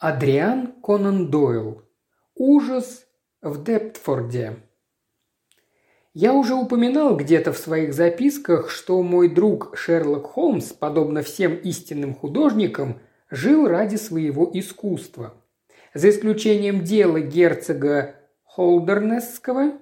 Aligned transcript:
Адриан 0.00 0.74
Конан 0.80 1.28
Дойл. 1.28 1.82
Ужас 2.36 3.04
в 3.42 3.64
Дептфорде. 3.64 4.58
Я 6.14 6.34
уже 6.34 6.54
упоминал 6.54 7.16
где-то 7.16 7.52
в 7.52 7.58
своих 7.58 7.92
записках, 7.92 8.70
что 8.70 9.02
мой 9.02 9.28
друг 9.28 9.76
Шерлок 9.76 10.26
Холмс, 10.26 10.66
подобно 10.66 11.22
всем 11.22 11.56
истинным 11.56 12.14
художникам, 12.14 13.00
жил 13.28 13.66
ради 13.66 13.96
своего 13.96 14.48
искусства. 14.54 15.34
За 15.94 16.10
исключением 16.10 16.84
дела 16.84 17.18
герцога 17.18 18.14
Холдернесского 18.44 19.72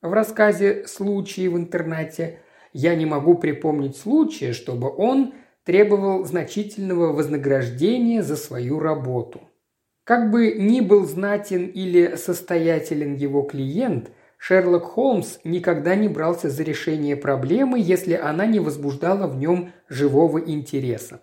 в 0.00 0.10
рассказе 0.10 0.86
«Случаи 0.86 1.48
в 1.48 1.58
интернате», 1.58 2.40
я 2.72 2.94
не 2.94 3.04
могу 3.04 3.36
припомнить 3.36 3.98
случая, 3.98 4.54
чтобы 4.54 4.90
он 4.90 5.34
требовал 5.64 6.24
значительного 6.24 7.12
вознаграждения 7.12 8.22
за 8.22 8.36
свою 8.36 8.80
работу. 8.80 9.42
Как 10.10 10.32
бы 10.32 10.54
ни 10.58 10.80
был 10.80 11.06
знатен 11.06 11.66
или 11.66 12.16
состоятелен 12.16 13.14
его 13.14 13.42
клиент, 13.42 14.10
Шерлок 14.38 14.82
Холмс 14.82 15.38
никогда 15.44 15.94
не 15.94 16.08
брался 16.08 16.50
за 16.50 16.64
решение 16.64 17.14
проблемы, 17.14 17.78
если 17.78 18.14
она 18.14 18.44
не 18.46 18.58
возбуждала 18.58 19.28
в 19.28 19.36
нем 19.36 19.70
живого 19.88 20.38
интереса. 20.38 21.20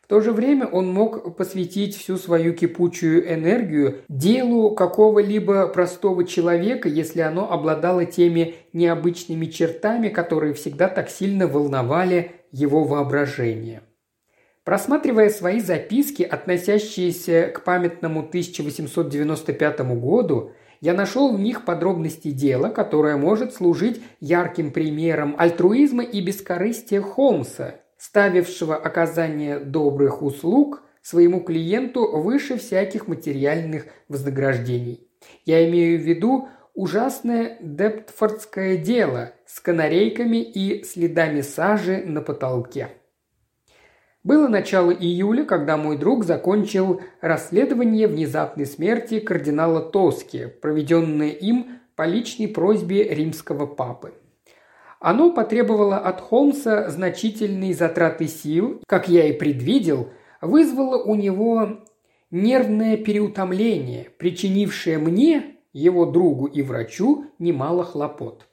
В 0.00 0.06
то 0.06 0.22
же 0.22 0.32
время 0.32 0.66
он 0.66 0.90
мог 0.90 1.36
посвятить 1.36 1.94
всю 1.94 2.16
свою 2.16 2.54
кипучую 2.54 3.30
энергию 3.30 3.98
делу 4.08 4.74
какого-либо 4.74 5.66
простого 5.66 6.24
человека, 6.24 6.88
если 6.88 7.20
оно 7.20 7.52
обладало 7.52 8.06
теми 8.06 8.54
необычными 8.72 9.44
чертами, 9.44 10.08
которые 10.08 10.54
всегда 10.54 10.88
так 10.88 11.10
сильно 11.10 11.46
волновали 11.46 12.30
его 12.52 12.84
воображение. 12.84 13.82
Просматривая 14.70 15.30
свои 15.30 15.58
записки, 15.58 16.22
относящиеся 16.22 17.50
к 17.52 17.64
памятному 17.64 18.20
1895 18.20 19.80
году, 19.98 20.52
я 20.80 20.94
нашел 20.94 21.34
в 21.34 21.40
них 21.40 21.64
подробности 21.64 22.30
дела, 22.30 22.68
которое 22.68 23.16
может 23.16 23.52
служить 23.52 24.00
ярким 24.20 24.70
примером 24.70 25.34
альтруизма 25.36 26.04
и 26.04 26.20
бескорыстия 26.20 27.02
Холмса, 27.02 27.80
ставившего 27.98 28.76
оказание 28.76 29.58
добрых 29.58 30.22
услуг 30.22 30.84
своему 31.02 31.40
клиенту 31.40 32.06
выше 32.06 32.56
всяких 32.56 33.08
материальных 33.08 33.86
вознаграждений. 34.06 35.04
Я 35.44 35.68
имею 35.68 35.98
в 35.98 36.02
виду 36.02 36.46
ужасное 36.74 37.58
дептфордское 37.60 38.76
дело 38.76 39.32
с 39.46 39.58
канарейками 39.58 40.36
и 40.36 40.84
следами 40.84 41.40
сажи 41.40 42.04
на 42.06 42.20
потолке. 42.20 42.90
Было 44.22 44.48
начало 44.48 44.90
июля, 44.90 45.44
когда 45.44 45.78
мой 45.78 45.96
друг 45.96 46.24
закончил 46.24 47.00
расследование 47.22 48.06
внезапной 48.06 48.66
смерти 48.66 49.18
кардинала 49.18 49.80
Тоски, 49.80 50.46
проведенное 50.60 51.30
им 51.30 51.78
по 51.96 52.06
личной 52.06 52.48
просьбе 52.48 53.04
римского 53.14 53.64
папы. 53.64 54.12
Оно 54.98 55.32
потребовало 55.32 55.96
от 55.96 56.20
Холмса 56.20 56.90
значительной 56.90 57.72
затраты 57.72 58.26
сил, 58.26 58.82
как 58.86 59.08
я 59.08 59.26
и 59.26 59.32
предвидел, 59.32 60.10
вызвало 60.42 61.02
у 61.02 61.14
него 61.14 61.80
нервное 62.30 62.98
переутомление, 62.98 64.10
причинившее 64.18 64.98
мне, 64.98 65.56
его 65.72 66.04
другу 66.04 66.44
и 66.44 66.60
врачу, 66.60 67.24
немало 67.38 67.84
хлопот 67.84 68.49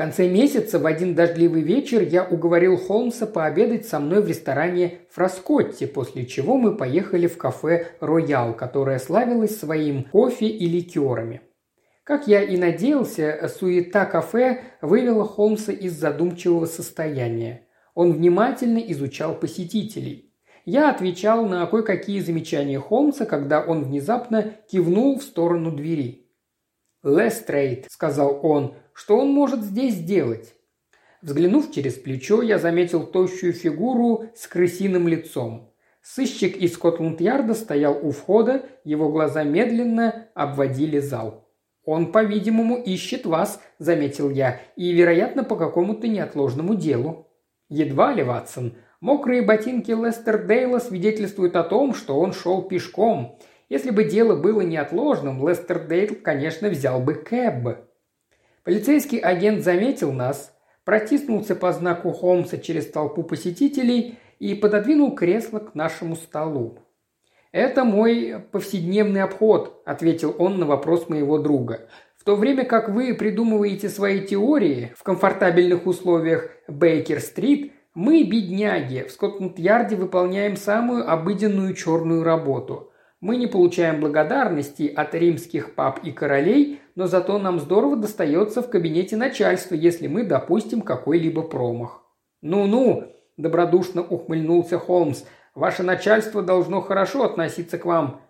конце 0.00 0.28
месяца 0.28 0.78
в 0.78 0.86
один 0.86 1.14
дождливый 1.14 1.60
вечер 1.60 2.00
я 2.00 2.24
уговорил 2.24 2.78
Холмса 2.78 3.26
пообедать 3.26 3.86
со 3.86 4.00
мной 4.00 4.22
в 4.22 4.28
ресторане 4.28 5.00
Фраскотти, 5.10 5.84
после 5.84 6.24
чего 6.24 6.56
мы 6.56 6.74
поехали 6.74 7.26
в 7.26 7.36
кафе 7.36 7.88
«Роял», 8.00 8.56
которое 8.56 8.98
славилось 8.98 9.58
своим 9.58 10.04
кофе 10.04 10.46
и 10.46 10.66
ликерами. 10.66 11.42
Как 12.02 12.26
я 12.26 12.40
и 12.40 12.56
надеялся, 12.56 13.46
суета 13.54 14.06
кафе 14.06 14.62
вывела 14.80 15.28
Холмса 15.28 15.70
из 15.70 15.92
задумчивого 16.00 16.64
состояния. 16.64 17.68
Он 17.94 18.14
внимательно 18.14 18.78
изучал 18.78 19.34
посетителей. 19.34 20.32
Я 20.64 20.88
отвечал 20.88 21.46
на 21.46 21.66
кое-какие 21.66 22.20
замечания 22.20 22.80
Холмса, 22.80 23.26
когда 23.26 23.60
он 23.60 23.84
внезапно 23.84 24.54
кивнул 24.66 25.18
в 25.18 25.22
сторону 25.22 25.70
двери. 25.72 26.26
«Лестрейд»,— 27.02 27.86
сказал 27.90 28.40
он, 28.42 28.74
что 28.92 29.18
он 29.18 29.30
может 29.30 29.62
здесь 29.62 29.94
сделать? 29.94 30.54
Взглянув 31.22 31.70
через 31.70 31.94
плечо, 31.94 32.42
я 32.42 32.58
заметил 32.58 33.06
тощую 33.06 33.52
фигуру 33.52 34.26
с 34.34 34.46
крысиным 34.46 35.06
лицом. 35.06 35.70
Сыщик 36.02 36.56
из 36.56 36.74
Скотланд-Ярда 36.74 37.52
стоял 37.54 37.98
у 38.02 38.10
входа, 38.10 38.64
его 38.84 39.10
глаза 39.10 39.44
медленно 39.44 40.28
обводили 40.34 40.98
зал. 40.98 41.46
«Он, 41.84 42.12
по-видимому, 42.12 42.76
ищет 42.76 43.26
вас»,– 43.26 43.60
заметил 43.78 44.30
я,– 44.30 44.60
«и, 44.76 44.92
вероятно, 44.92 45.44
по 45.44 45.56
какому-то 45.56 46.08
неотложному 46.08 46.74
делу». 46.74 47.28
«Едва 47.68 48.12
ли, 48.12 48.22
Ватсон. 48.22 48.74
Мокрые 49.00 49.42
ботинки 49.42 49.90
Лестер 49.90 50.46
Дейла 50.46 50.78
свидетельствуют 50.78 51.56
о 51.56 51.64
том, 51.64 51.94
что 51.94 52.18
он 52.18 52.32
шел 52.32 52.62
пешком. 52.62 53.38
Если 53.68 53.90
бы 53.90 54.04
дело 54.04 54.36
было 54.36 54.62
неотложным, 54.62 55.46
Лестер 55.46 55.86
Дейл, 55.86 56.16
конечно, 56.22 56.68
взял 56.68 57.00
бы 57.00 57.14
кэб». 57.14 57.89
Полицейский 58.64 59.18
агент 59.18 59.64
заметил 59.64 60.12
нас, 60.12 60.54
протиснулся 60.84 61.56
по 61.56 61.72
знаку 61.72 62.12
Холмса 62.12 62.58
через 62.58 62.86
толпу 62.90 63.22
посетителей 63.22 64.18
и 64.38 64.54
пододвинул 64.54 65.14
кресло 65.14 65.60
к 65.60 65.74
нашему 65.74 66.14
столу. 66.14 66.78
«Это 67.52 67.84
мой 67.84 68.44
повседневный 68.52 69.22
обход»,– 69.22 69.82
ответил 69.84 70.34
он 70.38 70.58
на 70.58 70.66
вопрос 70.66 71.08
моего 71.08 71.38
друга. 71.38 71.88
«В 72.16 72.24
то 72.24 72.36
время 72.36 72.64
как 72.64 72.90
вы 72.90 73.14
придумываете 73.14 73.88
свои 73.88 74.24
теории 74.26 74.92
в 74.96 75.02
комфортабельных 75.02 75.86
условиях 75.86 76.50
Бейкер-стрит, 76.68 77.72
мы, 77.94 78.22
бедняги, 78.22 79.04
в 79.08 79.10
Скотланд-Ярде 79.10 79.96
выполняем 79.96 80.56
самую 80.56 81.10
обыденную 81.10 81.74
черную 81.74 82.22
работу. 82.22 82.89
Мы 83.20 83.36
не 83.36 83.46
получаем 83.46 84.00
благодарности 84.00 84.86
от 84.86 85.14
римских 85.14 85.74
пап 85.74 86.00
и 86.02 86.10
королей, 86.10 86.80
но 86.94 87.06
зато 87.06 87.38
нам 87.38 87.60
здорово 87.60 87.96
достается 87.96 88.62
в 88.62 88.70
кабинете 88.70 89.16
начальства, 89.16 89.74
если 89.74 90.06
мы 90.06 90.24
допустим 90.24 90.80
какой-либо 90.80 91.42
промах». 91.42 92.02
«Ну-ну»,– 92.40 93.12
добродушно 93.36 94.02
ухмыльнулся 94.02 94.78
Холмс,– 94.78 95.24
«ваше 95.54 95.82
начальство 95.82 96.42
должно 96.42 96.80
хорошо 96.80 97.24
относиться 97.24 97.76
к 97.76 97.84
вам. 97.84 98.22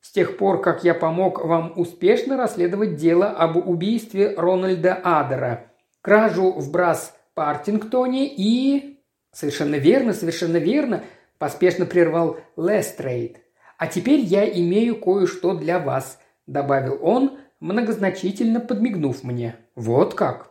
С 0.00 0.10
тех 0.12 0.38
пор, 0.38 0.62
как 0.62 0.84
я 0.84 0.94
помог 0.94 1.44
вам 1.44 1.74
успешно 1.76 2.38
расследовать 2.38 2.96
дело 2.96 3.26
об 3.26 3.56
убийстве 3.58 4.34
Рональда 4.34 4.98
Адера, 5.04 5.66
кражу 6.00 6.52
в 6.52 6.72
Брас 6.72 7.14
Партингтоне 7.34 8.26
и...» 8.34 9.02
«Совершенно 9.32 9.74
верно, 9.74 10.14
совершенно 10.14 10.56
верно»,– 10.56 11.04
поспешно 11.38 11.84
прервал 11.84 12.38
Лестрейд. 12.56 13.38
«А 13.80 13.86
теперь 13.86 14.20
я 14.20 14.46
имею 14.46 15.00
кое-что 15.00 15.54
для 15.54 15.78
вас»,– 15.78 16.20
добавил 16.46 16.98
он, 17.00 17.38
многозначительно 17.60 18.60
подмигнув 18.60 19.24
мне. 19.24 19.56
«Вот 19.74 20.12
как?» 20.12 20.50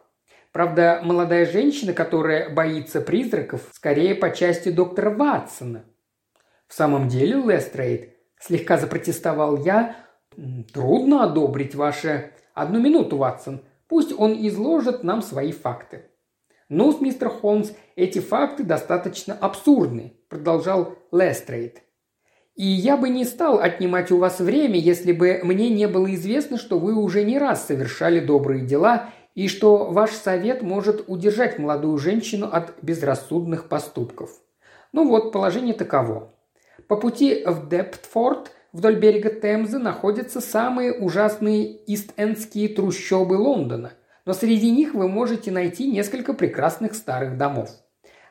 Правда, 0.52 1.00
молодая 1.04 1.46
женщина, 1.46 1.94
которая 1.94 2.50
боится 2.50 3.02
призраков, 3.02 3.70
скорее 3.72 4.16
по 4.16 4.32
части 4.32 4.70
доктора 4.70 5.12
Ватсона. 5.12 5.86
В 6.68 6.74
самом 6.74 7.08
деле, 7.08 7.36
Лестрейд, 7.36 8.16
слегка 8.40 8.80
запротестовал 8.80 9.58
я, 9.58 9.96
трудно 10.74 11.24
одобрить 11.24 11.76
ваше... 11.76 12.32
Одну 12.56 12.80
минуту, 12.80 13.18
Ватсон. 13.18 13.62
Пусть 13.88 14.12
он 14.18 14.34
изложит 14.48 15.04
нам 15.04 15.22
свои 15.22 15.52
факты. 15.52 16.06
«Ну, 16.68 16.98
мистер 17.00 17.30
Холмс, 17.30 17.74
эти 17.96 18.18
факты 18.18 18.64
достаточно 18.64 19.36
абсурдны»,– 19.36 20.16
продолжал 20.30 20.96
Лестрейд. 21.12 21.84
И 22.60 22.66
я 22.66 22.98
бы 22.98 23.08
не 23.08 23.24
стал 23.24 23.62
отнимать 23.62 24.12
у 24.12 24.18
вас 24.18 24.40
время, 24.40 24.78
если 24.78 25.14
бы 25.14 25.40
мне 25.44 25.70
не 25.70 25.88
было 25.88 26.14
известно, 26.14 26.58
что 26.58 26.78
вы 26.78 26.94
уже 26.94 27.24
не 27.24 27.40
раз 27.40 27.66
совершали 27.66 28.20
добрые 28.20 28.66
дела 28.66 29.12
и 29.34 29.48
что 29.48 29.86
ваш 29.86 30.12
совет 30.12 30.62
может 30.62 31.06
удержать 31.08 31.58
молодую 31.58 31.98
женщину 31.98 32.50
от 32.52 32.74
безрассудных 32.82 33.70
поступков. 33.70 34.32
Ну 34.92 35.08
вот, 35.08 35.32
положение 35.32 35.74
таково. 35.74 36.34
По 36.90 36.98
пути 36.98 37.46
в 37.46 37.70
Дептфорд 37.70 38.52
вдоль 38.74 39.00
берега 39.00 39.30
Темзы 39.30 39.80
находятся 39.80 40.42
самые 40.42 40.92
ужасные 40.92 41.78
ист-эндские 41.86 42.76
трущобы 42.76 43.36
Лондона, 43.36 43.94
но 44.26 44.34
среди 44.34 44.70
них 44.70 44.96
вы 44.96 45.08
можете 45.08 45.50
найти 45.50 45.90
несколько 45.90 46.34
прекрасных 46.34 46.96
старых 46.96 47.38
домов. 47.38 47.70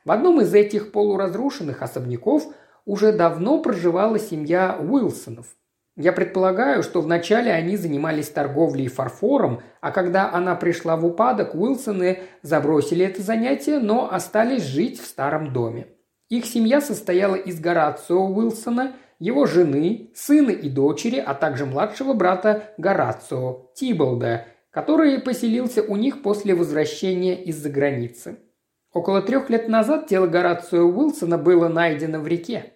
В 0.04 0.12
одном 0.12 0.42
из 0.42 0.52
этих 0.52 0.92
полуразрушенных 0.92 1.80
особняков– 1.80 2.52
уже 2.88 3.12
давно 3.12 3.60
проживала 3.60 4.18
семья 4.18 4.78
Уилсонов. 4.80 5.46
Я 5.94 6.10
предполагаю, 6.12 6.82
что 6.82 7.02
вначале 7.02 7.52
они 7.52 7.76
занимались 7.76 8.30
торговлей 8.30 8.88
фарфором, 8.88 9.60
а 9.82 9.90
когда 9.90 10.32
она 10.32 10.54
пришла 10.54 10.96
в 10.96 11.04
упадок, 11.04 11.54
Уилсоны 11.54 12.20
забросили 12.40 13.04
это 13.04 13.20
занятие, 13.20 13.78
но 13.78 14.10
остались 14.10 14.62
жить 14.62 14.98
в 14.98 15.04
старом 15.04 15.52
доме. 15.52 15.88
Их 16.30 16.46
семья 16.46 16.80
состояла 16.80 17.34
из 17.34 17.60
Горацио 17.60 18.26
Уилсона, 18.26 18.94
его 19.18 19.44
жены, 19.44 20.10
сына 20.14 20.50
и 20.50 20.70
дочери, 20.70 21.18
а 21.18 21.34
также 21.34 21.66
младшего 21.66 22.14
брата 22.14 22.72
Горацио, 22.78 23.70
Тиболда, 23.74 24.46
который 24.70 25.20
поселился 25.20 25.82
у 25.82 25.96
них 25.96 26.22
после 26.22 26.54
возвращения 26.54 27.42
из-за 27.44 27.68
границы. 27.68 28.38
Около 28.92 29.20
трех 29.20 29.50
лет 29.50 29.68
назад 29.68 30.06
тело 30.06 30.26
Горацио 30.26 30.86
Уилсона 30.86 31.36
было 31.36 31.68
найдено 31.68 32.20
в 32.20 32.26
реке. 32.26 32.72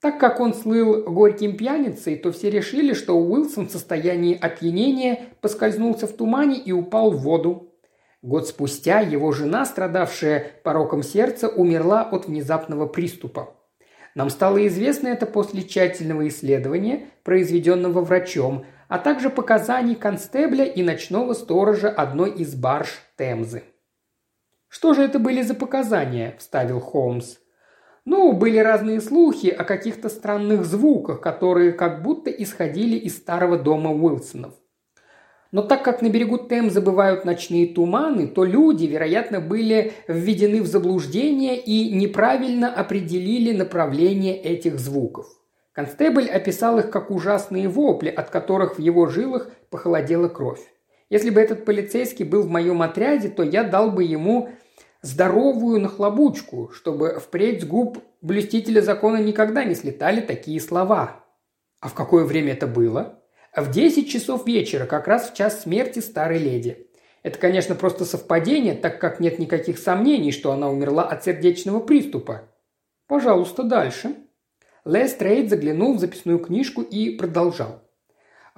Так 0.00 0.20
как 0.20 0.38
он 0.38 0.54
слыл 0.54 1.02
горьким 1.02 1.56
пьяницей, 1.56 2.16
то 2.16 2.30
все 2.30 2.50
решили, 2.50 2.92
что 2.92 3.18
Уилсон 3.18 3.66
в 3.68 3.72
состоянии 3.72 4.38
опьянения 4.38 5.30
поскользнулся 5.40 6.06
в 6.06 6.12
тумане 6.12 6.58
и 6.58 6.70
упал 6.70 7.10
в 7.10 7.20
воду. 7.20 7.74
Год 8.22 8.46
спустя 8.46 9.00
его 9.00 9.32
жена, 9.32 9.64
страдавшая 9.64 10.52
пороком 10.62 11.02
сердца, 11.02 11.48
умерла 11.48 12.02
от 12.02 12.26
внезапного 12.26 12.86
приступа. 12.86 13.54
Нам 14.14 14.30
стало 14.30 14.64
известно 14.66 15.08
это 15.08 15.26
после 15.26 15.62
тщательного 15.62 16.26
исследования, 16.28 17.10
произведенного 17.24 18.00
врачом, 18.00 18.66
а 18.88 18.98
также 18.98 19.30
показаний 19.30 19.94
констебля 19.94 20.64
и 20.64 20.82
ночного 20.82 21.34
сторожа 21.34 21.88
одной 21.88 22.30
из 22.30 22.54
барж 22.54 22.88
Темзы. 23.16 23.64
«Что 24.68 24.94
же 24.94 25.02
это 25.02 25.18
были 25.18 25.42
за 25.42 25.54
показания?»– 25.54 26.36
вставил 26.38 26.80
Холмс. 26.80 27.36
Ну, 28.10 28.32
были 28.32 28.56
разные 28.56 29.02
слухи 29.02 29.48
о 29.48 29.64
каких-то 29.64 30.08
странных 30.08 30.64
звуках, 30.64 31.20
которые 31.20 31.72
как 31.72 32.02
будто 32.02 32.30
исходили 32.30 32.96
из 32.96 33.18
старого 33.18 33.58
дома 33.58 33.90
Уилсонов. 33.90 34.54
Но 35.52 35.60
так 35.60 35.82
как 35.82 36.00
на 36.00 36.08
берегу 36.08 36.38
Темзы 36.38 36.80
бывают 36.80 37.26
ночные 37.26 37.66
туманы, 37.66 38.26
то 38.26 38.44
люди, 38.44 38.86
вероятно, 38.86 39.40
были 39.40 39.92
введены 40.08 40.62
в 40.62 40.66
заблуждение 40.66 41.60
и 41.60 41.92
неправильно 41.92 42.72
определили 42.72 43.54
направление 43.54 44.38
этих 44.38 44.78
звуков. 44.78 45.26
Констебль 45.72 46.30
описал 46.30 46.78
их 46.78 46.88
как 46.88 47.10
ужасные 47.10 47.68
вопли, 47.68 48.08
от 48.08 48.30
которых 48.30 48.78
в 48.78 48.80
его 48.80 49.08
жилах 49.08 49.50
похолодела 49.68 50.28
кровь. 50.28 50.62
Если 51.10 51.28
бы 51.28 51.42
этот 51.42 51.66
полицейский 51.66 52.24
был 52.24 52.40
в 52.40 52.48
моем 52.48 52.80
отряде, 52.80 53.28
то 53.28 53.42
я 53.42 53.64
дал 53.64 53.90
бы 53.90 54.02
ему 54.02 54.48
здоровую 55.02 55.80
нахлобучку, 55.80 56.70
чтобы 56.74 57.20
впредь 57.20 57.62
с 57.62 57.64
губ 57.64 57.98
блюстителя 58.20 58.80
закона 58.80 59.18
никогда 59.18 59.64
не 59.64 59.74
слетали 59.74 60.20
такие 60.20 60.60
слова. 60.60 61.24
А 61.80 61.88
в 61.88 61.94
какое 61.94 62.24
время 62.24 62.52
это 62.52 62.66
было? 62.66 63.22
В 63.54 63.70
10 63.70 64.10
часов 64.10 64.46
вечера, 64.46 64.86
как 64.86 65.06
раз 65.08 65.30
в 65.30 65.34
час 65.34 65.62
смерти 65.62 66.00
старой 66.00 66.38
леди. 66.38 66.88
Это, 67.22 67.38
конечно, 67.38 67.74
просто 67.74 68.04
совпадение, 68.04 68.74
так 68.74 69.00
как 69.00 69.20
нет 69.20 69.38
никаких 69.38 69.78
сомнений, 69.78 70.32
что 70.32 70.52
она 70.52 70.70
умерла 70.70 71.04
от 71.04 71.24
сердечного 71.24 71.80
приступа. 71.80 72.48
Пожалуйста, 73.06 73.62
дальше. 73.62 74.14
Лестрейд 74.84 75.50
заглянул 75.50 75.94
в 75.94 75.98
записную 75.98 76.38
книжку 76.38 76.82
и 76.82 77.10
продолжал. 77.16 77.87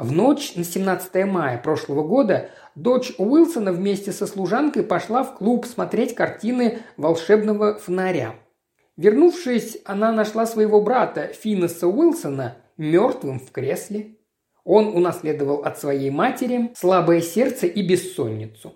В 0.01 0.13
ночь 0.13 0.55
на 0.57 0.65
17 0.65 1.27
мая 1.27 1.59
прошлого 1.59 2.03
года 2.03 2.49
дочь 2.75 3.13
Уилсона 3.19 3.71
вместе 3.71 4.13
со 4.13 4.27
служанкой 4.27 4.83
пошла 4.83 5.23
в 5.23 5.37
клуб 5.37 5.67
смотреть 5.67 6.15
картины 6.15 6.79
волшебного 6.97 7.75
фонаря. 7.77 8.37
Вернувшись, 8.97 9.77
она 9.85 10.11
нашла 10.11 10.47
своего 10.47 10.81
брата 10.81 11.27
Финнеса 11.27 11.87
Уилсона 11.87 12.57
мертвым 12.79 13.39
в 13.39 13.53
кресле. 13.53 14.17
Он 14.65 14.87
унаследовал 14.89 15.65
от 15.65 15.79
своей 15.79 16.09
матери 16.09 16.73
слабое 16.75 17.21
сердце 17.21 17.67
и 17.67 17.87
бессонницу. 17.87 18.73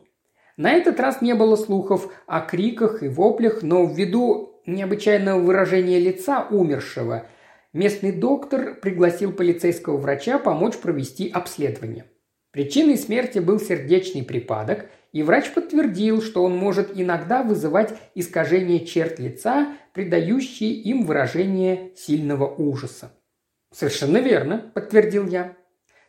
На 0.59 0.73
этот 0.73 1.01
раз 1.01 1.23
не 1.23 1.35
было 1.35 1.57
слухов 1.57 2.13
о 2.27 2.41
криках 2.43 3.03
и 3.03 3.09
воплях, 3.09 3.63
но 3.63 3.87
ввиду 3.87 4.61
необычайного 4.67 5.41
выражения 5.41 5.99
лица 5.99 6.47
умершего 6.51 7.27
Местный 7.75 8.13
доктор 8.13 8.77
пригласил 8.77 9.33
полицейского 9.33 9.97
врача 9.97 10.39
помочь 10.39 10.77
провести 10.77 11.29
обследование. 11.29 12.05
Причиной 12.53 12.97
смерти 12.97 13.41
был 13.41 13.59
сердечный 13.59 14.23
припадок, 14.23 14.87
и 15.11 15.25
врач 15.25 15.53
подтвердил, 15.53 16.23
что 16.23 16.45
он 16.45 16.57
может 16.57 16.93
иногда 16.95 17.43
вызывать 17.43 17.93
искажение 18.15 18.87
черт 18.87 19.19
лица, 19.19 19.77
придающие 19.93 20.71
им 20.71 21.05
выражение 21.05 21.91
сильного 21.97 22.47
ужаса. 22.47 23.11
«Совершенно 23.73 24.19
верно»,– 24.19 24.71
подтвердил 24.75 25.27
я. 25.27 25.57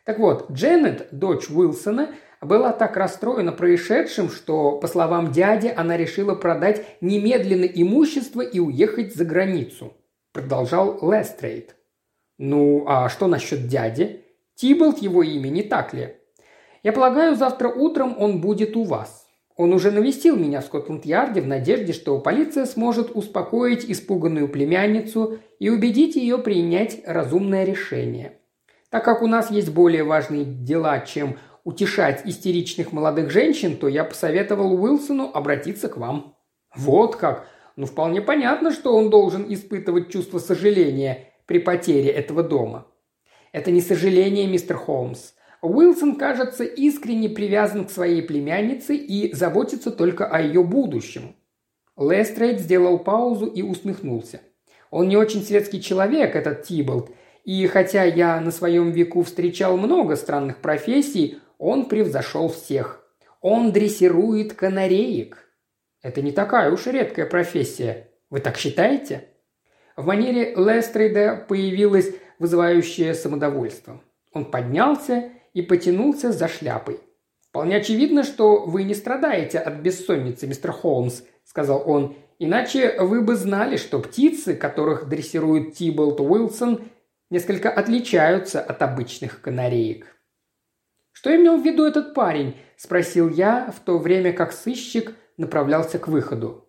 Так 0.04 0.20
вот, 0.20 0.48
Дженнет, 0.52 1.08
дочь 1.10 1.50
Уилсона, 1.50 2.14
была 2.40 2.72
так 2.72 2.96
расстроена 2.96 3.50
происшедшим, 3.50 4.30
что, 4.30 4.78
по 4.78 4.86
словам 4.86 5.32
дяди, 5.32 5.72
она 5.76 5.96
решила 5.96 6.36
продать 6.36 6.86
немедленно 7.00 7.64
имущество 7.64 8.40
и 8.40 8.60
уехать 8.60 9.16
за 9.16 9.24
границу– 9.24 9.96
продолжал 10.36 10.98
Лестрейд. 11.00 11.74
«Ну, 12.36 12.84
а 12.86 13.08
что 13.08 13.26
насчет 13.26 13.68
дяди? 13.68 14.26
Тиболт 14.54 14.98
его 14.98 15.22
имя, 15.22 15.48
не 15.48 15.62
так 15.62 15.94
ли? 15.94 16.16
Я 16.82 16.92
полагаю, 16.92 17.36
завтра 17.36 17.70
утром 17.70 18.14
он 18.18 18.42
будет 18.42 18.76
у 18.76 18.84
вас. 18.84 19.26
Он 19.56 19.72
уже 19.72 19.90
навестил 19.90 20.36
меня 20.36 20.60
в 20.60 20.66
Скотланд-Ярде 20.66 21.40
в 21.40 21.46
надежде, 21.46 21.94
что 21.94 22.18
полиция 22.18 22.66
сможет 22.66 23.16
успокоить 23.16 23.90
испуганную 23.90 24.48
племянницу 24.48 25.38
и 25.58 25.70
убедить 25.70 26.16
ее 26.16 26.36
принять 26.36 27.00
разумное 27.06 27.64
решение. 27.64 28.38
Так 28.90 29.06
как 29.06 29.22
у 29.22 29.26
нас 29.26 29.50
есть 29.50 29.70
более 29.70 30.04
важные 30.04 30.44
дела, 30.44 31.00
чем 31.00 31.38
утешать 31.64 32.20
истеричных 32.26 32.92
молодых 32.92 33.30
женщин, 33.30 33.78
то 33.78 33.88
я 33.88 34.04
посоветовал 34.04 34.74
Уилсону 34.74 35.30
обратиться 35.32 35.88
к 35.88 35.96
вам». 35.96 36.36
«Вот 36.74 37.16
как!» 37.16 37.48
Ну, 37.76 37.86
вполне 37.86 38.22
понятно, 38.22 38.72
что 38.72 38.96
он 38.96 39.10
должен 39.10 39.52
испытывать 39.52 40.10
чувство 40.10 40.38
сожаления 40.38 41.32
при 41.46 41.58
потере 41.58 42.10
этого 42.10 42.42
дома. 42.42 42.86
Это 43.52 43.70
не 43.70 43.80
сожаление, 43.80 44.46
мистер 44.46 44.76
Холмс. 44.76 45.32
Уилсон, 45.62 46.16
кажется, 46.16 46.64
искренне 46.64 47.28
привязан 47.28 47.86
к 47.86 47.90
своей 47.90 48.22
племяннице 48.22 48.96
и 48.96 49.32
заботится 49.34 49.90
только 49.90 50.26
о 50.26 50.40
ее 50.40 50.62
будущем. 50.62 51.36
Лестрейд 51.98 52.60
сделал 52.60 52.98
паузу 52.98 53.46
и 53.46 53.62
усмехнулся. 53.62 54.40
Он 54.90 55.08
не 55.08 55.16
очень 55.16 55.42
светский 55.42 55.80
человек, 55.80 56.36
этот 56.36 56.62
Тиболт, 56.62 57.10
и 57.44 57.66
хотя 57.66 58.04
я 58.04 58.40
на 58.40 58.50
своем 58.50 58.90
веку 58.90 59.22
встречал 59.22 59.76
много 59.76 60.16
странных 60.16 60.60
профессий, 60.60 61.38
он 61.58 61.86
превзошел 61.86 62.48
всех. 62.48 63.02
Он 63.40 63.72
дрессирует 63.72 64.54
канареек. 64.54 65.45
Это 66.06 66.22
не 66.22 66.30
такая 66.30 66.70
уж 66.70 66.86
редкая 66.86 67.26
профессия. 67.26 68.10
Вы 68.30 68.38
так 68.38 68.56
считаете?» 68.58 69.24
В 69.96 70.06
манере 70.06 70.54
Лестрейда 70.54 71.44
появилось 71.48 72.14
вызывающее 72.38 73.12
самодовольство. 73.12 74.00
Он 74.32 74.44
поднялся 74.44 75.30
и 75.52 75.62
потянулся 75.62 76.30
за 76.30 76.46
шляпой. 76.46 77.00
«Вполне 77.48 77.78
очевидно, 77.78 78.22
что 78.22 78.66
вы 78.66 78.84
не 78.84 78.94
страдаете 78.94 79.58
от 79.58 79.80
бессонницы, 79.80 80.46
мистер 80.46 80.70
Холмс»,– 80.70 81.22
сказал 81.44 81.82
он. 81.84 82.14
«Иначе 82.38 83.00
вы 83.00 83.20
бы 83.20 83.34
знали, 83.34 83.76
что 83.76 83.98
птицы, 83.98 84.54
которых 84.54 85.08
дрессирует 85.08 85.74
Тиболт 85.74 86.20
Уилсон, 86.20 86.82
несколько 87.30 87.68
отличаются 87.68 88.60
от 88.60 88.80
обычных 88.80 89.40
канареек». 89.40 90.06
«Что 91.10 91.34
имел 91.34 91.60
в 91.60 91.64
виду 91.64 91.84
этот 91.84 92.14
парень?»– 92.14 92.54
спросил 92.76 93.28
я, 93.28 93.72
в 93.76 93.80
то 93.80 93.98
время 93.98 94.32
как 94.32 94.52
сыщик– 94.52 95.12
направлялся 95.36 95.98
к 95.98 96.08
выходу. 96.08 96.66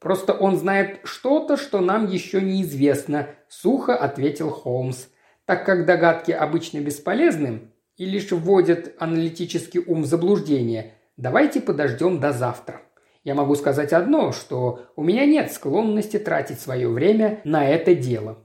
«Просто 0.00 0.34
он 0.34 0.56
знает 0.58 1.00
что-то, 1.04 1.56
что 1.56 1.80
нам 1.80 2.06
еще 2.06 2.40
неизвестно»,– 2.40 3.28
сухо 3.48 3.96
ответил 3.96 4.50
Холмс. 4.50 5.06
«Так 5.46 5.64
как 5.64 5.86
догадки 5.86 6.30
обычно 6.30 6.78
бесполезны 6.78 7.72
и 7.96 8.04
лишь 8.04 8.30
вводят 8.30 8.94
аналитический 8.98 9.80
ум 9.80 10.02
в 10.02 10.06
заблуждение, 10.06 10.94
давайте 11.16 11.60
подождем 11.60 12.20
до 12.20 12.32
завтра. 12.32 12.82
Я 13.22 13.34
могу 13.34 13.54
сказать 13.54 13.92
одно, 13.92 14.32
что 14.32 14.86
у 14.96 15.02
меня 15.02 15.24
нет 15.24 15.52
склонности 15.52 16.18
тратить 16.18 16.60
свое 16.60 16.88
время 16.88 17.40
на 17.44 17.66
это 17.66 17.94
дело». 17.94 18.38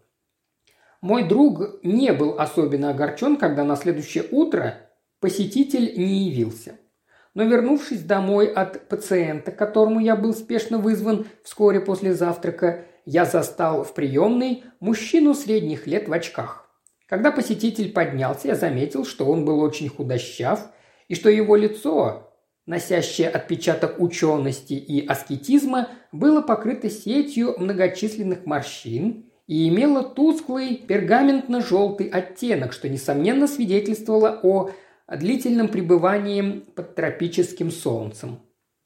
Мой 1.01 1.27
друг 1.27 1.83
не 1.83 2.11
был 2.11 2.39
особенно 2.39 2.89
огорчен, 2.89 3.37
когда 3.37 3.63
на 3.63 3.75
следующее 3.75 4.25
утро 4.31 4.75
посетитель 5.19 5.97
не 5.97 6.29
явился– 6.29 6.79
но 7.33 7.43
вернувшись 7.43 8.03
домой 8.03 8.47
от 8.47 8.87
пациента, 8.87 9.51
которому 9.51 9.99
я 9.99 10.15
был 10.15 10.33
спешно 10.33 10.77
вызван 10.77 11.27
вскоре 11.43 11.79
после 11.79 12.13
завтрака, 12.13 12.85
я 13.05 13.25
застал 13.25 13.83
в 13.83 13.93
приемной 13.93 14.63
мужчину 14.79 15.33
средних 15.33 15.87
лет 15.87 16.07
в 16.07 16.13
очках. 16.13 16.69
Когда 17.07 17.31
посетитель 17.31 17.91
поднялся, 17.91 18.49
я 18.49 18.55
заметил, 18.55 19.03
что 19.05 19.25
он 19.25 19.45
был 19.45 19.61
очень 19.61 19.89
худощав, 19.89 20.69
и 21.07 21.15
что 21.15 21.29
его 21.29 21.55
лицо, 21.55 22.31
носящее 22.67 23.29
отпечаток 23.29 23.99
учености 23.99 24.73
и 24.73 25.05
аскетизма, 25.05 25.89
было 26.11 26.41
покрыто 26.41 26.89
сетью 26.89 27.55
многочисленных 27.57 28.45
морщин 28.45 29.25
и 29.47 29.67
имело 29.69 30.03
тусклый 30.03 30.75
пергаментно-желтый 30.87 32.09
оттенок, 32.09 32.73
что, 32.73 32.87
несомненно, 32.87 33.47
свидетельствовало 33.47 34.39
о 34.43 34.69
длительным 35.17 35.67
пребыванием 35.67 36.61
под 36.75 36.95
тропическим 36.95 37.71
солнцем. 37.71 38.39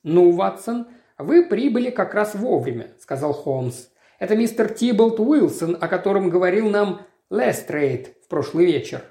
«Ну, 0.04 0.32
Ватсон, 0.32 0.88
вы 1.18 1.46
прибыли 1.46 1.90
как 1.90 2.14
раз 2.14 2.36
вовремя»,– 2.36 2.94
сказал 3.00 3.34
Холмс. 3.34 3.88
«Это 4.20 4.36
мистер 4.36 4.74
Тиболт 4.74 5.20
Уилсон, 5.20 5.78
о 5.80 5.88
котором 5.88 6.30
говорил 6.30 6.70
нам 6.70 7.02
Лестрейд 7.30 8.16
в 8.24 8.28
прошлый 8.28 8.66
вечер». 8.66 9.04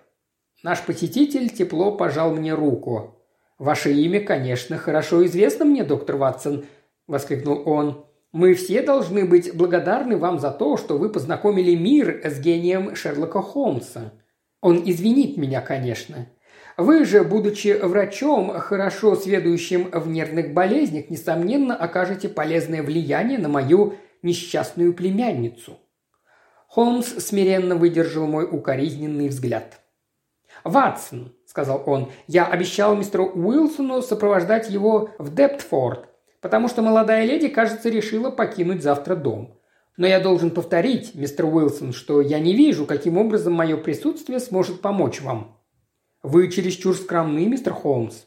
Наш 0.62 0.82
посетитель 0.84 1.48
тепло 1.48 1.92
пожал 1.96 2.34
мне 2.34 2.54
руку. 2.54 3.18
«Ваше 3.58 3.92
имя, 3.92 4.20
конечно, 4.20 4.78
хорошо 4.78 5.24
известно 5.26 5.64
мне, 5.64 5.84
доктор 5.84 6.16
Ватсон»,– 6.16 6.64
воскликнул 7.06 7.62
он. 7.66 8.06
«Мы 8.32 8.54
все 8.54 8.82
должны 8.82 9.24
быть 9.24 9.54
благодарны 9.54 10.16
вам 10.16 10.38
за 10.38 10.50
то, 10.50 10.76
что 10.76 10.96
вы 10.98 11.10
познакомили 11.10 11.74
мир 11.74 12.22
с 12.24 12.40
гением 12.40 12.94
Шерлока 12.94 13.42
Холмса. 13.42 14.12
Он 14.60 14.82
извинит 14.84 15.36
меня, 15.36 15.60
конечно. 15.60 16.28
Вы 16.82 17.04
же, 17.04 17.22
будучи 17.22 17.78
врачом, 17.80 18.50
хорошо 18.58 19.14
сведущим 19.14 19.88
в 19.92 20.08
нервных 20.08 20.52
болезнях, 20.52 21.10
несомненно, 21.10 21.76
окажете 21.76 22.28
полезное 22.28 22.82
влияние 22.82 23.38
на 23.38 23.48
мою 23.48 23.94
несчастную 24.22 24.92
племянницу». 24.92 25.78
Холмс 26.66 27.06
смиренно 27.06 27.76
выдержал 27.76 28.26
мой 28.26 28.48
укоризненный 28.50 29.28
взгляд. 29.28 29.78
«Ватсон»,– 30.64 31.32
сказал 31.46 31.84
он,– 31.86 32.10
«я 32.26 32.46
обещал 32.46 32.96
мистеру 32.96 33.26
Уилсону 33.26 34.02
сопровождать 34.02 34.68
его 34.68 35.10
в 35.18 35.32
Дептфорд, 35.32 36.08
потому 36.40 36.66
что 36.66 36.82
молодая 36.82 37.24
леди, 37.26 37.46
кажется, 37.46 37.90
решила 37.90 38.30
покинуть 38.30 38.82
завтра 38.82 39.14
дом. 39.14 39.56
Но 39.96 40.08
я 40.08 40.18
должен 40.18 40.50
повторить, 40.50 41.14
мистер 41.14 41.44
Уилсон, 41.44 41.92
что 41.92 42.20
я 42.20 42.40
не 42.40 42.56
вижу, 42.56 42.86
каким 42.86 43.18
образом 43.18 43.52
мое 43.52 43.76
присутствие 43.76 44.40
сможет 44.40 44.80
помочь 44.80 45.20
вам. 45.20 45.61
Вы 46.22 46.50
чересчур 46.50 46.96
скромны, 46.96 47.46
мистер 47.46 47.72
Холмс. 47.72 48.24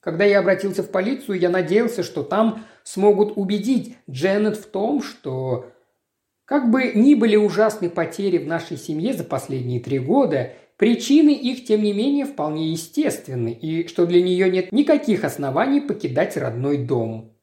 Когда 0.00 0.24
я 0.24 0.38
обратился 0.38 0.82
в 0.82 0.90
полицию, 0.90 1.38
я 1.38 1.50
надеялся, 1.50 2.02
что 2.02 2.22
там 2.22 2.64
смогут 2.82 3.34
убедить 3.36 3.98
Дженнет 4.08 4.56
в 4.56 4.66
том, 4.66 5.02
что 5.02 5.70
как 6.46 6.70
бы 6.70 6.92
ни 6.94 7.14
были 7.14 7.36
ужасны 7.36 7.90
потери 7.90 8.38
в 8.38 8.46
нашей 8.46 8.78
семье 8.78 9.12
за 9.12 9.24
последние 9.24 9.80
три 9.80 9.98
года, 9.98 10.54
причины 10.78 11.30
их, 11.30 11.66
тем 11.66 11.82
не 11.82 11.92
менее, 11.92 12.24
вполне 12.24 12.72
естественны, 12.72 13.52
и 13.52 13.86
что 13.86 14.06
для 14.06 14.22
нее 14.22 14.50
нет 14.50 14.72
никаких 14.72 15.22
оснований 15.24 15.82
покидать 15.82 16.38
родной 16.38 16.78
дом. 16.78 17.36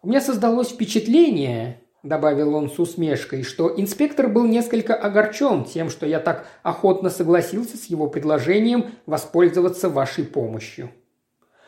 У 0.00 0.08
меня 0.08 0.22
создалось 0.22 0.70
впечатление, 0.70 1.82
добавил 2.04 2.54
он 2.54 2.70
с 2.70 2.78
усмешкой, 2.78 3.42
что 3.42 3.72
инспектор 3.76 4.28
был 4.28 4.44
несколько 4.44 4.94
огорчен 4.94 5.64
тем, 5.64 5.90
что 5.90 6.06
я 6.06 6.20
так 6.20 6.46
охотно 6.62 7.10
согласился 7.10 7.76
с 7.76 7.86
его 7.86 8.06
предложением 8.06 8.86
воспользоваться 9.06 9.88
вашей 9.88 10.24
помощью. 10.24 10.90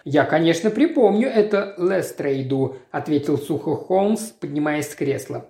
«Я, 0.04 0.24
конечно, 0.24 0.70
припомню 0.70 1.28
это 1.28 1.74
Лестрейду»,– 1.78 2.76
ответил 2.92 3.38
сухо 3.38 3.74
Холмс, 3.74 4.30
поднимаясь 4.30 4.90
с 4.90 4.94
кресла. 4.94 5.48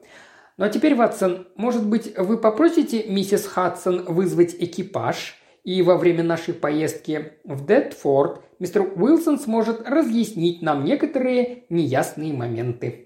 «Ну 0.57 0.65
а 0.65 0.71
теперь, 0.71 0.95
Ватсон, 0.95 1.49
может 1.57 1.87
быть, 1.87 2.17
вы 2.17 2.39
попросите 2.39 3.05
миссис 3.07 3.45
Хадсон 3.45 4.05
вызвать 4.07 4.57
экипаж, 4.59 5.37
и 5.63 5.83
во 5.83 5.99
время 5.99 6.23
нашей 6.23 6.55
поездки 6.55 7.33
в 7.45 7.67
Детфорд 7.67 8.41
мистер 8.59 8.83
Уилсон 8.83 9.39
сможет 9.39 9.87
разъяснить 9.87 10.63
нам 10.63 10.85
некоторые 10.85 11.65
неясные 11.69 12.33
моменты». 12.33 13.06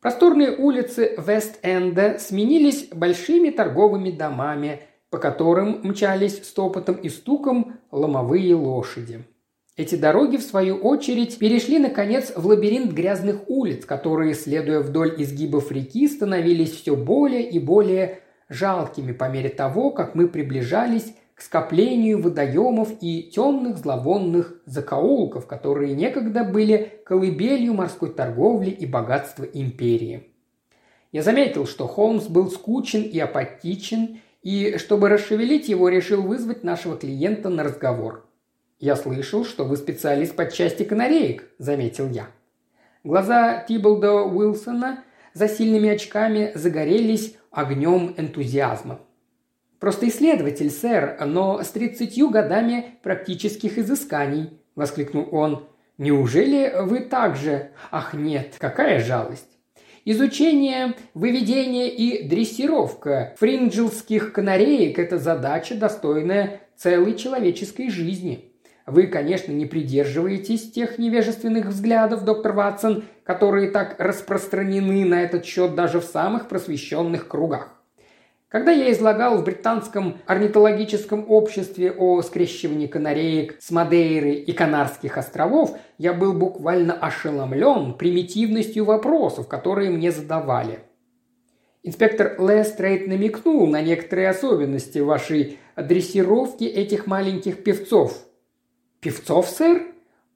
Просторные 0.00 0.56
улицы 0.56 1.14
Вест-Энда 1.18 2.18
сменились 2.18 2.88
большими 2.88 3.50
торговыми 3.50 4.10
домами, 4.10 4.80
по 5.10 5.18
которым 5.18 5.80
мчались 5.82 6.42
стопотом 6.42 6.94
и 6.94 7.10
стуком 7.10 7.74
ломовые 7.90 8.54
лошади. 8.54 9.24
Эти 9.76 9.96
дороги, 9.96 10.38
в 10.38 10.42
свою 10.42 10.76
очередь, 10.76 11.38
перешли, 11.38 11.78
наконец, 11.78 12.32
в 12.34 12.46
лабиринт 12.46 12.92
грязных 12.92 13.48
улиц, 13.48 13.84
которые, 13.84 14.34
следуя 14.34 14.80
вдоль 14.80 15.14
изгибов 15.18 15.70
реки, 15.70 16.08
становились 16.08 16.72
все 16.72 16.96
более 16.96 17.48
и 17.48 17.58
более 17.58 18.20
жалкими 18.48 19.12
по 19.12 19.28
мере 19.28 19.50
того, 19.50 19.90
как 19.90 20.14
мы 20.14 20.28
приближались 20.28 21.14
к 21.40 21.42
скоплению 21.42 22.20
водоемов 22.20 22.90
и 23.00 23.22
темных 23.22 23.78
зловонных 23.78 24.60
закоулков, 24.66 25.46
которые 25.46 25.94
некогда 25.94 26.44
были 26.44 27.00
колыбелью 27.06 27.72
морской 27.72 28.12
торговли 28.12 28.68
и 28.68 28.84
богатства 28.84 29.44
империи. 29.44 30.34
Я 31.12 31.22
заметил, 31.22 31.66
что 31.66 31.86
Холмс 31.86 32.26
был 32.26 32.50
скучен 32.50 33.00
и 33.00 33.18
апатичен, 33.18 34.20
и, 34.42 34.76
чтобы 34.76 35.08
расшевелить 35.08 35.70
его, 35.70 35.88
решил 35.88 36.20
вызвать 36.20 36.62
нашего 36.62 36.98
клиента 36.98 37.48
на 37.48 37.64
разговор. 37.64 38.28
«Я 38.78 38.94
слышал, 38.94 39.46
что 39.46 39.64
вы 39.64 39.78
специалист 39.78 40.36
по 40.36 40.44
части 40.44 40.82
канареек»,– 40.82 41.48
заметил 41.58 42.10
я. 42.10 42.26
Глаза 43.02 43.64
Тиболда 43.66 44.12
Уилсона 44.12 45.04
за 45.32 45.48
сильными 45.48 45.88
очками 45.88 46.52
загорелись 46.54 47.34
огнем 47.50 48.12
энтузиазма. 48.18 49.00
Просто 49.80 50.08
исследователь, 50.08 50.70
сэр, 50.70 51.16
но 51.26 51.62
с 51.62 51.70
тридцатью 51.70 52.28
годами 52.28 52.98
практических 53.02 53.78
изысканий»,– 53.78 54.60
воскликнул 54.76 55.26
он. 55.32 55.66
«Неужели 55.96 56.72
вы 56.82 57.00
также? 57.00 57.70
Ах 57.90 58.12
нет, 58.12 58.56
какая 58.58 59.00
жалость!» 59.00 59.48
Изучение, 60.04 60.94
выведение 61.14 61.88
и 61.88 62.28
дрессировка 62.28 63.34
фринджилских 63.38 64.32
канареек– 64.32 64.98
это 64.98 65.18
задача, 65.18 65.74
достойная 65.74 66.60
целой 66.76 67.14
человеческой 67.14 67.90
жизни. 67.90 68.52
Вы, 68.86 69.06
конечно, 69.06 69.52
не 69.52 69.66
придерживаетесь 69.66 70.72
тех 70.72 70.98
невежественных 70.98 71.66
взглядов, 71.66 72.24
доктор 72.24 72.52
Ватсон, 72.52 73.04
которые 73.24 73.70
так 73.70 73.96
распространены 73.98 75.04
на 75.04 75.22
этот 75.22 75.44
счет 75.44 75.74
даже 75.74 76.00
в 76.00 76.04
самых 76.04 76.48
просвещенных 76.48 77.28
кругах. 77.28 77.79
Когда 78.50 78.72
я 78.72 78.90
излагал 78.90 79.38
в 79.38 79.44
британском 79.44 80.18
орнитологическом 80.26 81.24
обществе 81.30 81.92
о 81.92 82.20
скрещивании 82.20 82.88
канареек 82.88 83.54
с 83.60 83.70
Мадейры 83.70 84.32
и 84.32 84.52
Канарских 84.52 85.16
островов, 85.16 85.78
я 85.98 86.12
был 86.12 86.32
буквально 86.32 86.94
ошеломлен 86.94 87.94
примитивностью 87.94 88.84
вопросов, 88.84 89.46
которые 89.46 89.90
мне 89.90 90.10
задавали. 90.10 90.80
Инспектор 91.84 92.34
Лестрейд 92.40 93.06
намекнул 93.06 93.68
на 93.68 93.82
некоторые 93.82 94.28
особенности 94.30 94.98
вашей 94.98 95.60
дрессировки 95.76 96.64
этих 96.64 97.06
маленьких 97.06 97.62
певцов. 97.62 98.18
«Певцов, 99.00 99.48
сэр?» 99.48 99.82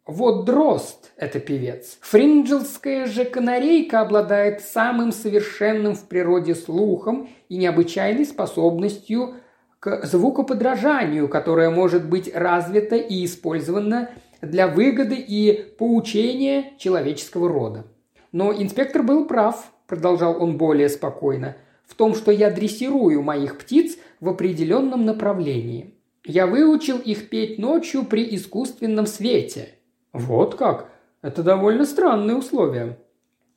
Вот 0.06 0.44
Дрозд– 0.44 1.12
это 1.16 1.40
певец. 1.40 1.96
Фринджелская 2.02 3.06
же 3.06 3.25
канарейка 3.25 4.00
обладает 4.00 4.61
самым 4.61 5.12
совершенным 5.12 5.94
в 5.94 6.08
природе 6.08 6.54
слухом 6.54 7.30
и 7.49 7.56
необычайной 7.56 8.26
способностью 8.26 9.37
к 9.80 10.04
звукоподражанию, 10.04 11.26
которая 11.26 11.70
может 11.70 12.06
быть 12.06 12.30
развита 12.34 12.96
и 12.96 13.25
использована 13.25 14.11
для 14.42 14.68
выгоды 14.68 15.14
и 15.14 15.54
поучения 15.78 16.75
человеческого 16.76 17.49
рода. 17.49 17.87
Но 18.30 18.52
инспектор 18.52 19.02
был 19.02 19.26
прав, 19.26 19.73
продолжал 19.87 20.42
он 20.42 20.58
более 20.58 20.90
спокойно, 20.90 21.56
в 21.87 21.94
том, 21.94 22.14
что 22.14 22.30
я 22.30 22.50
дрессирую 22.50 23.23
моих 23.23 23.56
птиц 23.56 23.96
в 24.20 24.28
определенном 24.28 25.06
направлении. 25.06 25.94
Я 26.26 26.46
выучил 26.46 26.99
их 26.99 27.30
петь 27.30 27.58
ночью 27.58 28.04
при 28.04 28.34
искусственном 28.37 29.06
свете– 29.06 29.70
«Вот 30.14 30.54
как? 30.54 30.90
Это 31.23 31.42
довольно 31.42 31.85
странные 31.85 32.37
условия». 32.37 32.99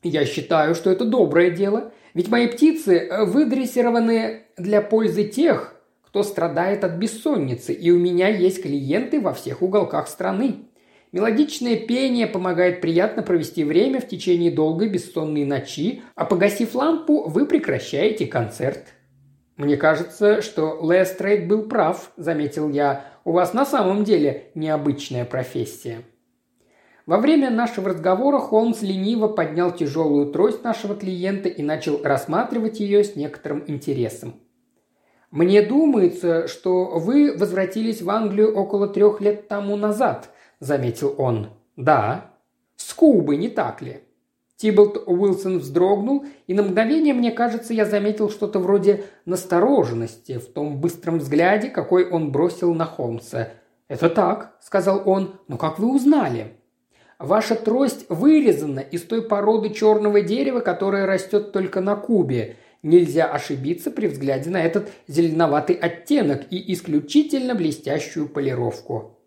«Я 0.02 0.26
считаю, 0.26 0.74
что 0.74 0.90
это 0.90 1.06
доброе 1.06 1.52
дело, 1.52 1.92
ведь 2.16 2.30
мои 2.30 2.48
птицы 2.48 2.98
э, 2.98 3.26
выдрессированы 3.26 4.48
для 4.58 4.82
пользы 4.82 5.26
тех, 5.26 5.76
кто 6.02 6.24
страдает 6.24 6.84
от 6.84 6.94
бессонницы, 6.94 7.74
и 7.74 7.92
у 7.92 8.00
меня 8.00 8.28
есть 8.28 8.64
клиенты 8.64 9.22
во 9.22 9.34
всех 9.34 9.62
уголках 9.62 10.08
страны. 10.08 10.68
Мелодичное 11.12 11.76
пение 11.78 12.26
помогает 12.26 12.82
приятно 12.82 13.22
провести 13.22 13.64
время 13.64 14.02
в 14.02 14.08
течение 14.08 14.52
долгой 14.52 14.90
бессонной 14.90 15.46
ночи, 15.46 16.02
а 16.16 16.26
погасив 16.26 16.74
лампу, 16.74 17.30
вы 17.30 17.46
прекращаете 17.46 18.26
концерт». 18.26 18.94
«Мне 19.58 19.78
кажется, 19.78 20.42
что 20.42 20.80
Лестрейд 20.82 21.48
был 21.48 21.68
прав»,– 21.68 22.12
заметил 22.18 22.70
я. 22.70 23.06
«У 23.26 23.32
вас 23.32 23.54
на 23.54 23.66
самом 23.66 24.04
деле 24.04 24.50
необычная 24.56 25.26
профессия». 25.26 26.02
Во 27.08 27.20
время 27.20 27.50
нашего 27.50 27.92
разговора 27.92 28.38
Холмс 28.38 28.82
лениво 28.82 29.30
поднял 29.30 29.72
тяжелую 29.72 30.30
трость 30.30 30.66
нашего 30.66 30.94
клиента 30.94 31.48
и 31.48 31.64
начал 31.64 32.04
рассматривать 32.04 32.82
ее 32.82 33.06
с 33.06 33.16
некоторым 33.16 33.64
интересом. 33.66 34.36
«Мне 35.32 35.62
думается, 35.62 36.50
что 36.50 37.00
вы 37.00 37.34
возвратились 37.38 38.02
в 38.02 38.10
Англию 38.10 38.54
около 38.54 38.90
трех 38.90 39.22
лет 39.22 39.48
тому 39.48 39.78
назад»,– 39.78 40.30
заметил 40.60 41.16
он. 41.18 41.48
«Да». 41.78 42.34
«С 42.76 42.94
Кубы, 42.94 43.38
не 43.38 43.48
так 43.48 43.82
ли?» 43.82 44.02
Тиболт 44.58 45.02
Уилсон 45.06 45.60
вздрогнул, 45.60 46.26
и 46.46 46.54
на 46.54 46.64
мгновение, 46.64 47.14
мне 47.14 47.32
кажется, 47.32 47.74
я 47.74 47.86
заметил 47.86 48.30
что-то 48.30 48.60
вроде 48.60 49.06
настороженности 49.26 50.40
в 50.40 50.48
том 50.48 50.82
быстром 50.82 51.20
взгляде, 51.20 51.70
какой 51.70 52.10
он 52.10 52.34
бросил 52.34 52.74
на 52.74 52.84
Холмса. 52.84 53.50
«Это 53.88 54.10
так»,– 54.10 54.58
сказал 54.62 55.04
он,– 55.06 55.36
«но 55.48 55.58
как 55.58 55.80
вы 55.80 55.96
узнали?» 55.96 56.57
Ваша 57.20 57.56
трость 57.56 58.06
вырезана 58.10 58.80
из 58.80 59.02
той 59.02 59.24
породы 59.24 59.72
черного 59.72 60.22
дерева, 60.22 60.60
которая 60.60 61.08
растет 61.08 61.52
только 61.52 61.82
на 61.82 61.96
Кубе. 61.96 62.58
Нельзя 62.84 63.26
ошибиться 63.26 63.90
при 63.90 64.06
взгляде 64.06 64.52
на 64.52 64.62
этот 64.62 64.92
зеленоватый 65.08 65.76
оттенок 65.76 66.44
и 66.52 66.74
исключительно 66.74 67.56
блестящую 67.56 68.30
полировку. 68.30 69.18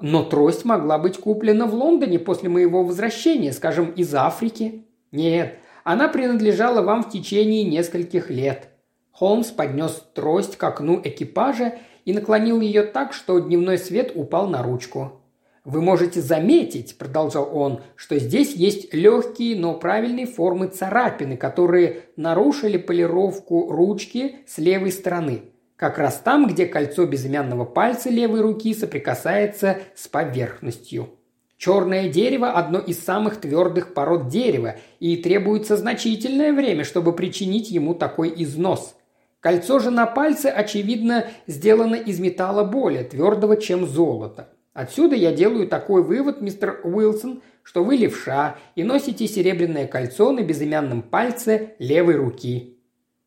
Но 0.00 0.24
трость 0.24 0.64
могла 0.64 0.98
быть 0.98 1.18
куплена 1.18 1.66
в 1.66 1.74
Лондоне 1.74 2.18
после 2.18 2.48
моего 2.48 2.82
возвращения, 2.82 3.52
скажем, 3.52 3.92
из 3.92 4.12
Африки. 4.14 4.84
Нет, 5.12 5.54
она 5.84 6.08
принадлежала 6.08 6.82
вам 6.82 7.04
в 7.04 7.10
течение 7.10 7.62
нескольких 7.62 8.28
лет. 8.28 8.70
Холмс 9.12 9.50
поднес 9.50 10.04
трость 10.14 10.56
к 10.56 10.64
окну 10.64 11.00
экипажа 11.02 11.76
и 12.04 12.12
наклонил 12.12 12.60
ее 12.60 12.82
так, 12.82 13.12
что 13.12 13.38
дневной 13.38 13.78
свет 13.78 14.12
упал 14.14 14.48
на 14.48 14.62
ручку. 14.64 15.22
«Вы 15.66 15.82
можете 15.82 16.20
заметить»,– 16.20 16.96
продолжал 16.98 17.50
он,– 17.52 17.80
«что 17.96 18.16
здесь 18.20 18.54
есть 18.54 18.94
легкие, 18.94 19.56
но 19.56 19.74
правильной 19.74 20.24
формы 20.24 20.68
царапины, 20.68 21.36
которые 21.36 22.02
нарушили 22.14 22.76
полировку 22.76 23.72
ручки 23.72 24.36
с 24.46 24.58
левой 24.58 24.92
стороны. 24.92 25.42
Как 25.74 25.98
раз 25.98 26.20
там, 26.24 26.46
где 26.46 26.66
кольцо 26.66 27.04
безымянного 27.04 27.64
пальца 27.64 28.10
левой 28.10 28.42
руки 28.42 28.72
соприкасается 28.74 29.78
с 29.96 30.06
поверхностью. 30.06 31.08
Черное 31.56 32.08
дерево– 32.10 32.52
одно 32.54 32.78
из 32.78 33.00
самых 33.00 33.40
твердых 33.40 33.92
пород 33.92 34.28
дерева, 34.28 34.76
и 35.00 35.16
требуется 35.16 35.76
значительное 35.76 36.52
время, 36.52 36.84
чтобы 36.84 37.12
причинить 37.12 37.72
ему 37.72 37.96
такой 37.96 38.32
износ. 38.36 38.94
Кольцо 39.40 39.80
же 39.80 39.90
на 39.90 40.06
пальце, 40.06 40.46
очевидно, 40.46 41.26
сделано 41.48 41.96
из 41.96 42.20
металла 42.20 42.62
более 42.62 43.02
твердого, 43.02 43.56
чем 43.56 43.84
золото. 43.84 44.50
Отсюда 44.76 45.16
я 45.16 45.32
делаю 45.32 45.66
такой 45.66 46.02
вывод, 46.02 46.42
мистер 46.42 46.80
Уилсон, 46.84 47.40
что 47.62 47.82
вы 47.82 47.96
левша 47.96 48.56
и 48.74 48.84
носите 48.84 49.26
серебряное 49.26 49.86
кольцо 49.86 50.32
на 50.32 50.42
безымянном 50.42 51.00
пальце 51.00 51.76
левой 51.78 52.16
руки. 52.16 52.76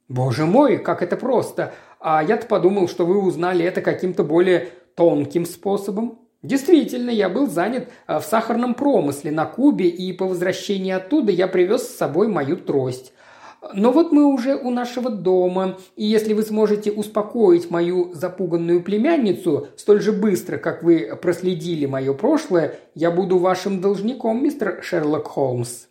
Боже 0.07 0.45
мой, 0.45 0.77
как 0.77 1.01
это 1.01 1.17
просто! 1.17 1.73
А 1.99 2.23
я-то 2.23 2.45
подумал, 2.45 2.87
что 2.87 3.03
вы 3.03 3.17
узнали 3.17 3.65
это 3.65 3.81
каким-то 3.81 4.23
более 4.23 4.69
тонким 4.93 5.47
способом. 5.47 6.19
Действительно, 6.43 7.09
я 7.09 7.29
был 7.29 7.47
занят 7.47 7.89
а, 8.05 8.19
в 8.19 8.25
сахарном 8.25 8.75
промысле 8.75 9.31
на 9.31 9.47
Кубе, 9.47 9.87
и 9.87 10.13
по 10.13 10.25
возвращении 10.27 10.91
оттуда 10.91 11.31
я 11.31 11.47
привез 11.47 11.81
с 11.81 11.97
собой 11.97 12.27
мою 12.27 12.57
трость. 12.57 13.11
Но 13.73 13.91
вот 13.91 14.11
мы 14.11 14.25
уже 14.25 14.55
у 14.55 14.69
нашего 14.69 15.09
дома, 15.09 15.77
и 15.97 16.05
если 16.05 16.33
вы 16.33 16.43
сможете 16.43 16.91
успокоить 16.91 17.69
мою 17.69 18.13
запуганную 18.13 18.81
племянницу 18.81 19.67
столь 19.75 20.01
же 20.01 20.13
быстро, 20.13 20.57
как 20.57 20.81
вы 20.81 21.17
проследили 21.21 21.85
мое 21.85 22.13
прошлое, 22.13 22.75
я 22.95 23.11
буду 23.11 23.37
вашим 23.37 23.81
должником, 23.81 24.43
мистер 24.43 24.79
Шерлок 24.81 25.27
Холмс». 25.27 25.87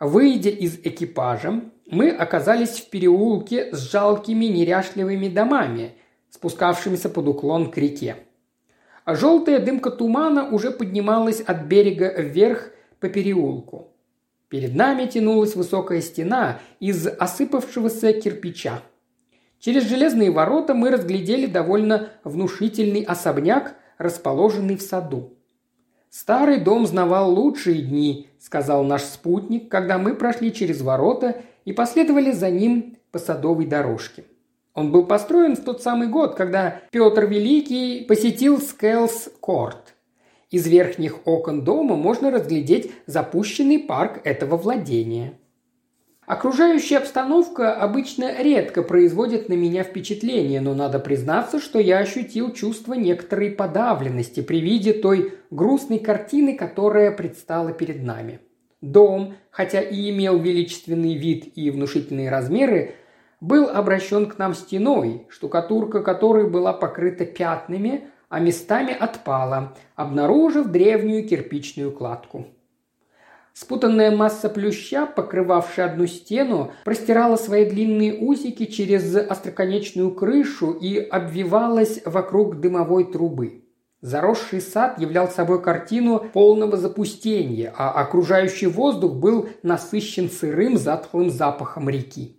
Выйдя 0.00 0.50
из 0.50 0.78
экипажа, 0.82 1.62
мы 1.90 2.10
оказались 2.10 2.80
в 2.80 2.90
переулке 2.90 3.72
с 3.72 3.90
жалкими 3.90 4.46
неряшливыми 4.46 5.28
домами, 5.28 5.94
спускавшимися 6.30 7.08
под 7.08 7.28
уклон 7.28 7.70
к 7.70 7.78
реке. 7.78 8.16
Желтая 9.06 9.60
дымка 9.60 9.90
тумана 9.90 10.50
уже 10.50 10.72
поднималась 10.72 11.40
от 11.40 11.62
берега 11.62 12.12
вверх 12.20 12.70
по 12.98 13.08
переулку. 13.08 13.92
Перед 14.48 14.74
нами 14.74 15.06
тянулась 15.06 15.56
высокая 15.56 16.00
стена 16.00 16.60
из 16.78 17.06
осыпавшегося 17.06 18.12
кирпича. 18.12 18.80
Через 19.58 19.84
железные 19.84 20.30
ворота 20.30 20.74
мы 20.74 20.90
разглядели 20.90 21.46
довольно 21.46 22.10
внушительный 22.22 23.02
особняк, 23.02 23.74
расположенный 23.98 24.76
в 24.76 24.82
саду. 24.82 25.32
«Старый 26.10 26.60
дом 26.60 26.86
знавал 26.86 27.32
лучшие 27.32 27.82
дни»,– 27.82 28.28
сказал 28.38 28.84
наш 28.84 29.02
спутник, 29.02 29.68
когда 29.68 29.98
мы 29.98 30.14
прошли 30.14 30.52
через 30.52 30.80
ворота 30.80 31.42
и 31.64 31.72
последовали 31.72 32.30
за 32.30 32.48
ним 32.48 32.96
по 33.10 33.18
садовой 33.18 33.66
дорожке. 33.66 34.24
Он 34.74 34.92
был 34.92 35.04
построен 35.06 35.56
в 35.56 35.64
тот 35.64 35.82
самый 35.82 36.06
год, 36.06 36.36
когда 36.36 36.82
Петр 36.90 37.24
Великий 37.26 38.04
посетил 38.04 38.58
Скелс-Корт. 38.58 39.95
Из 40.50 40.66
верхних 40.68 41.26
окон 41.26 41.64
дома 41.64 41.96
можно 41.96 42.30
разглядеть 42.30 42.92
запущенный 43.06 43.80
парк 43.80 44.20
этого 44.22 44.56
владения. 44.56 45.38
Окружающая 46.24 46.98
обстановка 46.98 47.74
обычно 47.74 48.42
редко 48.42 48.82
производит 48.82 49.48
на 49.48 49.54
меня 49.54 49.84
впечатление, 49.84 50.60
но 50.60 50.74
надо 50.74 50.98
признаться, 50.98 51.60
что 51.60 51.78
я 51.78 51.98
ощутил 51.98 52.52
чувство 52.52 52.94
некоторой 52.94 53.50
подавленности 53.50 54.40
при 54.40 54.60
виде 54.60 54.92
той 54.92 55.34
грустной 55.50 56.00
картины, 56.00 56.56
которая 56.56 57.12
предстала 57.12 57.72
перед 57.72 58.02
нами. 58.02 58.40
Дом, 58.80 59.34
хотя 59.50 59.80
и 59.80 60.10
имел 60.10 60.38
величественный 60.38 61.14
вид 61.14 61.56
и 61.56 61.70
внушительные 61.70 62.30
размеры, 62.30 62.94
был 63.40 63.68
обращен 63.68 64.26
к 64.26 64.38
нам 64.38 64.54
стеной, 64.54 65.26
штукатурка 65.28 66.02
которой 66.02 66.48
была 66.48 66.72
покрыта 66.72 67.24
пятнами, 67.24 68.08
а 68.28 68.40
местами 68.40 68.92
отпала, 68.92 69.74
обнаружив 69.94 70.66
древнюю 70.68 71.28
кирпичную 71.28 71.92
кладку. 71.92 72.46
Спутанная 73.52 74.14
масса 74.14 74.50
плюща, 74.50 75.06
покрывавшая 75.06 75.86
одну 75.86 76.06
стену, 76.06 76.72
простирала 76.84 77.36
свои 77.36 77.64
длинные 77.64 78.18
усики 78.18 78.66
через 78.66 79.16
остроконечную 79.16 80.14
крышу 80.14 80.72
и 80.72 80.98
обвивалась 80.98 82.02
вокруг 82.04 82.60
дымовой 82.60 83.10
трубы. 83.10 83.64
Заросший 84.02 84.60
сад 84.60 85.00
являл 85.00 85.28
собой 85.28 85.62
картину 85.62 86.20
полного 86.34 86.76
запустения, 86.76 87.72
а 87.74 87.92
окружающий 87.92 88.66
воздух 88.66 89.14
был 89.14 89.48
насыщен 89.62 90.30
сырым 90.30 90.76
затхлым 90.76 91.30
запахом 91.30 91.88
реки. 91.88 92.35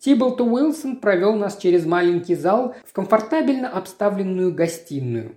Тиблт 0.00 0.40
Уилсон 0.40 0.96
провел 0.96 1.34
нас 1.34 1.58
через 1.58 1.84
маленький 1.84 2.34
зал 2.34 2.74
в 2.86 2.94
комфортабельно 2.94 3.68
обставленную 3.68 4.54
гостиную. 4.54 5.34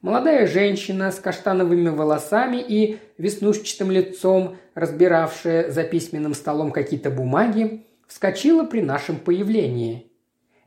Молодая 0.00 0.46
женщина 0.46 1.10
с 1.10 1.16
каштановыми 1.16 1.88
волосами 1.88 2.58
и 2.58 2.98
веснушчатым 3.18 3.90
лицом, 3.90 4.58
разбиравшая 4.74 5.72
за 5.72 5.82
письменным 5.82 6.34
столом 6.34 6.70
какие-то 6.70 7.10
бумаги, 7.10 7.84
вскочила 8.06 8.62
при 8.62 8.80
нашем 8.80 9.16
появлении. 9.16 10.12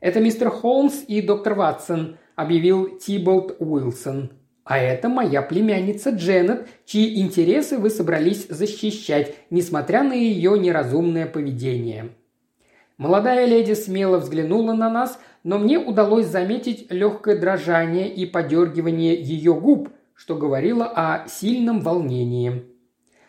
«Это 0.00 0.20
мистер 0.20 0.50
Холмс 0.50 1.02
и 1.08 1.22
доктор 1.22 1.54
Ватсон»,– 1.54 2.18
объявил 2.36 2.98
Тиболт 2.98 3.56
Уилсон. 3.58 4.32
«А 4.64 4.76
это 4.76 5.08
моя 5.08 5.40
племянница 5.40 6.10
Дженнет, 6.10 6.68
чьи 6.84 7.22
интересы 7.22 7.78
вы 7.78 7.88
собрались 7.88 8.48
защищать, 8.50 9.34
несмотря 9.48 10.02
на 10.02 10.12
ее 10.12 10.58
неразумное 10.58 11.24
поведение». 11.24 12.10
Молодая 13.00 13.46
леди 13.46 13.72
смело 13.72 14.18
взглянула 14.18 14.74
на 14.74 14.90
нас, 14.90 15.18
но 15.42 15.58
мне 15.58 15.78
удалось 15.78 16.26
заметить 16.26 16.92
легкое 16.92 17.34
дрожание 17.34 18.12
и 18.12 18.26
подергивание 18.26 19.14
ее 19.14 19.54
губ, 19.54 19.88
что 20.12 20.36
говорило 20.36 20.84
о 20.84 21.26
сильном 21.26 21.80
волнении. 21.80 22.62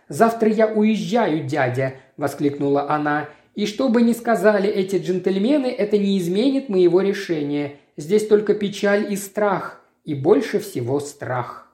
«Завтра 0.09 0.49
я 0.49 0.67
уезжаю, 0.67 1.45
дядя!»– 1.45 1.93
воскликнула 2.17 2.89
она. 2.89 3.29
«И 3.55 3.65
что 3.65 3.87
бы 3.87 4.01
ни 4.01 4.11
сказали 4.11 4.69
эти 4.69 4.97
джентльмены, 4.97 5.67
это 5.67 5.97
не 5.97 6.17
изменит 6.19 6.67
моего 6.67 6.99
решения. 6.99 7.77
Здесь 7.95 8.27
только 8.27 8.53
печаль 8.55 9.09
и 9.09 9.15
страх, 9.15 9.81
и 10.03 10.13
больше 10.13 10.59
всего 10.59 10.99
страх». 10.99 11.73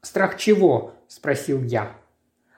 «Страх 0.00 0.38
чего?»– 0.38 0.92
спросил 1.08 1.60
я. 1.64 1.90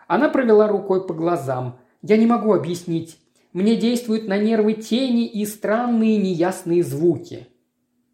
Она 0.08 0.28
провела 0.28 0.68
рукой 0.68 1.06
по 1.06 1.14
глазам. 1.14 1.78
«Я 2.02 2.18
не 2.18 2.26
могу 2.26 2.52
объяснить. 2.52 3.18
Мне 3.54 3.76
действуют 3.76 4.26
на 4.26 4.36
нервы 4.36 4.74
тени 4.74 5.26
и 5.26 5.46
странные 5.46 6.18
неясные 6.18 6.82
звуки». 6.82 7.46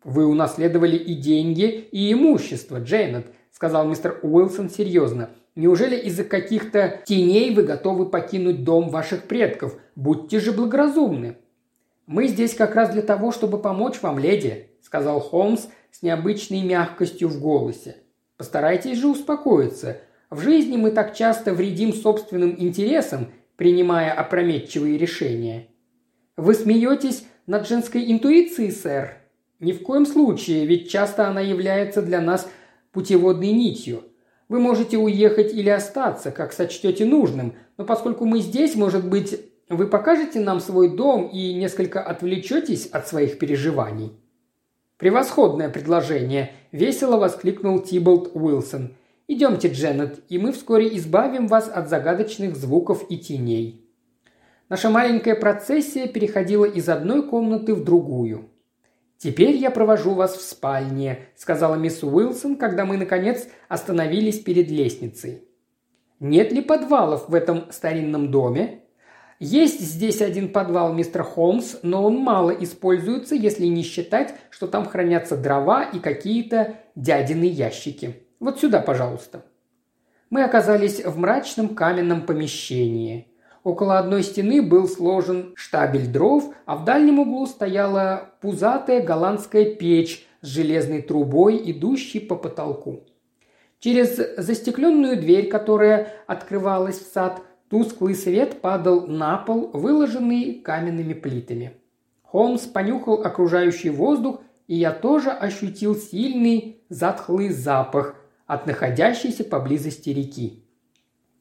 «Вы 0.05 0.27
унаследовали 0.27 0.97
и 0.97 1.15
деньги, 1.15 1.65
и 1.65 2.13
имущество, 2.13 2.79
Джейнет»,– 2.79 3.27
сказал 3.51 3.89
мистер 3.89 4.21
Уилсон 4.23 4.71
серьезно. 4.71 5.31
«Неужели 5.57 5.97
из-за 5.97 6.25
каких-то 6.25 7.03
теней 7.07 7.55
вы 7.55 7.63
готовы 7.63 8.07
покинуть 8.07 8.65
дом 8.65 8.91
ваших 8.91 9.25
предков? 9.25 9.79
Будьте 9.97 10.41
же 10.41 10.53
благоразумны». 10.53 11.37
«Мы 12.07 12.29
здесь 12.29 12.55
как 12.55 12.75
раз 12.75 12.91
для 12.91 13.03
того, 13.03 13.33
чтобы 13.33 13.59
помочь 13.59 14.01
вам, 14.03 14.19
леди»,– 14.19 14.71
сказал 14.83 15.21
Холмс 15.21 15.69
с 15.91 16.03
необычной 16.03 16.63
мягкостью 16.63 17.29
в 17.29 17.41
голосе. 17.41 17.97
«Постарайтесь 18.37 18.99
же 18.99 19.09
успокоиться. 19.09 19.99
В 20.29 20.41
жизни 20.41 20.77
мы 20.77 20.91
так 20.91 21.15
часто 21.15 21.55
вредим 21.55 21.93
собственным 21.93 22.55
интересам 22.59 23.29
принимая 23.61 24.11
опрометчивые 24.15 24.97
решения. 24.97 25.69
Вы 26.39 26.55
смеетесь 26.55 27.27
над 27.47 27.69
женской 27.69 28.11
интуицией, 28.11 28.71
сэр? 28.73 29.19
Ни 29.59 29.73
в 29.73 29.83
коем 29.83 30.07
случае, 30.07 30.65
ведь 30.65 30.89
часто 30.91 31.29
она 31.29 31.43
является 31.43 32.01
для 32.01 32.23
нас 32.23 32.49
путеводной 32.91 33.53
нитью. 33.53 34.05
Вы 34.49 34.61
можете 34.61 34.97
уехать 34.97 35.53
или 35.53 35.69
остаться, 35.69 36.31
как 36.31 36.55
сочтете 36.55 37.05
нужным, 37.05 37.53
но 37.77 37.85
поскольку 37.85 38.25
мы 38.25 38.41
здесь, 38.41 38.77
может 38.77 39.07
быть, 39.07 39.39
вы 39.69 39.89
покажете 39.89 40.41
нам 40.41 40.61
свой 40.61 40.97
дом 40.97 41.27
и 41.27 41.53
несколько 41.53 42.03
отвлечетесь 42.03 42.87
от 42.87 43.09
своих 43.09 43.39
переживаний?» 43.39 44.15
«Превосходное 44.97 45.69
предложение!»– 45.69 46.53
весело 46.73 47.19
воскликнул 47.19 47.79
Тиболт 47.81 48.31
Уилсон. 48.33 48.97
«Идемте, 49.33 49.69
Дженнет, 49.69 50.25
и 50.29 50.39
мы 50.39 50.51
вскоре 50.51 50.97
избавим 50.97 51.47
вас 51.47 51.71
от 51.73 51.89
загадочных 51.89 52.57
звуков 52.57 53.05
и 53.09 53.17
теней». 53.17 53.89
Наша 54.69 54.91
маленькая 54.91 55.37
процессия 55.37 56.09
переходила 56.09 56.65
из 56.65 56.89
одной 56.89 57.23
комнаты 57.23 57.77
в 57.77 57.85
другую. 57.85 58.51
«Теперь 59.19 59.55
я 59.55 59.71
провожу 59.71 60.15
вас 60.15 60.37
в 60.37 60.43
спальне»,– 60.43 61.29
сказала 61.37 61.77
мисс 61.77 62.03
Уилсон, 62.03 62.57
когда 62.57 62.85
мы, 62.85 62.97
наконец, 62.97 63.47
остановились 63.69 64.41
перед 64.41 64.69
лестницей. 64.69 65.45
«Нет 66.19 66.51
ли 66.51 66.61
подвалов 66.61 67.29
в 67.29 67.35
этом 67.37 67.71
старинном 67.71 68.33
доме?» 68.33 68.81
«Есть 69.39 69.81
здесь 69.81 70.23
один 70.23 70.53
подвал, 70.53 70.93
мистер 70.93 71.23
Холмс, 71.23 71.77
но 71.85 72.05
он 72.05 72.17
мало 72.17 72.51
используется, 72.51 73.37
если 73.37 73.67
не 73.67 73.85
считать, 73.85 74.35
что 74.51 74.67
там 74.67 74.87
хранятся 74.87 75.37
дрова 75.37 75.85
и 75.85 76.01
какие-то 76.01 76.79
дядины 76.97 77.45
ящики. 77.45 78.27
Вот 78.41 78.59
сюда, 78.59 78.81
пожалуйста». 78.81 79.45
Мы 80.31 80.45
оказались 80.45 81.05
в 81.05 81.19
мрачном 81.19 81.75
каменном 81.75 82.23
помещении. 82.23 83.27
Около 83.65 83.99
одной 83.99 84.23
стены 84.23 84.63
был 84.63 84.89
сложен 84.89 85.53
штабель 85.57 86.07
дров, 86.07 86.55
а 86.67 86.77
в 86.77 86.85
дальнем 86.85 87.19
углу 87.19 87.47
стояла 87.47 88.31
пузатая 88.41 89.03
голландская 89.03 89.75
печь 89.75 90.25
с 90.41 90.47
железной 90.47 91.03
трубой, 91.03 91.61
идущей 91.71 92.21
по 92.21 92.37
потолку. 92.37 93.01
Через 93.81 94.17
застекленную 94.37 95.21
дверь, 95.21 95.49
которая 95.49 96.13
открывалась 96.29 97.01
в 97.01 97.13
сад, 97.13 97.43
тусклый 97.69 98.15
свет 98.15 98.61
падал 98.61 99.07
на 99.09 99.37
пол, 99.37 99.71
выложенный 99.73 100.55
каменными 100.55 101.15
плитами. 101.15 101.73
Холмс 102.23 102.63
понюхал 102.63 103.23
окружающий 103.23 103.91
воздух, 103.91 104.41
и 104.69 104.77
я 104.77 104.93
тоже 104.93 105.31
ощутил 105.31 105.97
сильный 105.97 106.83
затхлый 106.89 107.49
запах 107.49 108.15
от 108.51 108.67
находящейся 108.67 109.45
поблизости 109.45 110.11
реки. 110.11 110.65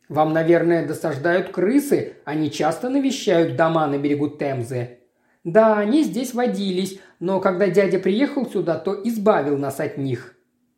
Вам, 0.10 0.32
наверное, 0.32 0.88
досаждают 0.88 1.50
крысы, 1.50 2.18
они 2.24 2.52
часто 2.52 2.88
навещают 2.88 3.56
дома 3.56 3.88
на 3.88 3.98
берегу 3.98 4.30
Темзы. 4.30 5.00
Да, 5.44 5.80
они 5.80 6.04
здесь 6.04 6.36
водились, 6.36 7.00
но 7.20 7.40
когда 7.40 7.68
дядя 7.68 7.98
приехал 7.98 8.46
сюда, 8.46 8.78
то 8.78 8.94
избавил 9.04 9.58
нас 9.58 9.80
от 9.80 9.98
них. 9.98 10.36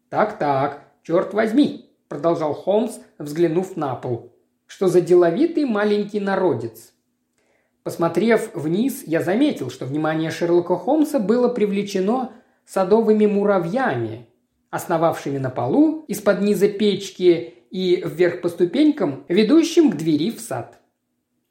Так-так, 0.08 0.86
черт 1.04 1.34
возьми, 1.34 1.90
продолжал 2.08 2.54
Холмс, 2.54 3.00
взглянув 3.18 3.76
на 3.76 3.96
пол. 3.96 4.32
Что 4.68 4.88
за 4.88 5.02
деловитый 5.02 5.66
маленький 5.66 6.22
народец. 6.22 6.94
Посмотрев 7.84 8.52
вниз, 8.54 9.04
я 9.06 9.22
заметил, 9.22 9.70
что 9.70 9.86
внимание 9.86 10.32
Шерлока 10.32 10.78
Холмса 10.78 11.20
было 11.20 11.50
привлечено 11.50 12.32
садовыми 12.66 13.26
муравьями, 13.26 14.30
основавшими 14.72 15.38
на 15.38 15.50
полу 15.50 16.06
из-под 16.08 16.42
низа 16.42 16.70
печки 16.70 17.54
и 17.70 18.04
вверх 18.04 18.42
по 18.42 18.50
ступенькам, 18.50 19.26
ведущим 19.28 19.92
к 19.92 19.98
двери 19.98 20.32
в 20.32 20.40
сад. 20.40 20.80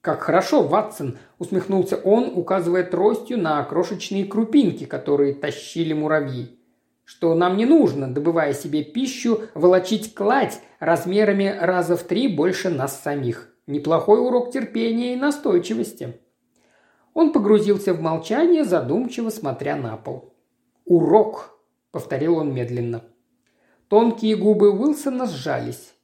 «Как 0.00 0.22
хорошо, 0.22 0.62
Ватсон!»– 0.62 1.18
усмехнулся 1.38 1.96
он, 1.96 2.32
указывая 2.34 2.84
тростью 2.84 3.38
на 3.38 3.62
крошечные 3.64 4.24
крупинки, 4.24 4.84
которые 4.84 5.34
тащили 5.34 5.92
муравьи. 5.92 6.58
«Что 7.04 7.34
нам 7.34 7.58
не 7.58 7.66
нужно, 7.66 8.12
добывая 8.12 8.54
себе 8.54 8.82
пищу, 8.82 9.42
волочить 9.54 10.14
кладь 10.14 10.60
размерами 10.78 11.54
раза 11.60 11.96
в 11.96 12.04
три 12.04 12.28
больше 12.28 12.70
нас 12.70 13.02
самих. 13.02 13.54
Неплохой 13.66 14.20
урок 14.20 14.52
терпения 14.52 15.12
и 15.12 15.16
настойчивости». 15.16 16.18
Он 17.12 17.32
погрузился 17.32 17.92
в 17.92 18.00
молчание, 18.00 18.64
задумчиво 18.64 19.28
смотря 19.28 19.76
на 19.76 19.98
пол. 19.98 20.32
«Урок!»– 20.86 21.58
повторил 21.90 22.36
он 22.36 22.54
медленно. 22.54 23.02
Тонкие 23.90 24.36
губы 24.36 24.70
Уилсона 24.70 25.26
сжались. 25.26 25.94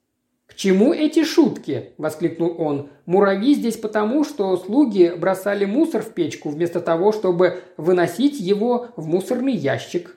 «К 0.49 0.55
чему 0.57 0.93
эти 0.93 1.23
шутки?»– 1.23 1.93
воскликнул 1.99 2.57
он. 2.59 2.91
«Муравьи 3.07 3.55
здесь 3.55 3.77
потому, 3.77 4.25
что 4.25 4.57
слуги 4.57 5.15
бросали 5.17 5.67
мусор 5.67 6.03
в 6.03 6.13
печку 6.13 6.49
вместо 6.49 6.81
того, 6.81 7.13
чтобы 7.13 7.61
выносить 7.77 8.41
его 8.41 8.89
в 8.97 9.07
мусорный 9.07 9.55
ящик». 9.55 10.17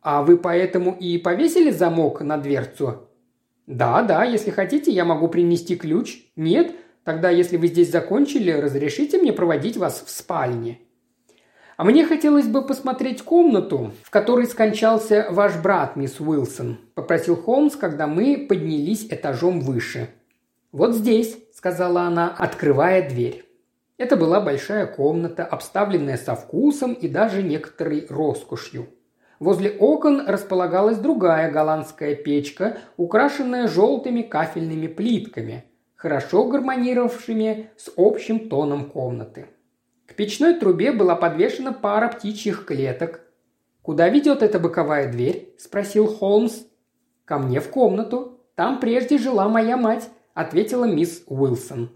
«А 0.00 0.22
вы 0.22 0.38
поэтому 0.38 0.96
и 0.98 1.18
повесили 1.18 1.70
замок 1.70 2.22
на 2.22 2.38
дверцу?» 2.38 3.06
«Да, 3.66 4.02
да, 4.02 4.24
если 4.24 4.50
хотите, 4.50 4.90
я 4.90 5.04
могу 5.04 5.28
принести 5.28 5.76
ключ». 5.76 6.22
«Нет? 6.36 6.74
Тогда, 7.04 7.28
если 7.28 7.58
вы 7.58 7.66
здесь 7.66 7.90
закончили, 7.90 8.50
разрешите 8.50 9.18
мне 9.18 9.34
проводить 9.34 9.76
вас 9.76 10.02
в 10.06 10.08
спальне». 10.08 10.80
А 11.76 11.84
мне 11.84 12.06
хотелось 12.06 12.46
бы 12.46 12.62
посмотреть 12.62 13.22
комнату, 13.22 13.92
в 14.02 14.10
которой 14.10 14.46
скончался 14.46 15.26
ваш 15.30 15.56
брат, 15.60 15.96
мисс 15.96 16.20
Уилсон»,– 16.20 16.78
попросил 16.94 17.36
Холмс, 17.36 17.74
когда 17.74 18.06
мы 18.06 18.46
поднялись 18.48 19.06
этажом 19.10 19.60
выше. 19.60 20.10
«Вот 20.70 20.94
здесь»,– 20.94 21.36
сказала 21.54 22.02
она, 22.02 22.34
открывая 22.36 23.08
дверь. 23.08 23.44
Это 23.96 24.16
была 24.16 24.40
большая 24.40 24.86
комната, 24.86 25.44
обставленная 25.44 26.16
со 26.16 26.34
вкусом 26.34 26.94
и 26.94 27.08
даже 27.08 27.42
некоторой 27.42 28.06
роскошью. 28.08 28.88
Возле 29.38 29.70
окон 29.70 30.26
располагалась 30.26 30.98
другая 30.98 31.50
голландская 31.50 32.14
печка, 32.14 32.78
украшенная 32.96 33.68
желтыми 33.68 34.22
кафельными 34.22 34.86
плитками, 34.86 35.64
хорошо 35.96 36.44
гармонировавшими 36.44 37.70
с 37.76 37.92
общим 37.96 38.48
тоном 38.48 38.90
комнаты. 38.90 39.46
К 40.06 40.14
печной 40.14 40.54
трубе 40.54 40.92
была 40.92 41.16
подвешена 41.16 41.72
пара 41.72 42.08
птичьих 42.08 42.66
клеток. 42.66 43.20
«Куда 43.82 44.08
ведет 44.08 44.42
эта 44.42 44.58
боковая 44.58 45.10
дверь?»– 45.10 45.54
спросил 45.58 46.06
Холмс. 46.06 46.62
«Ко 47.24 47.38
мне 47.38 47.60
в 47.60 47.68
комнату. 47.70 48.40
Там 48.54 48.80
прежде 48.80 49.18
жила 49.18 49.48
моя 49.48 49.76
мать»,– 49.76 50.08
ответила 50.34 50.84
мисс 50.84 51.22
Уилсон. 51.26 51.90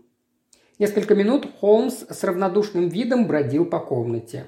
Несколько 0.78 1.14
минут 1.14 1.46
Холмс 1.60 2.04
с 2.08 2.24
равнодушным 2.24 2.88
видом 2.88 3.26
бродил 3.26 3.64
по 3.64 3.78
комнате. 3.80 4.46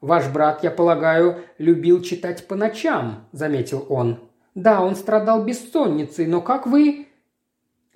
«Ваш 0.00 0.30
брат, 0.30 0.62
я 0.62 0.70
полагаю, 0.70 1.42
любил 1.58 2.02
читать 2.02 2.46
по 2.46 2.54
ночам»,– 2.54 3.26
заметил 3.32 3.86
он. 3.88 4.18
«Да, 4.54 4.82
он 4.82 4.96
страдал 4.96 5.44
бессонницей, 5.44 6.26
но 6.26 6.42
как 6.42 6.66
вы...» 6.66 7.06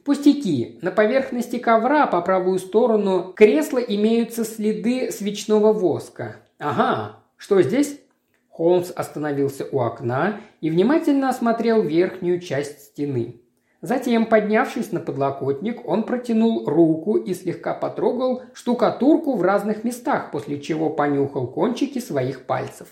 Пустяки. 0.09 0.79
На 0.81 0.90
поверхности 0.90 1.59
ковра 1.59 2.07
по 2.07 2.23
правую 2.23 2.59
сторону 2.61 3.35
кресла 3.37 3.77
имеются 3.77 4.47
следы 4.47 5.12
свечного 5.12 5.75
воска. 5.75 6.37
Ага. 6.59 7.16
Что 7.37 7.61
здесь? 7.61 8.01
Холмс 8.49 8.90
остановился 8.90 9.66
у 9.71 9.81
окна 9.81 10.40
и 10.62 10.71
внимательно 10.71 11.29
осмотрел 11.29 11.83
верхнюю 11.83 12.40
часть 12.40 12.85
стены. 12.85 13.42
Затем, 13.83 14.25
поднявшись 14.25 14.92
на 14.92 15.01
подлокотник, 15.01 15.87
он 15.87 16.05
протянул 16.05 16.66
руку 16.66 17.18
и 17.18 17.35
слегка 17.35 17.75
потрогал 17.75 18.44
штукатурку 18.55 19.37
в 19.37 19.42
разных 19.42 19.85
местах, 19.85 20.31
после 20.31 20.59
чего 20.59 20.88
понюхал 20.88 21.49
кончики 21.49 21.99
своих 21.99 22.47
пальцев. 22.47 22.88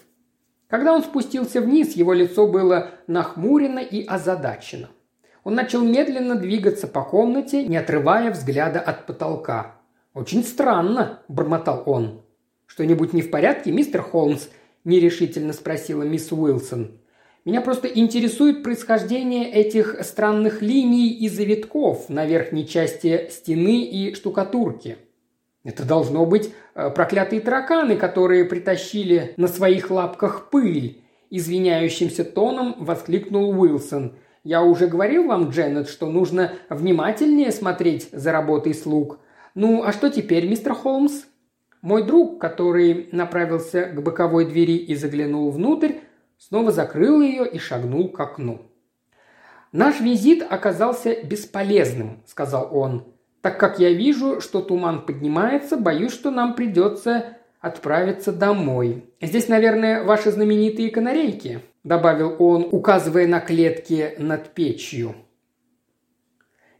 Когда 0.69 0.93
он 0.93 1.03
спустился 1.03 1.63
вниз, 1.63 1.97
его 1.97 2.13
лицо 2.13 2.47
было 2.47 2.91
нахмурено 3.07 3.79
и 3.79 4.05
озадачено. 4.05 4.91
Он 5.47 5.55
начал 5.55 5.81
медленно 5.81 6.35
двигаться 6.35 6.89
по 6.89 7.05
комнате, 7.05 7.69
не 7.69 7.77
отрывая 7.77 8.33
взгляда 8.33 8.81
от 8.81 9.07
потолка. 9.07 9.77
«Очень 10.13 10.43
странно»,– 10.43 11.21
бормотал 11.29 11.85
он. 11.87 12.23
«Что-нибудь 12.67 13.13
не 13.13 13.23
в 13.23 13.31
порядке, 13.31 13.71
мистер 13.71 14.03
Холмс?»– 14.03 14.49
нерешительно 14.85 15.53
спросила 15.53 16.03
мисс 16.03 16.33
Уилсон. 16.33 16.99
«Меня 17.45 17.61
просто 17.61 17.87
интересует 17.87 18.65
происхождение 18.65 19.49
этих 19.49 20.05
странных 20.05 20.63
линий 20.63 21.11
и 21.11 21.29
завитков 21.29 22.09
на 22.09 22.27
верхней 22.27 22.67
части 22.67 23.29
стены 23.31 23.85
и 23.85 24.17
штукатурки. 24.17 24.97
Это 25.63 25.85
должно 25.85 26.27
быть 26.27 26.53
э, 26.75 26.91
проклятые 26.91 27.41
тараканы, 27.41 27.95
которые 27.95 28.47
притащили 28.47 29.35
на 29.37 29.47
своих 29.47 29.93
лапках 29.93 30.51
пыль»,– 30.51 31.03
извиняющимся 31.31 32.25
тоном 32.25 32.75
воскликнул 32.81 33.57
Уилсон– 33.57 34.17
я 34.47 34.63
уже 34.63 34.87
говорил 34.87 35.27
вам, 35.27 35.51
Дженнет, 35.51 35.89
что 35.89 36.07
нужно 36.07 36.53
внимательнее 36.69 37.51
смотреть 37.51 38.09
за 38.13 38.31
работой 38.31 38.75
слуг. 38.75 39.19
Ну, 39.57 39.83
а 39.83 39.93
что 39.93 40.09
теперь, 40.09 40.49
мистер 40.49 40.73
Холмс?» 40.73 41.25
Мой 41.83 42.05
друг, 42.05 42.41
который 42.41 43.09
направился 43.11 43.87
к 43.87 44.01
боковой 44.01 44.45
двери 44.45 44.77
и 44.77 44.95
заглянул 44.95 45.51
внутрь, 45.51 45.95
снова 46.39 46.71
закрыл 46.71 47.23
ее 47.23 47.45
и 47.45 47.59
шагнул 47.59 48.09
к 48.09 48.21
окну. 48.21 48.63
«Наш 49.73 50.01
визит 50.01 50.47
оказался 50.49 51.17
бесполезным»,– 51.25 52.23
сказал 52.27 52.69
он. 52.71 53.05
«Так 53.41 53.59
как 53.59 53.81
я 53.81 53.93
вижу, 53.93 54.41
что 54.41 54.61
туман 54.61 55.05
поднимается, 55.07 55.77
боюсь, 55.77 56.13
что 56.13 56.31
нам 56.31 56.55
придется 56.55 57.36
отправиться 57.67 58.33
домой. 58.33 59.05
Здесь, 59.21 59.49
наверное, 59.49 60.05
ваши 60.05 60.31
знаменитые 60.31 60.91
канарейки 60.91 61.61
добавил 61.85 62.37
он, 62.39 62.69
указывая 62.71 63.27
на 63.27 63.41
клетки 63.41 64.15
над 64.19 64.51
печью. 64.51 65.15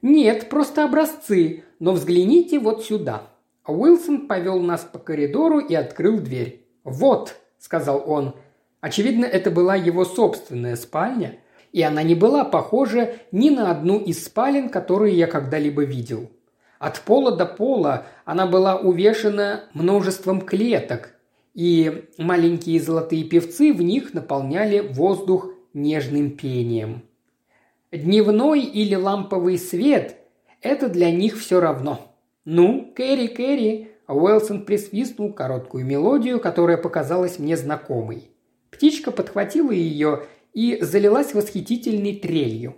«Нет, 0.03 0.49
просто 0.49 0.85
образцы, 0.85 1.65
но 1.81 1.93
взгляните 1.93 2.59
вот 2.59 2.85
сюда». 2.85 3.23
Уилсон 3.67 4.29
повел 4.29 4.61
нас 4.61 4.83
по 4.83 4.99
коридору 4.99 5.59
и 5.59 5.75
открыл 5.75 6.19
дверь. 6.19 6.65
«Вот»,– 6.85 7.35
сказал 7.59 8.05
он. 8.07 8.37
Очевидно, 8.81 9.25
это 9.25 9.51
была 9.51 9.75
его 9.75 10.05
собственная 10.05 10.77
спальня, 10.77 11.39
и 11.73 11.83
она 11.83 12.05
не 12.05 12.15
была 12.15 12.45
похожа 12.45 13.15
ни 13.33 13.51
на 13.51 13.71
одну 13.71 13.99
из 13.99 14.25
спален, 14.25 14.69
которые 14.69 15.17
я 15.17 15.27
когда-либо 15.27 15.83
видел. 15.83 16.31
От 16.79 17.01
пола 17.01 17.37
до 17.37 17.47
пола 17.47 18.07
она 18.25 18.47
была 18.47 18.77
увешана 18.77 19.65
множеством 19.73 20.41
клеток, 20.41 21.15
и 21.55 22.05
маленькие 22.19 22.81
золотые 22.81 23.25
певцы 23.25 23.73
в 23.73 23.81
них 23.81 24.13
наполняли 24.13 24.81
воздух 24.81 25.49
нежным 25.73 26.31
пением. 26.37 27.03
Дневной 27.91 28.61
или 28.61 28.95
ламповый 28.95 29.59
свет– 29.59 30.17
это 30.61 30.89
для 30.89 31.11
них 31.11 31.39
все 31.39 31.61
равно. 31.61 32.15
«Ну, 32.45 32.93
Кэрри, 32.95 33.29
Кэрри!» 33.29 33.91
Уэлсон 34.07 34.65
присвистнул 34.65 35.33
короткую 35.33 35.85
мелодию, 35.85 36.39
которая 36.41 36.77
показалась 36.77 37.39
мне 37.39 37.57
знакомой. 37.57 38.31
Птичка 38.71 39.11
подхватила 39.11 39.73
ее 39.73 40.27
и 40.53 40.79
залилась 40.81 41.35
восхитительной 41.35 42.17
трелью. 42.17 42.77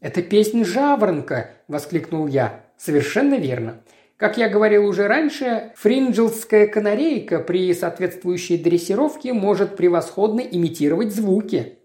«Это 0.00 0.22
песнь 0.22 0.64
жаворонка!»– 0.64 1.50
воскликнул 1.68 2.26
я. 2.26 2.65
«Совершенно 2.76 3.34
верно. 3.34 3.82
Как 4.16 4.38
я 4.38 4.48
говорил 4.48 4.86
уже 4.86 5.08
раньше, 5.08 5.72
фринджелская 5.76 6.66
канарейка 6.66 7.38
при 7.38 7.74
соответствующей 7.74 8.56
дрессировке 8.56 9.34
может 9.34 9.76
превосходно 9.76 10.40
имитировать 10.40 11.14
звуки. 11.14 11.76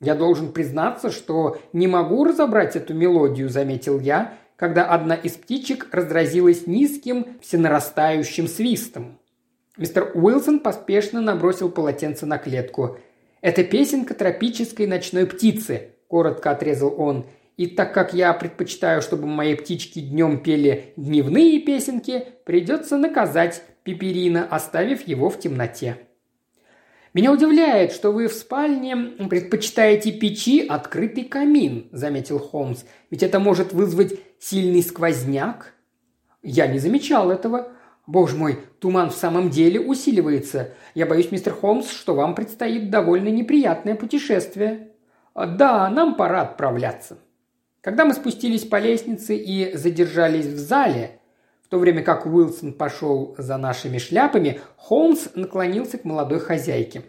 «Я 0.00 0.14
должен 0.14 0.52
признаться, 0.52 1.10
что 1.10 1.58
не 1.74 1.86
могу 1.86 2.24
разобрать 2.24 2.74
эту 2.74 2.94
мелодию»,– 2.94 3.48
заметил 3.50 4.00
я, 4.00 4.34
когда 4.56 4.86
одна 4.86 5.14
из 5.14 5.34
птичек 5.34 5.88
разразилась 5.92 6.66
низким, 6.66 7.38
всенарастающим 7.40 8.48
свистом. 8.48 9.18
Мистер 9.76 10.10
Уилсон 10.14 10.58
поспешно 10.58 11.20
набросил 11.20 11.70
полотенце 11.70 12.24
на 12.26 12.38
клетку. 12.38 12.98
«Это 13.42 13.62
песенка 13.62 14.14
тропической 14.14 14.86
ночной 14.86 15.26
птицы»,– 15.26 15.90
коротко 16.08 16.50
отрезал 16.50 16.94
он. 16.98 17.26
«И 17.62 17.68
так 17.68 17.94
как 17.94 18.12
я 18.12 18.32
предпочитаю, 18.32 19.02
чтобы 19.02 19.28
мои 19.28 19.54
птички 19.54 20.00
днем 20.00 20.42
пели 20.42 20.94
дневные 20.96 21.60
песенки, 21.60 22.24
придется 22.44 22.96
наказать 22.96 23.62
Пеперина, 23.84 24.44
оставив 24.44 25.06
его 25.06 25.30
в 25.30 25.38
темноте». 25.38 25.98
«Меня 27.14 27.30
удивляет, 27.30 27.92
что 27.92 28.10
вы 28.10 28.26
в 28.26 28.32
спальне 28.32 28.96
предпочитаете 29.30 30.10
печи 30.10 30.66
открытый 30.66 31.22
камин»,– 31.22 31.86
заметил 31.92 32.40
Холмс. 32.40 32.82
«Ведь 33.12 33.22
это 33.22 33.38
может 33.38 33.72
вызвать 33.72 34.18
сильный 34.40 34.82
сквозняк». 34.82 35.72
«Я 36.42 36.66
не 36.66 36.80
замечал 36.80 37.30
этого. 37.30 37.68
Боже 38.08 38.34
мой, 38.34 38.58
туман 38.80 39.10
в 39.10 39.14
самом 39.14 39.50
деле 39.50 39.78
усиливается. 39.78 40.74
Я 40.96 41.06
боюсь, 41.06 41.30
мистер 41.30 41.52
Холмс, 41.52 41.92
что 41.92 42.16
вам 42.16 42.34
предстоит 42.34 42.90
довольно 42.90 43.28
неприятное 43.28 43.94
путешествие». 43.94 44.88
«Да, 45.36 45.88
нам 45.90 46.16
пора 46.16 46.42
отправляться». 46.42 47.18
Когда 47.82 48.04
мы 48.04 48.14
спустились 48.14 48.64
по 48.64 48.78
лестнице 48.78 49.36
и 49.36 49.76
задержались 49.76 50.46
в 50.46 50.56
зале, 50.56 51.18
в 51.64 51.68
то 51.68 51.80
время 51.80 52.04
как 52.04 52.26
Уилсон 52.26 52.74
пошел 52.74 53.34
за 53.38 53.56
нашими 53.56 53.98
шляпами, 53.98 54.60
Холмс 54.76 55.28
наклонился 55.34 55.98
к 55.98 56.04
молодой 56.04 56.38
хозяйке. 56.38 57.02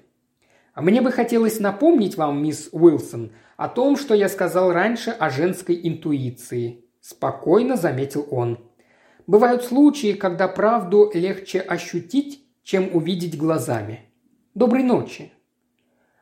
«А 0.73 0.81
«Мне 0.81 1.01
бы 1.01 1.11
хотелось 1.11 1.59
напомнить 1.59 2.17
вам, 2.17 2.41
мисс 2.41 2.69
Уилсон, 2.71 3.33
о 3.55 3.69
том, 3.69 3.95
что 3.95 4.15
я 4.15 4.27
сказал 4.27 4.73
раньше 4.73 5.11
о 5.11 5.29
женской 5.29 5.79
интуиции»,– 5.83 6.85
спокойно 7.01 7.77
заметил 7.77 8.27
он. 8.31 8.57
«Бывают 9.27 9.63
случаи, 9.63 10.13
когда 10.13 10.47
правду 10.47 11.11
легче 11.13 11.59
ощутить, 11.59 12.43
чем 12.63 12.89
увидеть 12.95 13.37
глазами. 13.37 14.09
Доброй 14.55 14.81
ночи». 14.81 15.31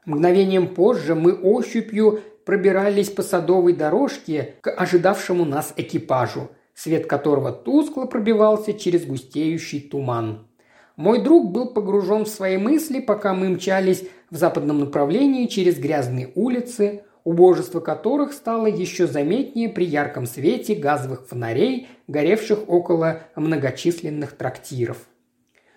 Мгновением 0.05 0.73
позже 0.73 1.15
мы 1.15 1.33
ощупью 1.33 2.21
пробирались 2.45 3.09
по 3.09 3.21
садовой 3.23 3.73
дорожке 3.73 4.55
к 4.61 4.71
ожидавшему 4.71 5.45
нас 5.45 5.73
экипажу, 5.77 6.51
свет 6.73 7.07
которого 7.07 7.51
тускло 7.51 8.05
пробивался 8.05 8.73
через 8.73 9.05
густеющий 9.05 9.81
туман. 9.81 10.47
Мой 10.95 11.21
друг 11.21 11.51
был 11.51 11.73
погружен 11.73 12.25
в 12.25 12.29
свои 12.29 12.57
мысли, 12.57 12.99
пока 12.99 13.33
мы 13.33 13.49
мчались 13.49 14.03
в 14.29 14.35
западном 14.35 14.79
направлении 14.79 15.47
через 15.47 15.79
грязные 15.79 16.31
улицы, 16.35 17.03
убожество 17.23 17.79
которых 17.79 18.33
стало 18.33 18.67
еще 18.67 19.07
заметнее 19.07 19.69
при 19.69 19.85
ярком 19.85 20.25
свете 20.25 20.75
газовых 20.75 21.27
фонарей, 21.27 21.87
горевших 22.07 22.67
около 22.67 23.21
многочисленных 23.35 24.33
трактиров. 24.33 24.97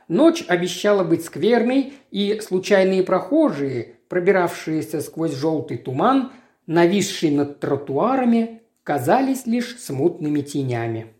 Ночь 0.09 0.45
обещала 0.49 1.05
быть 1.05 1.25
скверной, 1.25 1.95
и 2.11 2.41
случайные 2.41 3.03
прохожие, 3.03 3.97
пробиравшиеся 4.09 5.01
сквозь 5.01 5.35
желтый 5.35 5.79
туман, 5.79 6.33
нависший 6.67 7.31
над 7.31 7.61
тротуарами, 7.61 8.63
казались 8.83 9.47
лишь 9.47 9.79
смутными 9.79 10.41
тенями. 10.41 11.15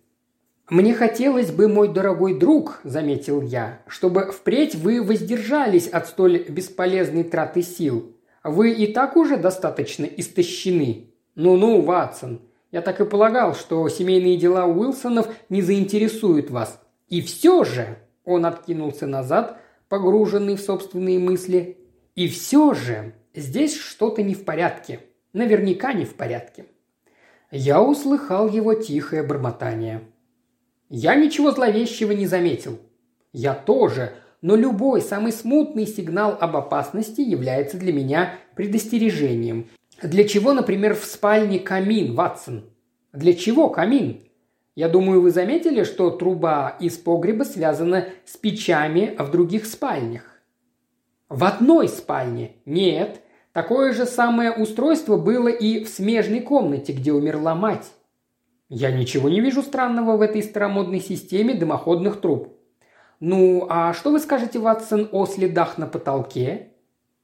«Мне 0.71 0.95
хотелось 0.95 1.51
бы, 1.51 1.69
мой 1.69 1.93
дорогой 1.93 2.39
друг»,– 2.39 2.81
заметил 2.85 3.43
я,– 3.43 3.83
«чтобы 3.87 4.33
впредь 4.33 4.75
вы 4.75 5.03
воздержались 5.03 5.89
от 5.89 6.07
столь 6.07 6.45
бесполезной 6.49 7.25
траты 7.25 7.63
сил. 7.63 8.17
Вы 8.43 8.73
и 8.73 8.93
так 8.93 9.17
уже 9.17 9.37
достаточно 9.37 10.05
истощены. 10.05 11.11
Ну-ну, 11.35 11.83
Ватсон, 11.83 12.41
я 12.73 12.81
так 12.81 13.01
и 13.01 13.05
полагал, 13.05 13.55
что 13.55 13.87
семейные 13.91 14.39
дела 14.39 14.65
Уилсонов 14.65 15.29
не 15.51 15.61
заинтересуют 15.61 16.51
вас. 16.51 16.81
И 17.09 17.21
все 17.21 17.65
же...»– 17.65 17.99
он 18.25 18.47
откинулся 18.47 19.07
назад, 19.07 19.61
погруженный 19.91 20.57
в 20.57 20.61
собственные 20.61 21.19
мысли. 21.19 21.77
«И 22.15 22.27
все 22.27 22.73
же 22.73 23.13
здесь 23.35 23.77
что-то 23.77 24.23
не 24.23 24.35
в 24.35 24.47
порядке. 24.47 25.01
Наверняка 25.35 25.93
не 25.93 26.07
в 26.07 26.15
порядке». 26.15 26.65
Я 27.51 27.83
услыхал 27.83 28.49
его 28.49 28.73
тихое 28.73 29.23
бормотание– 29.23 30.01
я 30.97 31.17
ничего 31.17 31.51
зловещего 31.51 32.13
не 32.13 32.27
заметил. 32.27 32.79
Я 33.33 33.55
тоже, 33.55 34.13
но 34.43 34.55
любой 34.55 35.01
самый 35.01 35.33
смутный 35.33 35.89
сигнал 35.89 36.37
об 36.39 36.57
опасности 36.57 37.21
является 37.21 37.79
для 37.79 37.93
меня 37.93 38.35
предостережением. 38.55 39.67
Для 40.03 40.23
чего, 40.23 40.53
например, 40.53 40.95
в 40.95 41.05
спальне 41.05 41.59
камин, 41.59 42.15
Ватсон? 42.15 42.71
Для 43.13 43.33
чего 43.35 43.71
камин? 43.71 44.21
Я 44.77 44.89
думаю, 44.89 45.21
вы 45.21 45.33
заметили, 45.33 45.83
что 45.85 46.11
труба 46.11 46.77
из 46.79 46.97
погреба 46.97 47.45
связана 47.45 48.07
с 48.25 48.37
печами 48.37 49.17
в 49.19 49.33
других 49.33 49.67
спальнях. 49.67 50.41
В 51.29 51.43
одной 51.43 51.89
спальне? 51.89 52.53
Нет. 52.67 53.21
Такое 53.55 53.93
же 53.93 54.05
самое 54.05 54.51
устройство 54.51 55.17
было 55.17 55.47
и 55.47 55.85
в 55.85 55.89
смежной 55.89 56.41
комнате, 56.41 56.93
где 56.93 57.13
умерла 57.13 57.55
мать. 57.55 57.87
Я 58.69 58.91
ничего 58.91 59.29
не 59.29 59.41
вижу 59.41 59.63
странного 59.63 60.17
в 60.17 60.23
этой 60.23 60.43
старомодной 60.43 60.99
системе 60.99 61.55
дымоходных 61.55 62.21
труб. 62.21 62.49
Ну, 63.21 63.69
а 63.71 63.95
что 63.95 64.11
вы 64.11 64.19
скажете, 64.19 64.59
Ватсон, 64.59 65.09
о 65.13 65.25
следах 65.27 65.79
на 65.79 65.87
потолке? 65.87 66.73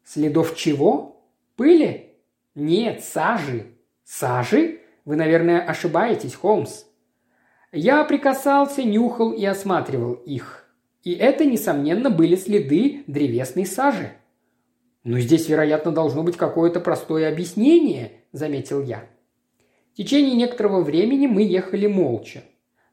Следов 0.04 0.54
чего? 0.54 1.20
Пыли? 1.56 2.14
Нет, 2.54 3.02
сажи. 3.02 3.72
Сажи? 4.04 4.82
Вы, 5.04 5.16
наверное, 5.16 5.60
ошибаетесь, 5.60 6.36
Холмс. 6.36 6.84
Я 7.72 8.04
прикасался, 8.04 8.84
нюхал 8.84 9.32
и 9.32 9.44
осматривал 9.44 10.12
их. 10.12 10.64
И 11.02 11.12
это, 11.12 11.44
несомненно, 11.44 12.08
были 12.08 12.36
следы 12.36 13.02
древесной 13.08 13.66
сажи. 13.66 14.12
«Но 15.02 15.18
здесь, 15.18 15.48
вероятно, 15.48 15.92
должно 15.92 16.22
быть 16.22 16.36
какое-то 16.36 16.80
простое 16.80 17.28
объяснение»,– 17.30 18.12
заметил 18.32 18.82
я. 18.82 19.04
В 19.92 19.96
течение 19.96 20.34
некоторого 20.34 20.82
времени 20.82 21.26
мы 21.26 21.42
ехали 21.42 21.86
молча. 21.86 22.42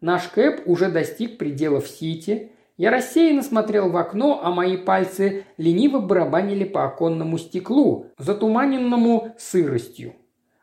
Наш 0.01 0.27
кэп 0.29 0.61
уже 0.65 0.89
достиг 0.89 1.37
пределов 1.37 1.87
Сити. 1.87 2.51
Я 2.77 2.91
рассеянно 2.91 3.41
смотрел 3.41 3.89
в 3.89 3.97
окно, 3.97 4.39
а 4.43 4.51
мои 4.51 4.77
пальцы 4.77 5.45
лениво 5.57 5.99
барабанили 5.99 6.63
по 6.63 6.85
оконному 6.85 7.37
стеклу, 7.37 8.07
затуманенному 8.17 9.33
сыростью. 9.37 10.13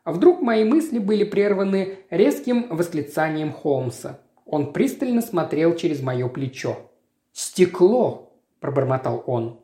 А 0.03 0.13
вдруг 0.13 0.41
мои 0.41 0.63
мысли 0.63 0.99
были 0.99 1.23
прерваны 1.23 1.97
резким 2.09 2.67
восклицанием 2.69 3.51
Холмса. 3.51 4.19
Он 4.45 4.71
пристально 4.71 5.21
смотрел 5.21 5.75
через 5.75 6.01
мое 6.01 6.27
плечо. 6.29 6.77
«Стекло!»– 7.33 8.31
пробормотал 8.59 9.23
он. 9.25 9.59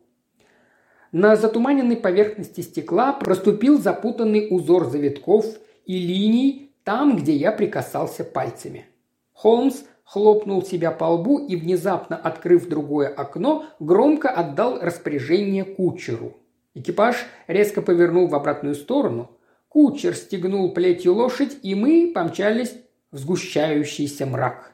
На 1.11 1.35
затуманенной 1.35 1.97
поверхности 1.97 2.61
стекла 2.61 3.13
проступил 3.13 3.79
запутанный 3.79 4.47
узор 4.49 4.89
завитков– 4.89 5.45
и 5.85 5.99
линий 5.99 6.71
там, 6.83 7.17
где 7.17 7.33
я 7.33 7.51
прикасался 7.51 8.23
пальцами. 8.23 8.85
Холмс 9.33 9.83
хлопнул 10.03 10.63
себя 10.63 10.91
по 10.91 11.05
лбу 11.05 11.39
и, 11.39 11.55
внезапно 11.55 12.15
открыв 12.15 12.67
другое 12.67 13.07
окно, 13.07 13.65
громко 13.79 14.29
отдал 14.29 14.79
распоряжение 14.79 15.63
кучеру. 15.63 16.37
Экипаж 16.73 17.25
резко 17.47 17.81
повернул 17.81 18.27
в 18.27 18.35
обратную 18.35 18.75
сторону. 18.75 19.31
Кучер 19.67 20.15
стегнул 20.15 20.73
плетью 20.73 21.13
лошадь, 21.13 21.57
и 21.61 21.75
мы 21.75 22.11
помчались 22.13 22.73
в 23.11 23.17
сгущающийся 23.17 24.25
мрак. 24.25 24.71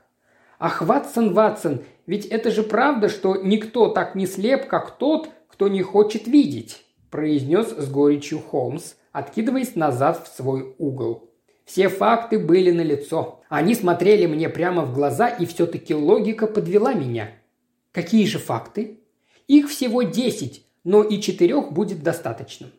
«Ах, 0.60 0.82
Ватсон, 0.82 1.34
Ватсон, 1.34 1.84
ведь 2.08 2.26
это 2.26 2.50
же 2.50 2.64
правда, 2.64 3.10
что 3.10 3.36
никто 3.36 3.90
так 3.90 4.16
не 4.16 4.26
слеп, 4.26 4.68
как 4.68 4.98
тот, 4.98 5.30
кто 5.48 5.68
не 5.68 5.82
хочет 5.82 6.28
видеть»,– 6.28 6.84
произнес 7.10 7.70
с 7.70 7.90
горечью 7.90 8.40
Холмс, 8.40 8.94
откидываясь 9.12 9.76
назад 9.76 10.28
в 10.28 10.36
свой 10.36 10.76
угол. 10.78 11.30
Все 11.66 11.90
факты 11.90 12.40
были 12.40 12.72
налицо. 12.72 13.42
Они 13.50 13.76
смотрели 13.76 14.26
мне 14.26 14.48
прямо 14.48 14.84
в 14.84 14.94
глаза, 14.94 15.28
и 15.28 15.46
все-таки 15.46 15.94
логика 15.94 16.48
подвела 16.48 16.94
меня. 16.94 17.32
Какие 17.92 18.26
же 18.26 18.40
факты? 18.40 19.00
Их 19.48 19.70
всего 19.70 20.04
десять, 20.04 20.66
но 20.84 21.04
и 21.04 21.20
четырех 21.20 21.74
будет 21.74 22.04
достаточно. 22.04 22.70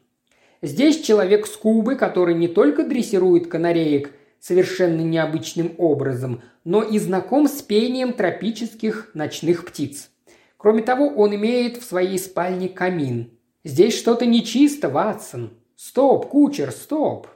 Здесь 0.62 1.02
человек 1.02 1.46
с 1.46 1.56
Кубы, 1.56 1.96
который 1.96 2.34
не 2.34 2.48
только 2.48 2.82
дрессирует 2.82 3.48
канареек 3.48 4.12
совершенно 4.40 5.02
необычным 5.02 5.74
образом, 5.76 6.42
но 6.64 6.82
и 6.82 6.98
знаком 6.98 7.46
с 7.48 7.60
пением 7.62 8.12
тропических 8.12 9.10
ночных 9.12 9.66
птиц. 9.66 10.10
Кроме 10.58 10.82
того, 10.82 11.06
он 11.06 11.34
имеет 11.36 11.76
в 11.76 11.84
своей 11.84 12.18
спальне 12.18 12.68
камин. 12.68 13.30
Здесь 13.64 13.96
что-то 13.96 14.26
нечисто, 14.26 14.88
Ватсон. 14.88 15.52
Стоп, 15.76 16.28
кучер, 16.28 16.72
стоп. 16.72 17.28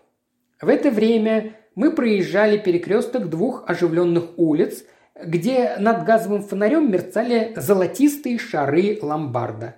В 0.61 0.69
это 0.69 0.91
время 0.91 1.57
мы 1.77 1.93
проезжали 1.93 2.59
перекресток 2.59 3.31
двух 3.31 3.65
оживленных 3.69 4.37
улиц, 4.37 4.85
где 5.25 5.77
над 5.79 6.05
газовым 6.05 6.43
фонарем 6.43 6.91
мерцали 6.91 7.53
золотистые 7.57 8.39
шары 8.39 8.99
ломбарда. 9.01 9.77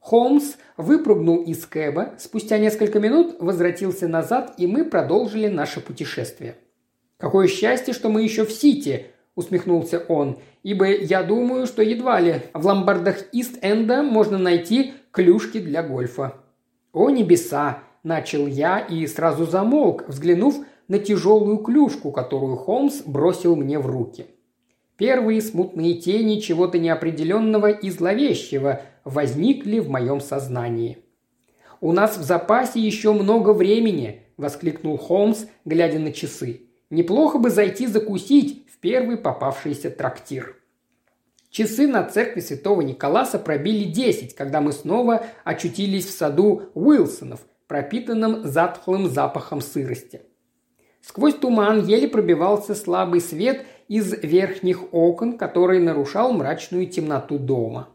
Холмс 0.00 0.54
выпрыгнул 0.78 1.42
из 1.42 1.66
кэба, 1.66 2.14
спустя 2.18 2.58
несколько 2.58 2.98
минут 2.98 3.36
возвратился 3.40 4.08
назад, 4.08 4.54
и 4.56 4.66
мы 4.66 4.84
продолжили 4.84 5.48
наше 5.48 5.80
путешествие. 5.80 6.56
«Какое 7.18 7.48
счастье, 7.48 7.92
что 7.92 8.08
мы 8.08 8.22
еще 8.22 8.46
в 8.46 8.52
Сити!»– 8.52 9.06
усмехнулся 9.36 10.02
он, 10.08 10.38
«ибо 10.64 10.86
я 10.86 11.22
думаю, 11.22 11.66
что 11.66 11.82
едва 11.82 12.18
ли 12.18 12.42
в 12.52 12.66
ломбардах 12.66 13.32
Ист-Энда 13.32 14.02
можно 14.02 14.38
найти 14.38 14.94
клюшки 15.12 15.60
для 15.60 15.84
гольфа». 15.84 16.34
«О 16.92 17.10
небеса!»– 17.10 17.84
начал 18.02 18.46
я 18.46 18.80
и 18.80 19.06
сразу 19.06 19.46
замолк, 19.46 20.08
взглянув 20.08 20.64
на 20.88 20.98
тяжелую 20.98 21.58
клюшку, 21.58 22.10
которую 22.10 22.56
Холмс 22.56 23.02
бросил 23.02 23.54
мне 23.54 23.78
в 23.78 23.86
руки. 23.86 24.26
Первые 24.96 25.42
смутные 25.42 25.94
тени 25.94 26.40
чего-то 26.40 26.78
неопределенного 26.78 27.70
и 27.70 27.90
зловещего 27.90 28.80
возникли 29.04 29.78
в 29.78 29.90
моем 29.90 30.20
сознании. 30.20 30.98
«У 31.82 31.92
нас 31.92 32.16
в 32.16 32.22
запасе 32.22 32.80
еще 32.80 33.12
много 33.12 33.52
времени»,– 33.52 34.22
воскликнул 34.38 34.96
Холмс, 34.96 35.44
глядя 35.66 35.98
на 35.98 36.12
часы. 36.12 36.62
«Неплохо 36.88 37.38
бы 37.38 37.50
зайти 37.50 37.86
закусить 37.86 38.65
первый 38.80 39.16
попавшийся 39.16 39.90
трактир». 39.90 40.56
Часы 41.50 41.86
на 41.86 42.04
церкви 42.04 42.40
святого 42.40 42.82
Николаса 42.82 43.38
пробили 43.38 43.84
десять, 43.84 44.34
когда 44.34 44.60
мы 44.60 44.72
снова 44.72 45.24
очутились 45.42 46.06
в 46.06 46.10
саду 46.10 46.64
Уилсонов, 46.74 47.40
пропитанном 47.66 48.44
затхлым 48.44 49.08
запахом 49.08 49.60
сырости. 49.60 50.20
Сквозь 51.00 51.34
туман 51.34 51.86
еле 51.86 52.08
пробивался 52.08 52.74
слабый 52.74 53.20
свет 53.20 53.64
из 53.88 54.12
верхних 54.22 54.92
окон, 54.92 55.38
который 55.38 55.80
нарушал 55.80 56.32
мрачную 56.32 56.88
темноту 56.88 57.38
дома. 57.38 57.88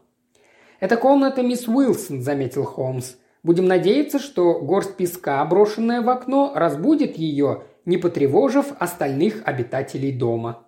«Это 0.80 0.96
комната 0.96 1.42
мисс 1.42 1.68
Уилсон»,– 1.68 2.22
заметил 2.22 2.64
Холмс. 2.64 3.14
«Будем 3.42 3.66
надеяться, 3.66 4.18
что 4.18 4.60
горсть 4.60 4.96
песка, 4.96 5.44
брошенная 5.44 6.00
в 6.00 6.08
окно, 6.08 6.52
разбудит 6.54 7.16
ее, 7.16 7.64
не 7.84 7.98
потревожив 7.98 8.72
остальных 8.78 9.42
обитателей 9.44 10.10
дома». 10.10 10.66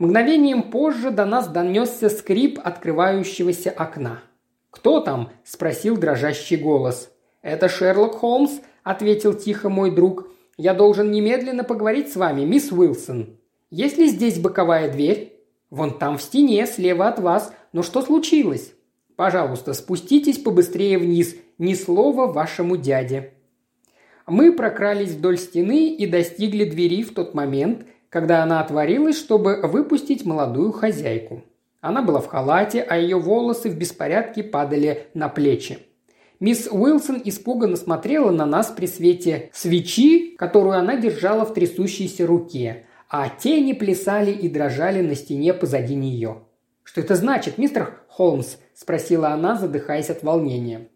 Мгновением 0.00 0.62
позже 0.62 1.10
до 1.10 1.26
нас 1.26 1.46
донесся 1.46 2.08
скрип 2.08 2.58
открывающегося 2.64 3.70
окна. 3.70 4.22
«Кто 4.70 5.00
там?»– 5.00 5.30
спросил 5.44 5.98
дрожащий 5.98 6.56
голос. 6.56 7.12
«Это 7.42 7.68
Шерлок 7.68 8.14
Холмс»,– 8.14 8.60
ответил 8.82 9.34
тихо 9.34 9.68
мой 9.68 9.90
друг. 9.90 10.26
«Я 10.56 10.72
должен 10.72 11.10
немедленно 11.10 11.64
поговорить 11.64 12.10
с 12.10 12.16
вами, 12.16 12.46
мисс 12.46 12.72
Уилсон». 12.72 13.36
Есть 13.68 13.98
ли 13.98 14.08
здесь 14.08 14.38
боковая 14.38 14.90
дверь? 14.90 15.38
Вон 15.68 15.98
там 15.98 16.16
в 16.16 16.22
стене, 16.22 16.66
слева 16.66 17.06
от 17.06 17.20
вас. 17.20 17.52
Но 17.74 17.82
что 17.82 18.00
случилось? 18.00 18.72
Пожалуйста, 19.16 19.74
спуститесь 19.74 20.38
побыстрее 20.38 20.96
вниз. 20.96 21.36
Ни 21.58 21.74
слова 21.74 22.26
вашему 22.26 22.78
дяде». 22.78 23.34
Мы 24.26 24.52
прокрались 24.52 25.10
вдоль 25.10 25.36
стены 25.36 25.94
и 25.94 26.06
достигли 26.06 26.64
двери 26.64 27.02
в 27.02 27.12
тот 27.12 27.34
момент, 27.34 27.84
когда 28.10 28.42
она 28.42 28.60
отворилась, 28.60 29.16
чтобы 29.16 29.60
выпустить 29.62 30.26
молодую 30.26 30.72
хозяйку. 30.72 31.42
Она 31.80 32.02
была 32.02 32.20
в 32.20 32.26
халате, 32.26 32.82
а 32.82 32.98
ее 32.98 33.18
волосы 33.18 33.70
в 33.70 33.78
беспорядке 33.78 34.42
падали 34.42 35.06
на 35.14 35.28
плечи. 35.28 35.78
Мисс 36.40 36.68
Уилсон 36.70 37.22
испуганно 37.24 37.76
смотрела 37.76 38.30
на 38.30 38.44
нас 38.44 38.68
при 38.68 38.86
свете 38.86 39.50
свечи, 39.52 40.34
которую 40.36 40.76
она 40.76 40.96
держала 40.96 41.44
в 41.46 41.54
трясущейся 41.54 42.26
руке, 42.26 42.86
а 43.08 43.28
тени 43.28 43.72
плясали 43.72 44.30
и 44.30 44.48
дрожали 44.48 45.00
на 45.00 45.14
стене 45.14 45.54
позади 45.54 45.94
нее. 45.94 46.42
«Что 46.82 47.02
это 47.02 47.14
значит, 47.14 47.58
мистер 47.58 48.00
Холмс?»– 48.08 48.56
спросила 48.74 49.28
она, 49.28 49.56
задыхаясь 49.56 50.10
от 50.10 50.22
волнения. 50.22 50.88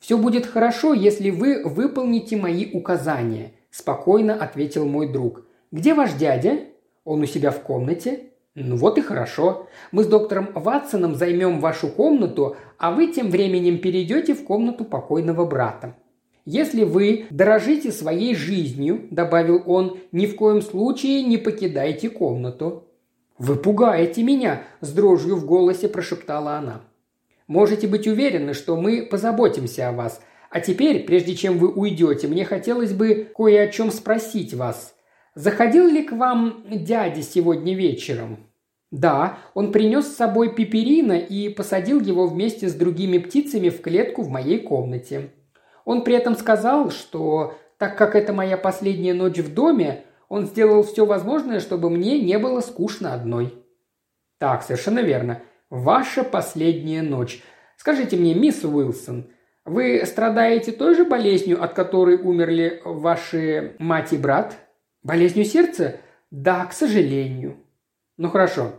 «Все 0.00 0.18
будет 0.18 0.46
хорошо, 0.46 0.92
если 0.92 1.30
вы 1.30 1.62
выполните 1.64 2.36
мои 2.36 2.70
указания»,– 2.72 3.52
спокойно 3.70 4.34
ответил 4.34 4.86
мой 4.86 5.10
друг. 5.10 5.44
«Где 5.72 5.94
ваш 5.94 6.14
дядя?» 6.14 6.60
«Он 7.04 7.22
у 7.22 7.26
себя 7.26 7.50
в 7.50 7.60
комнате». 7.62 8.30
«Ну 8.54 8.76
вот 8.76 8.98
и 8.98 9.00
хорошо. 9.00 9.68
Мы 9.92 10.04
с 10.04 10.06
доктором 10.06 10.48
Ватсоном 10.54 11.14
займем 11.14 11.60
вашу 11.60 11.88
комнату, 11.88 12.56
а 12.78 12.90
вы 12.90 13.06
тем 13.12 13.30
временем 13.30 13.78
перейдете 13.78 14.34
в 14.34 14.44
комнату 14.44 14.84
покойного 14.84 15.46
брата. 15.46 15.96
«Если 16.44 16.84
вы 16.84 17.26
дорожите 17.30 17.92
своей 17.92 18.34
жизнью»,– 18.34 19.06
добавил 19.10 19.62
он,– 19.66 19.98
«ни 20.12 20.26
в 20.26 20.36
коем 20.36 20.62
случае 20.62 21.22
не 21.22 21.36
покидайте 21.36 22.08
комнату». 22.08 22.88
«Вы 23.38 23.56
пугаете 23.56 24.22
меня»,– 24.22 24.62
с 24.80 24.90
дрожью 24.92 25.36
в 25.36 25.46
голосе 25.46 25.88
прошептала 25.88 26.54
она. 26.54 26.82
«Можете 27.46 27.86
быть 27.86 28.08
уверены, 28.08 28.54
что 28.54 28.76
мы 28.76 29.06
позаботимся 29.06 29.88
о 29.88 29.92
вас. 29.92 30.20
А 30.50 30.60
теперь, 30.60 31.04
прежде 31.04 31.36
чем 31.36 31.58
вы 31.58 31.68
уйдете, 31.68 32.26
мне 32.26 32.44
хотелось 32.44 32.92
бы 32.92 33.30
кое 33.36 33.62
о 33.62 33.68
чем 33.68 33.90
спросить 33.90 34.52
вас. 34.52 34.96
Заходил 35.34 35.86
ли 35.86 36.02
к 36.02 36.12
вам 36.12 36.64
дядя 36.68 37.22
сегодня 37.22 37.74
вечером?» 37.74 38.38
«Да, 38.90 39.38
он 39.54 39.70
принес 39.70 40.06
с 40.06 40.16
собой 40.16 40.54
пеперина 40.54 41.12
и 41.12 41.48
посадил 41.48 42.00
его 42.00 42.26
вместе 42.26 42.68
с 42.68 42.74
другими 42.74 43.18
птицами 43.18 43.68
в 43.68 43.80
клетку 43.80 44.22
в 44.22 44.28
моей 44.28 44.58
комнате. 44.58 45.30
Он 45.84 46.02
при 46.02 46.14
этом 46.14 46.34
сказал, 46.34 46.90
что 46.90 47.54
так 47.78 47.96
как 47.96 48.14
это 48.14 48.32
моя 48.32 48.56
последняя 48.56 49.14
ночь 49.14 49.38
в 49.38 49.54
доме, 49.54 50.04
он 50.28 50.46
сделал 50.46 50.82
все 50.82 51.06
возможное, 51.06 51.60
чтобы 51.60 51.88
мне 51.88 52.20
не 52.20 52.38
было 52.38 52.60
скучно 52.60 53.14
одной. 53.14 53.54
Так, 54.38 54.62
совершенно 54.62 55.00
верно. 55.00 55.42
Ваша 55.70 56.24
последняя 56.24 57.02
ночь. 57.02 57.42
Скажите 57.76 58.16
мне, 58.16 58.34
мисс 58.34 58.64
Уилсон, 58.64 59.30
вы 59.64 60.02
страдаете 60.04 60.72
той 60.72 60.94
же 60.94 61.04
болезнью, 61.04 61.62
от 61.62 61.74
которой 61.74 62.16
умерли 62.16 62.82
ваши 62.84 63.76
мать 63.78 64.12
и 64.12 64.18
брат? 64.18 64.56
Болезнью 65.02 65.44
сердца? 65.44 65.96
Да, 66.30 66.64
к 66.66 66.72
сожалению. 66.72 67.56
Ну 68.16 68.28
хорошо. 68.28 68.72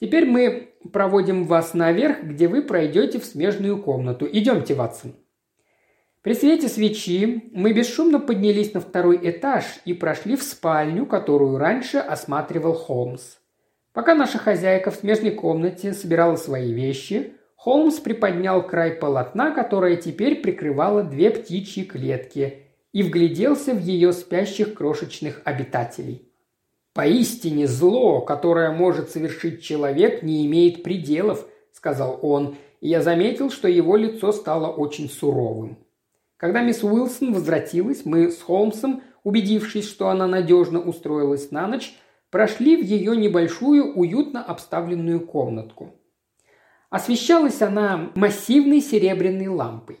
Теперь 0.00 0.26
мы 0.26 0.74
проводим 0.92 1.44
вас 1.44 1.74
наверх, 1.74 2.22
где 2.22 2.48
вы 2.48 2.62
пройдете 2.62 3.18
в 3.20 3.24
смежную 3.24 3.80
комнату. 3.82 4.28
Идемте, 4.30 4.74
Ватсон. 4.74 5.14
При 6.22 6.34
свете 6.34 6.68
свечи 6.68 7.50
мы 7.52 7.72
бесшумно 7.72 8.18
поднялись 8.18 8.74
на 8.74 8.80
второй 8.80 9.18
этаж 9.30 9.64
и 9.84 9.94
прошли 9.94 10.36
в 10.36 10.42
спальню, 10.42 11.06
которую 11.06 11.58
раньше 11.58 11.98
осматривал 11.98 12.74
Холмс. 12.74 13.36
Пока 13.92 14.14
наша 14.14 14.38
хозяйка 14.38 14.90
в 14.90 14.96
смежной 14.96 15.30
комнате 15.30 15.92
собирала 15.92 16.36
свои 16.36 16.72
вещи, 16.72 17.34
Холмс 17.56 17.98
приподнял 17.98 18.66
край 18.66 18.92
полотна, 18.92 19.52
которое 19.52 19.96
теперь 19.96 20.40
прикрывало 20.40 21.02
две 21.02 21.30
птичьи 21.30 21.84
клетки, 21.84 22.67
и 22.92 23.02
вгляделся 23.02 23.74
в 23.74 23.80
ее 23.80 24.12
спящих 24.12 24.74
крошечных 24.74 25.42
обитателей. 25.44 26.32
«Поистине 26.94 27.66
зло, 27.66 28.20
которое 28.20 28.72
может 28.72 29.10
совершить 29.10 29.62
человек, 29.62 30.22
не 30.22 30.46
имеет 30.46 30.82
пределов»,– 30.82 31.46
сказал 31.72 32.18
он, 32.22 32.56
и 32.80 32.88
я 32.88 33.02
заметил, 33.02 33.50
что 33.50 33.68
его 33.68 33.96
лицо 33.96 34.32
стало 34.32 34.68
очень 34.68 35.08
суровым. 35.08 35.78
Когда 36.36 36.62
мисс 36.62 36.82
Уилсон 36.82 37.32
возвратилась, 37.32 38.04
мы 38.04 38.30
с 38.30 38.40
Холмсом, 38.40 39.02
убедившись, 39.24 39.88
что 39.88 40.08
она 40.08 40.26
надежно 40.26 40.80
устроилась 40.80 41.50
на 41.50 41.66
ночь, 41.66 41.94
прошли 42.30 42.76
в 42.76 42.84
ее 42.84 43.16
небольшую, 43.16 43.92
уютно 43.94 44.42
обставленную 44.42 45.20
комнатку. 45.20 45.94
Освещалась 46.90 47.60
она 47.60 48.12
массивной 48.14 48.80
серебряной 48.80 49.48
лампой. 49.48 50.00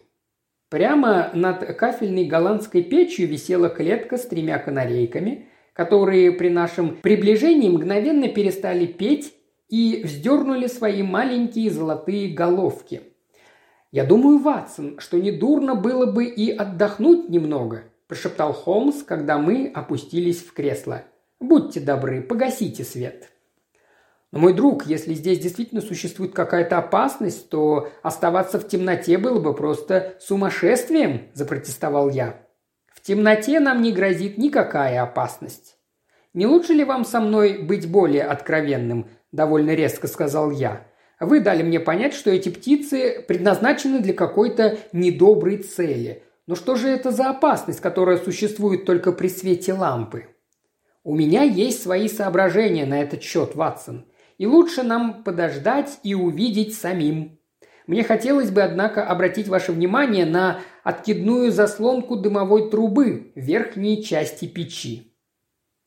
Прямо 0.68 1.30
над 1.34 1.64
кафельной 1.76 2.26
голландской 2.26 2.82
печью 2.82 3.28
висела 3.28 3.68
клетка 3.68 4.16
с 4.16 4.26
тремя 4.26 4.58
канарейками, 4.58 5.48
которые 5.72 6.32
при 6.32 6.48
нашем 6.48 6.96
приближении 6.96 7.68
мгновенно 7.68 8.28
перестали 8.28 8.86
петь 8.86 9.34
и 9.68 10.02
вздернули 10.04 10.66
свои 10.66 11.02
маленькие 11.02 11.70
золотые 11.70 12.34
головки– 12.34 13.02
я 13.90 14.04
думаю, 14.04 14.38
Ватсон, 14.38 14.98
что 14.98 15.18
недурно 15.18 15.74
было 15.74 16.04
бы 16.04 16.26
и 16.26 16.50
отдохнуть 16.50 17.30
немного.– 17.30 17.84
прошептал 18.08 18.52
Холмс, 18.52 19.02
когда 19.02 19.38
мы 19.38 19.70
опустились 19.74 20.42
в 20.42 20.52
кресло. 20.52 21.04
«Будьте 21.40 21.80
добры, 21.80 22.22
погасите 22.22 22.84
свет». 22.84 23.30
Но 24.30 24.40
мой 24.40 24.52
друг, 24.52 24.84
если 24.86 25.14
здесь 25.14 25.38
действительно 25.38 25.80
существует 25.80 26.34
какая-то 26.34 26.78
опасность, 26.78 27.48
то 27.48 27.88
оставаться 28.02 28.60
в 28.60 28.68
темноте 28.68 29.16
было 29.16 29.40
бы 29.40 29.54
просто 29.54 30.16
сумасшествием, 30.20 31.28
запротестовал 31.32 32.10
я. 32.10 32.42
В 32.92 33.00
темноте 33.00 33.58
нам 33.58 33.80
не 33.80 33.90
грозит 33.90 34.36
никакая 34.36 35.02
опасность. 35.02 35.78
Не 36.34 36.46
лучше 36.46 36.74
ли 36.74 36.84
вам 36.84 37.06
со 37.06 37.20
мной 37.20 37.62
быть 37.62 37.90
более 37.90 38.24
откровенным, 38.24 39.08
довольно 39.32 39.74
резко 39.74 40.06
сказал 40.06 40.50
я. 40.50 40.86
Вы 41.20 41.40
дали 41.40 41.62
мне 41.62 41.80
понять, 41.80 42.12
что 42.12 42.30
эти 42.30 42.50
птицы 42.50 43.24
предназначены 43.26 44.00
для 44.00 44.12
какой-то 44.12 44.76
недоброй 44.92 45.56
цели. 45.58 46.22
Но 46.46 46.54
что 46.54 46.76
же 46.76 46.88
это 46.88 47.10
за 47.10 47.30
опасность, 47.30 47.80
которая 47.80 48.18
существует 48.18 48.84
только 48.84 49.12
при 49.12 49.28
свете 49.28 49.72
лампы? 49.72 50.26
У 51.02 51.14
меня 51.14 51.42
есть 51.42 51.82
свои 51.82 52.08
соображения 52.08 52.84
на 52.84 53.00
этот 53.00 53.22
счет, 53.22 53.54
Ватсон– 53.54 54.04
и 54.38 54.46
лучше 54.46 54.82
нам 54.82 55.24
подождать 55.24 55.98
и 56.02 56.14
увидеть 56.14 56.74
самим. 56.74 57.38
Мне 57.86 58.04
хотелось 58.04 58.50
бы, 58.50 58.62
однако, 58.62 59.04
обратить 59.04 59.48
ваше 59.48 59.72
внимание 59.72 60.26
на 60.26 60.60
откидную 60.84 61.50
заслонку 61.50 62.16
дымовой 62.16 62.70
трубы 62.70 63.32
в 63.34 63.40
верхней 63.40 64.02
части 64.02 64.46
печи. 64.46 65.16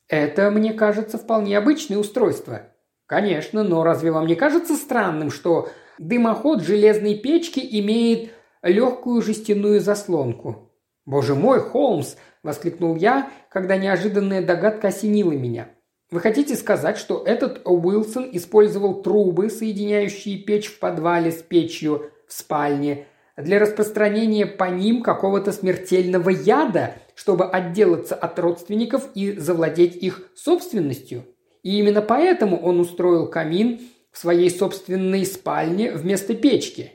Это, 0.08 0.50
мне 0.50 0.74
кажется, 0.74 1.16
вполне 1.16 1.56
обычное 1.56 1.98
устройство. 1.98 2.72
Конечно, 3.06 3.62
но 3.62 3.84
разве 3.84 4.10
вам 4.10 4.26
не 4.26 4.34
кажется 4.34 4.74
странным, 4.74 5.30
что 5.30 5.68
дымоход 5.98 6.62
железной 6.62 7.14
печки 7.14 7.60
имеет 7.60 8.32
легкую 8.62 9.22
жестяную 9.22 9.80
заслонку? 9.80 10.70
«Боже 11.04 11.34
мой, 11.34 11.60
Холмс!»– 11.60 12.16
воскликнул 12.44 12.94
я, 12.94 13.30
когда 13.50 13.76
неожиданная 13.76 14.44
догадка 14.44 14.88
осенила 14.88 15.32
меня– 15.32 15.68
вы 16.12 16.20
хотите 16.20 16.56
сказать, 16.56 16.98
что 16.98 17.24
этот 17.24 17.62
Уилсон 17.64 18.28
использовал 18.32 19.02
трубы, 19.02 19.48
соединяющие 19.48 20.36
печь 20.36 20.66
в 20.66 20.78
подвале 20.78 21.32
с 21.32 21.42
печью 21.42 22.10
в 22.28 22.32
спальне, 22.34 23.06
для 23.38 23.58
распространения 23.58 24.44
по 24.44 24.64
ним 24.64 25.02
какого-то 25.02 25.52
смертельного 25.52 26.28
яда, 26.28 26.96
чтобы 27.14 27.46
отделаться 27.46 28.14
от 28.14 28.38
родственников 28.38 29.08
и 29.14 29.32
завладеть 29.38 29.96
их 29.96 30.30
собственностью? 30.34 31.24
И 31.62 31.78
именно 31.78 32.02
поэтому 32.02 32.60
он 32.60 32.78
устроил 32.78 33.26
камин 33.26 33.80
в 34.10 34.18
своей 34.18 34.50
собственной 34.50 35.24
спальне 35.24 35.92
вместо 35.92 36.34
печки. 36.34 36.92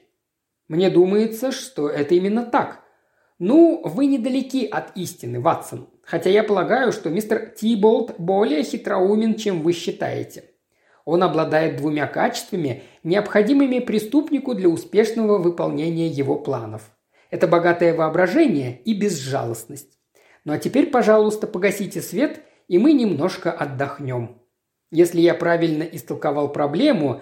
Мне 0.68 0.91
думается, 0.91 1.51
что 1.51 1.89
это 1.89 2.13
именно 2.13 2.45
так. 2.45 2.84
Ну, 3.39 3.82
вы 3.84 4.05
недалеки 4.05 4.68
от 4.68 4.95
истины, 4.95 5.39
Ватсон. 5.39 5.89
Хотя 6.08 6.30
я 6.30 6.41
полагаю, 6.41 6.93
что 6.93 7.10
мистер 7.10 7.49
Тиболт 7.49 8.16
более 8.18 8.64
хитроумен, 8.64 9.36
чем 9.36 9.62
вы 9.62 9.74
считаете. 9.74 10.45
Он 11.03 11.22
обладает 11.22 11.76
двумя 11.76 12.08
качествами, 12.08 12.84
необходимыми 13.03 13.80
преступнику 13.80 14.55
для 14.55 14.70
успешного 14.70 15.38
выполнения 15.38 16.08
его 16.08 16.38
планов. 16.38 16.91
Это 17.30 17.45
богатое 17.45 17.93
воображение 17.93 18.82
и 18.86 18.93
безжалостность. 18.93 19.99
Ну 20.45 20.53
а 20.53 20.60
теперь, 20.60 20.88
пожалуйста, 20.88 21.45
погасите 21.45 22.01
свет, 22.01 22.39
и 22.70 22.78
мы 22.78 22.93
немножко 22.93 23.51
отдохнем. 23.51 24.41
Если 24.91 25.20
я 25.20 25.34
правильно 25.34 25.84
истолковал 25.84 26.53
проблему, 26.53 27.20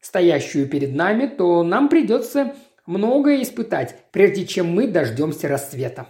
стоящую 0.00 0.68
перед 0.68 0.94
нами, 0.94 1.26
то 1.26 1.64
нам 1.64 1.88
придется 1.88 2.54
многое 2.86 3.42
испытать, 3.42 3.96
прежде 4.12 4.46
чем 4.46 4.72
мы 4.72 4.86
дождемся 4.86 5.48
рассвета. 5.48 6.06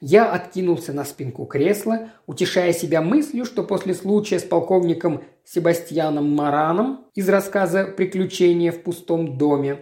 Я 0.00 0.30
откинулся 0.30 0.92
на 0.92 1.04
спинку 1.04 1.44
кресла, 1.44 2.10
утешая 2.26 2.72
себя 2.72 3.02
мыслью, 3.02 3.44
что 3.44 3.64
после 3.64 3.94
случая 3.94 4.38
с 4.38 4.44
полковником 4.44 5.24
Себастьяном 5.44 6.34
Мараном 6.36 7.06
из 7.14 7.28
рассказа 7.28 7.84
«Приключения 7.84 8.70
в 8.70 8.82
пустом 8.82 9.36
доме» 9.36 9.80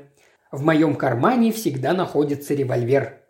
в 0.50 0.62
моем 0.62 0.94
кармане 0.94 1.52
всегда 1.52 1.92
находится 1.92 2.54
револьвер. 2.54 3.20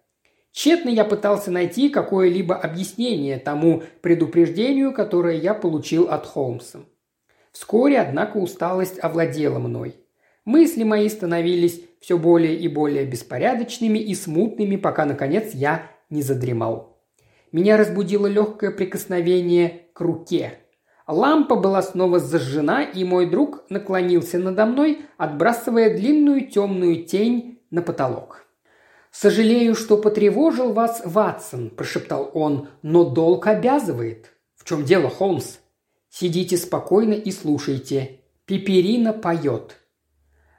Тщетно 0.52 0.88
я 0.88 1.04
пытался 1.04 1.50
найти 1.50 1.88
какое-либо 1.88 2.54
объяснение 2.54 3.38
тому 3.38 3.82
предупреждению, 4.00 4.92
которое 4.92 5.36
я 5.36 5.54
получил 5.54 6.08
от 6.08 6.24
Холмса. 6.24 6.80
Вскоре, 7.52 7.98
однако, 7.98 8.36
усталость 8.36 8.98
овладела 9.02 9.58
мной. 9.58 9.96
Мысли 10.44 10.84
мои 10.84 11.08
становились 11.08 11.80
все 12.00 12.16
более 12.16 12.54
и 12.54 12.68
более 12.68 13.04
беспорядочными 13.04 13.98
и 13.98 14.14
смутными, 14.14 14.76
пока, 14.76 15.04
наконец, 15.04 15.52
я 15.52 15.90
не 16.10 16.22
задремал. 16.22 17.00
Меня 17.52 17.76
разбудило 17.76 18.26
легкое 18.26 18.70
прикосновение 18.70 19.88
к 19.92 20.00
руке. 20.00 20.60
Лампа 21.06 21.54
была 21.56 21.82
снова 21.82 22.18
зажжена, 22.18 22.82
и 22.82 23.04
мой 23.04 23.30
друг 23.30 23.64
наклонился 23.70 24.38
надо 24.38 24.66
мной, 24.66 25.02
отбрасывая 25.16 25.96
длинную 25.96 26.48
темную 26.48 27.04
тень 27.04 27.60
на 27.70 27.82
потолок. 27.82 28.44
«Сожалею, 29.12 29.74
что 29.74 29.96
потревожил 29.96 30.72
вас, 30.72 31.00
Ватсон»,– 31.04 31.70
прошептал 31.76 32.30
он,– 32.34 32.68
«но 32.82 33.04
долг 33.04 33.46
обязывает». 33.46 34.32
«В 34.56 34.64
чем 34.64 34.84
дело, 34.84 35.08
Холмс?» 35.08 35.58
«Сидите 36.10 36.56
спокойно 36.56 37.14
и 37.14 37.30
слушайте. 37.30 38.20
Пиперина 38.44 39.12
поет». 39.12 39.76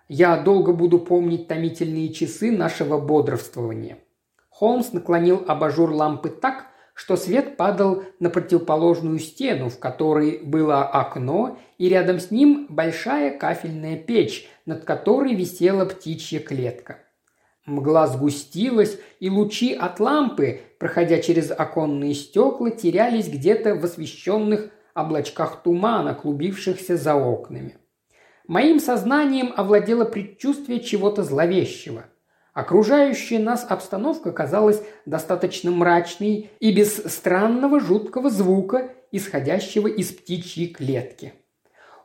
Я 0.07 0.37
долго 0.37 0.71
буду 0.71 0.99
помнить 0.99 1.47
томительные 1.47 2.13
часы 2.13 2.49
нашего 2.49 2.97
бодрствования. 2.97 3.99
Холмс 4.58 4.91
наклонил 4.91 5.43
абажур 5.47 5.91
лампы 5.91 6.30
так, 6.30 6.66
что 6.95 7.16
свет 7.16 7.58
падал 7.58 8.01
на 8.20 8.32
противоположную 8.32 9.20
стену, 9.20 9.70
в 9.70 9.78
которой 9.78 10.39
было 10.39 10.84
окно, 10.84 11.60
и 11.78 11.88
рядом 11.88 12.20
с 12.20 12.32
ним 12.32 12.66
большая 12.68 13.38
кафельная 13.38 13.97
печь, 13.97 14.49
над 14.66 14.84
которой 14.84 15.36
висела 15.36 15.86
птичья 15.86 16.39
клетка. 16.39 16.97
Мгла 17.68 18.08
сгустилась, 18.08 18.97
и 19.20 19.30
лучи 19.30 19.76
от 19.76 19.99
лампы, 19.99 20.62
проходя 20.80 21.20
через 21.20 21.51
оконные 21.51 22.16
стекла, 22.16 22.72
терялись 22.72 23.28
где-то 23.28 23.76
в 23.76 23.86
освещенных 23.86 24.72
облачках 24.95 25.62
тумана, 25.62 26.16
клубившихся 26.16 26.97
за 26.97 27.14
окнами. 27.14 27.78
Моим 28.47 28.80
сознанием 28.80 29.53
овладело 29.55 30.05
предчувствие 30.05 30.80
чего-то 30.80 31.22
зловещего– 31.22 32.05
Окружающая 32.58 33.38
нас 33.38 33.68
обстановка 33.70 34.32
казалась 34.32 34.82
достаточно 35.05 35.70
мрачной 35.70 36.49
и 36.60 36.72
без 36.72 36.95
странного 36.95 37.80
жуткого 37.80 38.32
звука, 38.32 38.89
исходящего 39.12 39.86
из 39.88 40.12
птичьей 40.12 40.70
клетки. 40.74 41.36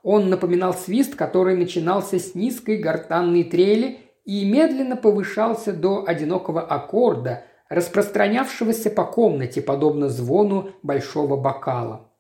Он 0.03 0.29
напоминал 0.29 0.75
свист, 0.75 1.15
который 1.15 1.57
начинался 1.57 2.19
с 2.19 2.35
низкой 2.35 2.77
гортанной 2.77 3.45
трели 3.45 4.01
и 4.27 4.45
медленно 4.45 4.97
повышался 4.97 5.73
до 5.73 6.05
одинокого 6.07 6.61
аккорда, 6.61 7.45
распространявшегося 7.71 8.91
по 8.91 9.05
комнате, 9.05 9.63
подобно 9.63 10.11
звону 10.11 10.73
большого 10.83 11.39
бокала. 11.39 12.11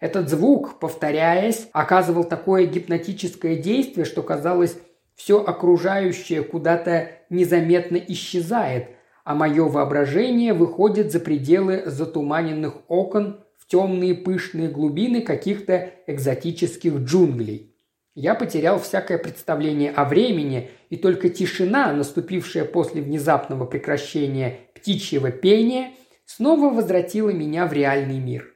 Этот 0.00 0.30
звук, 0.30 0.78
повторяясь, 0.78 1.68
оказывал 1.74 2.24
такое 2.24 2.64
гипнотическое 2.64 3.56
действие, 3.56 4.06
что 4.06 4.22
казалось 4.22 4.78
все 5.14 5.44
окружающее 5.44 6.42
куда-то 6.42 7.10
незаметно 7.32 7.96
исчезает, 7.96 8.88
а 9.24 9.34
мое 9.34 9.66
воображение 9.68 10.52
выходит 10.52 11.12
за 11.12 11.20
пределы 11.20 11.82
затуманенных 11.86 12.74
окон 12.88 13.40
в 13.58 13.66
темные 13.66 14.14
пышные 14.14 14.68
глубины 14.68 15.22
каких-то 15.22 15.90
экзотических 16.06 16.94
джунглей. 16.98 17.72
Я 18.14 18.34
потерял 18.34 18.78
всякое 18.78 19.16
представление 19.16 19.90
о 19.90 20.04
времени, 20.04 20.70
и 20.90 20.96
только 20.96 21.30
тишина, 21.30 21.92
наступившая 21.92 22.66
после 22.66 23.00
внезапного 23.00 23.64
прекращения 23.64 24.58
птичьего 24.74 25.30
пения, 25.30 25.92
снова 26.26 26.68
возвратила 26.68 27.30
меня 27.30 27.66
в 27.66 27.72
реальный 27.72 28.18
мир. 28.18 28.52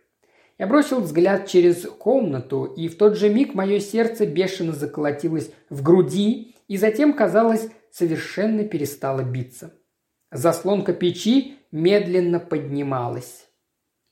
Я 0.59 0.67
бросил 0.67 1.01
взгляд 1.01 1.47
через 1.47 1.83
комнату, 1.83 2.65
и 2.65 2.89
в 2.89 2.97
тот 2.97 3.17
же 3.17 3.29
миг 3.29 3.55
мое 3.55 3.79
сердце 3.79 4.27
бешено 4.27 4.73
заколотилось 4.73 5.51
в 5.71 5.83
груди, 5.83 6.55
и 6.69 6.77
затем, 6.77 7.13
казалось, 7.13 7.69
совершенно 7.97 8.65
перестало 8.65 9.23
биться. 9.23 9.73
Заслонка 10.31 10.93
печи 10.93 11.57
медленно 11.73 12.39
поднималась. 12.41 13.47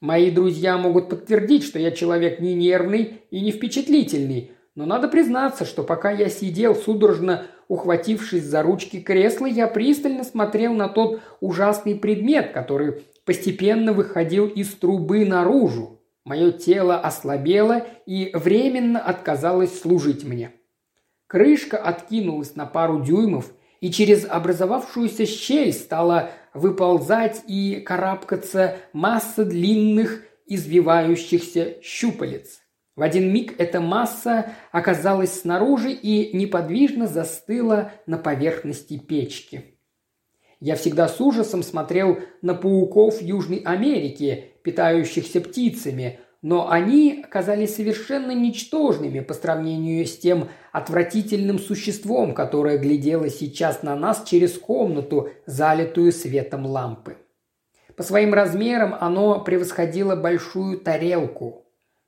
Мои 0.01 0.30
друзья 0.30 0.78
могут 0.78 1.11
подтвердить, 1.11 1.64
что 1.64 1.78
я 1.78 1.91
человек 1.91 2.41
не 2.41 2.55
нервный 2.55 3.20
и 3.30 3.43
не 3.43 3.51
впечатлительный, 3.53 4.53
но 4.74 4.87
надо 4.87 5.09
признаться, 5.09 5.66
что 5.66 5.82
пока 5.82 6.11
я 6.11 6.30
сидел, 6.30 6.74
судорожно 6.74 7.47
ухватившись 7.68 8.45
за 8.45 8.62
ручки 8.62 9.01
кресла, 9.01 9.47
я 9.47 9.66
пристально 9.66 10.24
смотрел 10.24 10.72
на 10.72 10.89
тот 10.89 11.20
ужасный 11.41 11.95
предмет, 11.95 12.53
который 12.53 13.03
постепенно 13.26 13.93
выходил 13.93 14.47
из 14.47 14.68
трубы 14.74 15.26
наружу. 15.26 16.01
Мое 16.24 16.53
тело 16.53 16.99
ослабело 16.99 17.87
и 18.07 18.30
временно 18.32 18.99
отказалось 18.99 19.78
служить 19.78 20.24
мне. 20.24 20.53
Крышка 21.26 21.76
откинулась 21.76 22.57
на 22.57 22.64
пару 22.64 23.03
дюймов, 23.03 23.53
и 23.81 23.91
через 23.91 24.25
образовавшуюся 24.25 25.27
щель 25.27 25.72
стала 25.72 26.31
выползать 26.53 27.43
и 27.49 27.77
карабкаться 27.77 28.77
масса 28.93 29.45
длинных 29.45 30.22
извивающихся 30.47 31.77
щупалец. 31.83 32.61
В 32.97 33.03
один 33.03 33.33
миг 33.33 33.55
эта 33.59 33.81
масса 33.81 34.53
оказалась 34.70 35.41
снаружи 35.41 35.91
и 35.91 36.37
неподвижно 36.37 37.09
застыла 37.09 37.93
на 38.07 38.18
поверхности 38.18 38.99
печки. 38.99 39.75
Я 40.61 40.77
всегда 40.77 41.09
с 41.09 41.20
ужасом 41.20 41.62
смотрел 41.62 42.20
на 42.41 42.55
пауков 42.55 43.20
Южной 43.20 43.59
Америки, 43.59 44.53
питающихся 44.62 45.41
птицами, 45.41 46.20
но 46.45 46.70
они 46.70 47.22
оказались 47.24 47.74
совершенно 47.74 48.32
ничтожными 48.32 49.20
по 49.20 49.32
сравнению 49.32 50.05
с 50.05 50.18
тем 50.18 50.49
отвратительным 50.72 51.59
существом, 51.59 52.34
которое 52.34 52.76
глядело 52.76 53.30
сейчас 53.30 53.82
на 53.82 53.97
нас 53.97 54.24
через 54.26 54.59
комнату, 54.59 55.30
залитую 55.47 56.12
светом 56.12 56.66
лампы. 56.66 57.16
По 57.97 58.03
своим 58.03 58.34
размерам 58.34 58.95
оно 59.01 59.40
превосходило 59.40 60.16
большую 60.16 60.80
тарелку. 60.80 61.64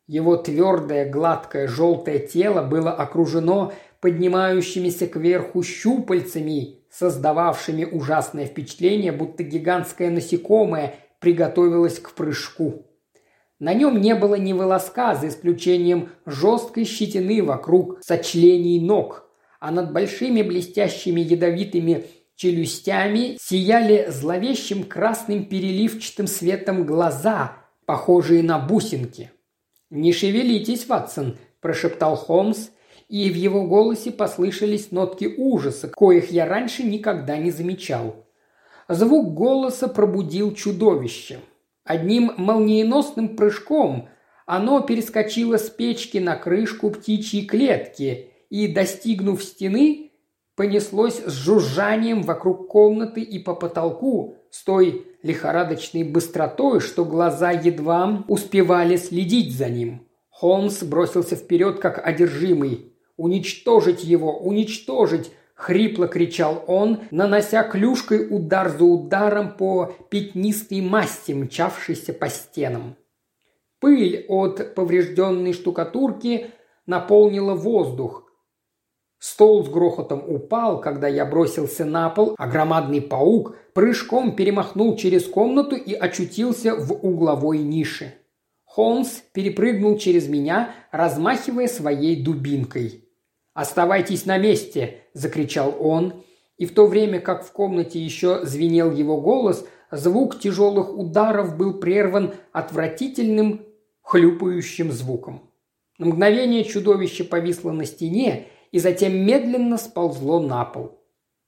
Его 0.07 0.37
твердое, 0.37 1.11
гладкое, 1.11 1.67
желтое 1.67 2.19
тело 2.19 2.61
было 2.61 2.93
окружено 2.93 3.73
поднимающимися 4.03 5.07
кверху 5.07 5.63
щупальцами, 5.63 6.81
создававшими 6.91 7.87
ужасное 7.87 8.45
впечатление, 8.45 9.13
будто 9.13 9.45
гигантское 9.45 10.11
насекомое 10.11 10.97
приготовилось 11.21 12.01
к 12.01 12.13
прыжку. 12.13 12.86
На 13.59 13.73
нем 13.73 14.01
не 14.01 14.15
было 14.15 14.35
ни 14.35 14.53
волоска, 14.53 15.15
за 15.15 15.29
исключением 15.29 16.11
жесткой 16.27 16.85
щетины 16.85 17.43
вокруг 17.43 17.99
сочлений 18.03 18.79
ног, 18.81 19.31
а 19.61 19.71
над 19.71 19.93
большими 19.93 20.43
блестящими 20.43 21.23
ядовитыми 21.23 22.05
челюстями 22.35 23.39
сияли 23.41 24.09
зловещим 24.11 24.85
красным 24.85 25.47
переливчатым 25.47 26.27
светом 26.27 26.85
глаза, 26.85 27.57
похожие 27.87 28.43
на 28.43 28.59
бусинки. 28.59 29.31
«Не 29.89 30.13
шевелитесь, 30.13 30.87
Ватсон»,– 30.87 31.39
прошептал 31.61 32.17
Холмс, 32.17 32.69
и 33.09 33.31
в 33.31 33.37
его 33.37 33.67
голосе 33.67 34.11
послышались 34.11 34.91
нотки 34.91 35.33
ужаса, 35.39 35.89
коих 35.89 36.31
я 36.31 36.45
раньше 36.45 36.83
никогда 36.83 37.39
не 37.39 37.51
замечал. 37.51 38.27
Звук 38.89 39.33
голоса 39.33 39.89
пробудил 39.89 40.53
чудовище– 40.53 41.39
Одним 41.87 42.33
молниеносным 42.37 43.37
прыжком 43.37 44.09
оно 44.45 44.81
перескочило 44.81 45.57
с 45.57 45.71
печки 45.71 46.19
на 46.19 46.35
крышку 46.35 46.91
птичьей 46.91 47.47
клетки 47.47 48.33
и, 48.51 48.67
достигнув 48.67 49.43
стены, 49.43 50.11
понеслось 50.57 51.23
с 51.25 51.33
жужжанием 51.33 52.23
вокруг 52.23 52.69
комнаты 52.69 53.21
и 53.21 53.39
по 53.39 53.55
потолку 53.55 54.35
с 54.51 54.65
той 54.65 55.07
лихорадочной 55.23 56.03
быстротой, 56.03 56.81
что 56.81 57.05
глаза 57.05 57.53
едва 57.53 58.25
успевали 58.27 58.97
следить 58.97 59.57
за 59.57 59.69
ним. 59.69 60.09
Холмс 60.29 60.83
бросился 60.83 61.37
вперед, 61.37 61.79
как 61.79 62.05
одержимый. 62.05 62.93
«Уничтожить 63.17 64.05
его! 64.05 64.37
Уничтожить! 64.39 65.31
Хрипло 65.57 66.07
кричал 66.07 66.63
он, 66.67 67.01
нанося 67.11 67.65
клюшкой 67.65 68.29
удар 68.31 68.69
за 68.69 68.85
ударом 68.85 69.57
по 69.57 69.87
пятнистой 70.11 70.83
масти, 70.83 71.33
мчавшейся 71.33 72.13
по 72.13 72.29
стенам. 72.29 72.97
Пыль 73.81 74.27
от 74.29 74.75
поврежденной 74.75 75.55
штукатурки 75.55 76.51
наполнила 76.85 77.55
воздух. 77.55 78.31
Стол 79.19 79.65
с 79.65 79.69
грохотом 79.71 80.23
упал, 80.29 80.79
когда 80.83 81.09
я 81.09 81.25
бросился 81.25 81.87
на 81.87 82.11
пол, 82.11 82.35
а 82.37 82.47
громадный 82.47 83.01
паук 83.01 83.57
прыжком 83.73 84.37
перемахнул 84.37 84.95
через 84.97 85.25
комнату 85.25 85.75
и 85.75 85.95
очутился 85.95 86.77
в 86.77 86.93
угловой 86.93 87.59
нише. 87.59 88.15
Холмс 88.65 89.23
перепрыгнул 89.33 89.97
через 89.97 90.29
меня, 90.29 90.75
размахивая 90.93 91.67
своей 91.67 92.23
дубинкой. 92.23 93.06
«Оставайтесь 93.57 94.27
на 94.27 94.37
месте!»– 94.37 94.99
закричал 95.15 95.75
он. 95.81 96.23
И 96.59 96.67
в 96.67 96.75
то 96.75 96.87
время, 96.87 97.21
как 97.21 97.43
в 97.43 97.53
комнате 97.53 97.99
еще 97.99 98.45
звенел 98.45 98.93
его 98.93 99.19
голос, 99.19 99.67
звук 99.91 100.39
тяжелых 100.39 100.95
ударов 100.95 101.57
был 101.57 101.81
прерван 101.81 102.35
отвратительным 102.53 103.63
хлюпающим 104.03 104.93
звуком. 104.93 105.51
На 105.97 106.05
мгновение 106.05 106.65
чудовище 106.65 107.25
повисло 107.25 107.73
на 107.73 107.87
стене 107.87 108.49
и 108.73 108.79
затем 108.79 109.25
медленно 109.25 109.79
сползло 109.79 110.39
на 110.39 110.67
пол. 110.67 111.01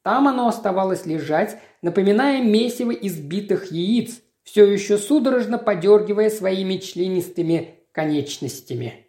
Там 0.03 0.29
оно 0.29 0.49
оставалось 0.49 1.05
лежать, 1.05 1.59
напоминая 1.83 2.43
месиво 2.43 2.91
избитых 2.91 3.71
яиц, 3.71 4.23
все 4.45 4.65
еще 4.65 4.97
судорожно 4.97 5.59
подергивая 5.59 6.31
своими 6.31 6.79
членистыми 6.79 7.85
конечностями. 7.93 9.08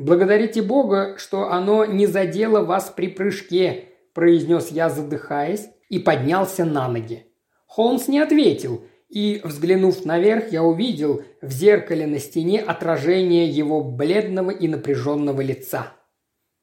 «Благодарите 0.00 0.62
Бога, 0.62 1.16
что 1.18 1.52
оно 1.52 1.84
не 1.84 2.06
задело 2.06 2.64
вас 2.64 2.90
при 2.96 3.08
прыжке»,– 3.08 3.84
произнес 4.14 4.70
я, 4.70 4.88
задыхаясь, 4.88 5.68
и 5.90 5.98
поднялся 5.98 6.64
на 6.64 6.88
ноги. 6.88 7.26
Холмс 7.66 8.08
не 8.08 8.18
ответил, 8.18 8.82
и, 9.10 9.42
взглянув 9.44 10.06
наверх, 10.06 10.52
я 10.52 10.62
увидел 10.62 11.22
в 11.42 11.52
зеркале 11.52 12.06
на 12.06 12.18
стене 12.18 12.62
отражение 12.62 13.46
его 13.46 13.84
бледного 13.84 14.50
и 14.50 14.68
напряженного 14.68 15.42
лица. 15.42 15.92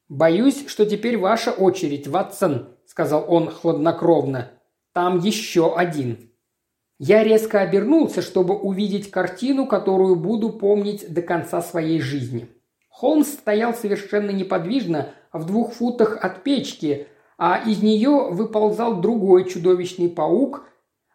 «Боюсь, 0.08 0.66
что 0.66 0.84
теперь 0.84 1.16
ваша 1.16 1.52
очередь, 1.52 2.08
Ватсон»,– 2.08 2.76
сказал 2.86 3.24
он 3.28 3.50
хладнокровно. 3.50 4.50
«Там 4.92 5.20
еще 5.20 5.76
один». 5.76 6.32
Я 6.98 7.22
резко 7.22 7.60
обернулся, 7.60 8.20
чтобы 8.20 8.58
увидеть 8.58 9.12
картину, 9.12 9.68
которую 9.68 10.16
буду 10.16 10.50
помнить 10.50 11.08
до 11.14 11.22
конца 11.22 11.62
своей 11.62 12.00
жизни– 12.00 12.48
Холмс 12.98 13.28
стоял 13.28 13.74
совершенно 13.74 14.32
неподвижно 14.32 15.10
в 15.32 15.46
двух 15.46 15.74
футах 15.74 16.18
от 16.20 16.42
печки, 16.42 17.06
а 17.38 17.62
из 17.64 17.80
нее 17.80 18.30
выползал 18.32 19.00
другой 19.00 19.48
чудовищный 19.48 20.08
паук, 20.08 20.64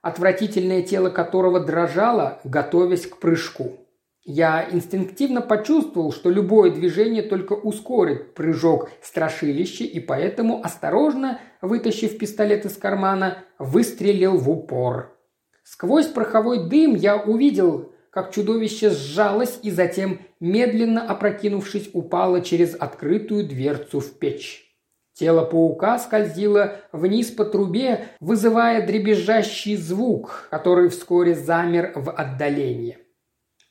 отвратительное 0.02 0.82
тело 0.82 1.10
которого 1.10 1.60
дрожало, 1.60 2.40
готовясь 2.46 3.06
к 3.06 3.18
прыжку. 3.18 3.86
Я 4.24 4.66
инстинктивно 4.72 5.42
почувствовал, 5.42 6.14
что 6.14 6.30
любое 6.30 6.72
движение 6.72 7.22
только 7.22 7.52
ускорит 7.52 8.34
прыжок 8.34 8.90
страшилища, 9.02 9.84
и 9.84 10.00
поэтому, 10.00 10.64
осторожно 10.64 11.42
вытащив 11.62 12.18
пистолет 12.18 12.64
из 12.64 12.78
кармана, 12.78 13.40
выстрелил 13.60 14.38
в 14.38 14.50
упор. 14.50 15.20
Сквозь 15.66 16.08
пороховой 16.08 16.70
дым 16.70 16.96
я 16.96 17.18
увидел, 17.18 17.93
как 18.14 18.32
чудовище 18.32 18.92
сжалось 18.92 19.60
и 19.64 19.72
затем, 19.72 20.20
медленно 20.40 21.04
опрокинувшись, 21.04 21.90
упало 21.94 22.42
через 22.42 22.76
открытую 22.76 23.48
дверцу 23.48 24.02
в 24.02 24.20
печь. 24.20 24.70
Тело 25.14 25.44
паука 25.44 25.98
скользило 25.98 26.76
вниз 26.92 27.32
по 27.32 27.44
трубе, 27.44 28.10
вызывая 28.20 28.86
дребезжащий 28.86 29.76
звук, 29.76 30.48
который 30.52 30.90
вскоре 30.90 31.34
замер 31.34 31.92
в 31.96 32.12
отдалении. 32.12 33.00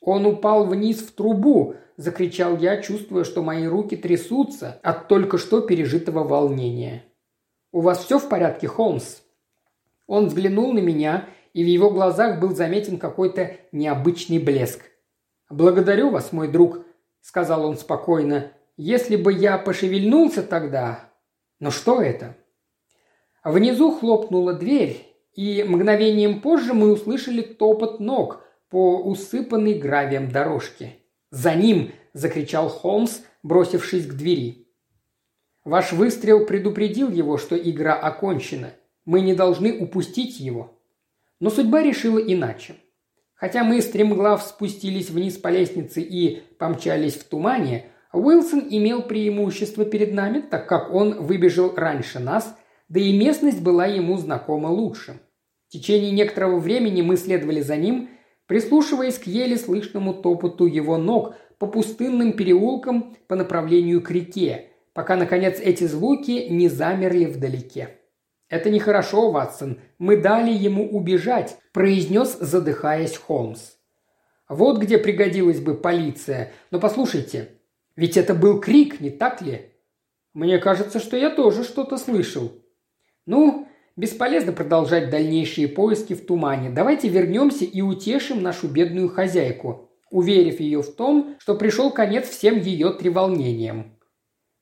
«Он 0.01 0.25
упал 0.25 0.65
вниз 0.65 0.97
в 0.99 1.13
трубу!»– 1.13 1.75
закричал 1.97 2.57
я, 2.57 2.81
чувствуя, 2.81 3.23
что 3.23 3.43
мои 3.43 3.65
руки 3.65 3.95
трясутся 3.95 4.77
от 4.83 5.07
только 5.07 5.37
что 5.37 5.61
пережитого 5.61 6.25
волнения. 6.25 7.05
«У 7.71 7.79
вас 7.79 8.03
все 8.03 8.19
в 8.19 8.27
порядке, 8.27 8.67
Холмс?» 8.67 9.21
Он 10.05 10.27
взглянул 10.27 10.73
на 10.73 10.79
меня 10.79 11.29
и 11.53 11.63
в 11.63 11.67
его 11.67 11.89
глазах 11.91 12.39
был 12.39 12.55
заметен 12.55 12.97
какой-то 12.97 13.55
необычный 13.71 14.39
блеск. 14.39 14.81
«Благодарю 15.49 16.09
вас, 16.09 16.31
мой 16.31 16.47
друг»,– 16.47 16.85
сказал 17.21 17.65
он 17.65 17.77
спокойно. 17.77 18.51
«Если 18.75 19.15
бы 19.15 19.31
я 19.31 19.57
пошевельнулся 19.57 20.41
тогда...» 20.41 21.11
«Но 21.59 21.69
что 21.69 22.01
это?» 22.01 22.35
Внизу 23.43 23.91
хлопнула 23.91 24.53
дверь, 24.53 25.07
и 25.33 25.63
мгновением 25.63 26.41
позже 26.41 26.73
мы 26.73 26.91
услышали 26.91 27.41
топот 27.41 27.99
ног 27.99 28.41
по 28.69 28.97
усыпанной 29.01 29.75
гравием 29.75 30.31
дорожке. 30.31 30.97
«За 31.29 31.53
ним!»– 31.53 31.91
закричал 32.13 32.69
Холмс, 32.69 33.21
бросившись 33.43 34.07
к 34.07 34.13
двери. 34.13 34.67
«Ваш 35.63 35.91
выстрел 35.91 36.45
предупредил 36.45 37.09
его, 37.09 37.37
что 37.37 37.55
игра 37.57 37.93
окончена. 37.93 38.73
Мы 39.05 39.21
не 39.21 39.35
должны 39.35 39.77
упустить 39.77 40.39
его». 40.39 40.79
Но 41.43 41.49
судьба 41.49 41.83
решила 41.83 42.19
иначе. 42.19 42.75
Хотя 43.33 43.65
мы 43.65 43.81
стремглав 43.81 44.41
спустились 44.43 45.09
вниз 45.09 45.35
по 45.35 45.49
лестнице 45.49 45.99
и 45.99 46.41
помчались 46.57 47.15
в 47.15 47.25
тумане, 47.25 47.87
Уилсон 48.13 48.65
имел 48.69 49.01
преимущество 49.01 49.83
перед 49.83 50.13
нами, 50.13 50.39
так 50.39 50.69
как 50.69 50.93
он 50.93 51.21
выбежал 51.21 51.75
раньше 51.75 52.19
нас, 52.19 52.57
да 52.87 53.01
и 53.01 53.11
местность 53.11 53.61
была 53.61 53.87
ему 53.87 54.15
знакома 54.17 54.67
лучше. 54.67 55.19
В 55.67 55.73
течение 55.73 56.11
некоторого 56.11 56.59
времени 56.59 57.01
мы 57.01 57.17
следовали 57.17 57.59
за 57.59 57.75
ним, 57.75 58.09
прислушиваясь 58.47 59.19
к 59.19 59.27
еле 59.27 59.57
слышному 59.57 60.13
топоту 60.13 60.65
его 60.65 60.95
ног 60.95 61.35
по 61.57 61.67
пустынным 61.67 62.37
переулкам 62.37 63.17
по 63.27 63.35
направлению 63.35 64.01
к 64.01 64.09
реке, 64.11 64.69
пока, 64.93 65.17
наконец, 65.17 65.59
эти 65.59 65.83
звуки 65.83 66.47
не 66.49 66.69
замерли 66.69 67.25
вдалеке. 67.25 67.99
«Это 68.53 68.69
нехорошо, 68.69 69.31
Ватсон. 69.31 69.79
Мы 69.97 70.15
дали 70.15 70.51
ему 70.51 70.87
убежать»,– 70.87 71.57
произнес, 71.73 72.37
задыхаясь 72.39 73.17
Холмс. 73.17 73.71
«Вот 74.47 74.77
где 74.77 74.99
пригодилась 74.99 75.59
бы 75.59 75.73
полиция. 75.73 76.51
Но 76.69 76.79
послушайте, 76.79 77.49
ведь 77.95 78.15
это 78.15 78.35
был 78.35 78.59
крик, 78.59 79.01
не 79.01 79.09
так 79.09 79.41
ли?» 79.41 79.71
«Мне 80.35 80.59
кажется, 80.59 80.99
что 80.99 81.17
я 81.17 81.31
тоже 81.31 81.63
что-то 81.63 81.97
слышал». 81.97 82.51
«Ну, 83.25 83.67
бесполезно 83.95 84.51
продолжать 84.51 85.09
дальнейшие 85.09 85.67
поиски 85.67 86.13
в 86.13 86.23
тумане. 86.23 86.69
Давайте 86.69 87.09
вернемся 87.09 87.65
и 87.65 87.81
утешим 87.81 88.43
нашу 88.43 88.67
бедную 88.67 89.09
хозяйку, 89.09 89.89
уверив 90.11 90.59
ее 90.59 90.83
в 90.83 90.93
том, 90.93 91.37
что 91.39 91.55
пришел 91.55 91.89
конец 91.89 92.29
всем 92.29 92.59
ее 92.59 92.91
треволнениям». 92.91 93.97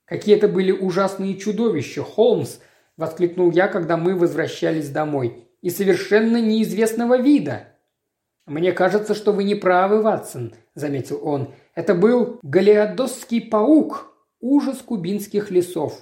«Какие 0.06 0.38
это 0.38 0.48
были 0.48 0.72
ужасные 0.72 1.36
чудовища, 1.36 2.04
Холмс!»– 2.04 2.60
воскликнул 3.02 3.52
я, 3.52 3.68
когда 3.68 3.98
мы 3.98 4.16
возвращались 4.16 4.90
домой. 4.90 5.48
«И 5.62 5.70
совершенно 5.70 6.40
неизвестного 6.40 7.18
вида!» 7.18 7.68
«Мне 8.46 8.72
кажется, 8.72 9.14
что 9.14 9.34
вы 9.34 9.44
не 9.44 9.56
правы, 9.56 10.02
Ватсон»,– 10.02 10.54
заметил 10.76 11.20
он. 11.24 11.50
«Это 11.76 11.94
был 11.94 12.40
галиадосский 12.42 13.42
паук, 13.42 14.14
ужас 14.40 14.78
кубинских 14.78 15.52
лесов. 15.52 16.00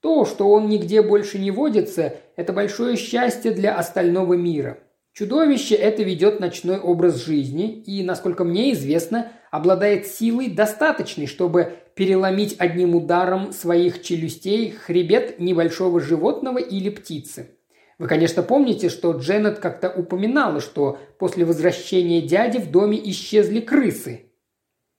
То, 0.00 0.24
что 0.24 0.48
он 0.48 0.68
нигде 0.68 1.02
больше 1.02 1.38
не 1.38 1.50
водится, 1.50 2.14
это 2.36 2.52
большое 2.52 2.96
счастье 2.96 3.50
для 3.50 3.76
остального 3.76 4.34
мира. 4.34 4.78
Чудовище 5.12 5.74
это 5.74 6.02
ведет 6.02 6.40
ночной 6.40 6.78
образ 6.78 7.24
жизни 7.24 7.72
и, 7.72 8.02
насколько 8.02 8.44
мне 8.44 8.72
известно, 8.72 9.32
обладает 9.50 10.06
силой 10.06 10.50
достаточной, 10.50 11.26
чтобы 11.26 11.72
переломить 11.96 12.56
одним 12.58 12.94
ударом 12.94 13.52
своих 13.52 14.02
челюстей 14.02 14.70
хребет 14.70 15.40
небольшого 15.40 15.98
животного 15.98 16.58
или 16.58 16.90
птицы. 16.90 17.56
Вы, 17.98 18.06
конечно, 18.06 18.42
помните, 18.42 18.90
что 18.90 19.12
Дженнет 19.12 19.58
как-то 19.58 19.88
упоминала, 19.90 20.60
что 20.60 20.98
после 21.18 21.46
возвращения 21.46 22.20
дяди 22.20 22.58
в 22.58 22.70
доме 22.70 23.00
исчезли 23.10 23.60
крысы. 23.60 24.30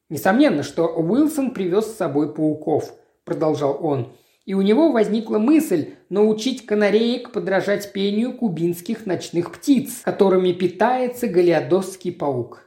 Несомненно, 0.10 0.64
что 0.64 0.88
Уилсон 0.88 1.52
привез 1.52 1.86
с 1.86 1.98
собой 1.98 2.34
пауков, 2.34 2.92
продолжал 3.24 3.78
он, 3.80 4.14
и 4.46 4.56
у 4.56 4.64
него 4.64 4.92
возникла 4.92 5.38
мысль 5.38 5.90
научить 6.10 6.66
канареек 6.66 7.32
подражать 7.32 7.94
пению 7.94 8.34
кубинских 8.34 9.06
ночных 9.06 9.52
птиц, 9.52 10.02
которыми 10.04 10.52
питается 10.52 11.28
галиадосский 11.28 12.12
паук. 12.12 12.67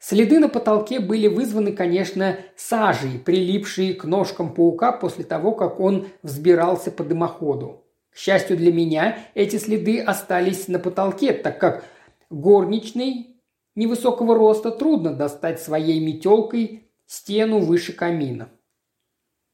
Следы 0.00 0.38
на 0.40 0.48
потолке 0.48 0.98
были 0.98 1.26
вызваны, 1.26 1.72
конечно, 1.72 2.38
сажей, 2.56 3.18
прилипшей 3.18 3.92
к 3.92 4.04
ножкам 4.04 4.54
паука 4.54 4.92
после 4.92 5.24
того, 5.24 5.52
как 5.52 5.78
он 5.78 6.08
взбирался 6.22 6.90
по 6.90 7.04
дымоходу. 7.04 7.84
К 8.10 8.16
счастью 8.16 8.56
для 8.56 8.72
меня, 8.72 9.18
эти 9.34 9.56
следы 9.56 10.00
остались 10.00 10.68
на 10.68 10.78
потолке, 10.78 11.34
так 11.34 11.60
как 11.60 11.84
горничной 12.30 13.36
невысокого 13.74 14.34
роста 14.34 14.70
трудно 14.70 15.12
достать 15.12 15.60
своей 15.60 16.00
метелкой 16.00 16.88
стену 17.06 17.58
выше 17.58 17.92
камина. 17.92 18.48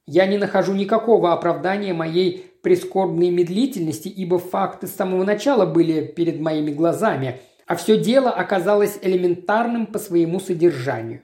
Я 0.07 0.26
не 0.26 0.38
нахожу 0.38 0.74
никакого 0.74 1.32
оправдания 1.32 1.92
моей 1.92 2.53
прискорбной 2.62 3.30
медлительности, 3.30 4.07
ибо 4.07 4.38
факты 4.38 4.86
с 4.86 4.94
самого 4.94 5.24
начала 5.24 5.66
были 5.66 6.07
перед 6.07 6.38
моими 6.38 6.70
глазами– 6.70 7.40
а 7.66 7.74
все 7.74 7.98
дело 7.98 8.30
оказалось 8.30 8.98
элементарным 9.02 9.86
по 9.86 9.98
своему 9.98 10.40
содержанию. 10.40 11.22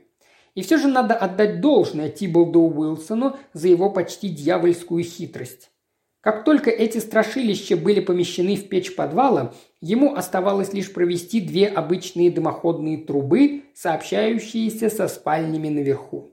И 0.55 0.63
все 0.63 0.77
же 0.77 0.89
надо 0.89 1.15
отдать 1.15 1.61
должное 1.61 2.11
Тиболду 2.11 2.61
Уилсону 2.61 3.37
за 3.55 3.69
его 3.69 3.91
почти 3.91 4.29
дьявольскую 4.29 5.03
хитрость. 5.03 5.71
Как 6.21 6.45
только 6.45 6.71
эти 6.71 6.99
страшилища 6.99 7.77
были 7.77 8.01
помещены 8.01 8.57
в 8.57 8.69
печь 8.69 8.95
подвала, 8.95 9.55
ему 9.81 10.15
оставалось 10.15 10.73
лишь 10.73 10.93
провести 10.93 11.41
две 11.41 11.67
обычные 11.67 12.31
дымоходные 12.31 12.99
трубы, 12.99 13.63
сообщающиеся 13.75 14.91
со 14.91 15.09
спальнями 15.09 15.69
наверху. 15.69 16.31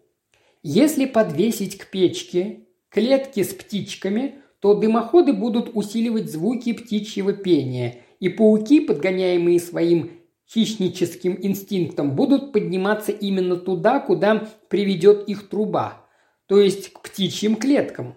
Если 0.62 1.06
подвесить 1.06 1.78
к 1.78 1.88
печке 1.88 2.68
клетки 2.90 3.42
с 3.42 3.54
птичками, 3.54 4.36
то 4.60 4.74
дымоходы 4.74 5.32
будут 5.34 5.72
усиливать 5.74 6.30
звуки 6.32 6.74
птичьего 6.74 7.32
пения– 7.32 8.02
и 8.20 8.30
пауки, 8.30 8.80
подгоняемые 8.82 9.60
своим 9.60 10.12
хищническим 10.48 11.38
инстинктом, 11.42 12.16
будут 12.16 12.52
подниматься 12.52 13.12
именно 13.12 13.56
туда, 13.56 14.00
куда 14.00 14.48
приведет 14.68 15.28
их 15.28 15.50
труба, 15.50 16.06
то 16.48 16.60
есть 16.60 16.92
к 16.94 17.02
птичьим 17.02 17.56
клеткам. 17.56 18.16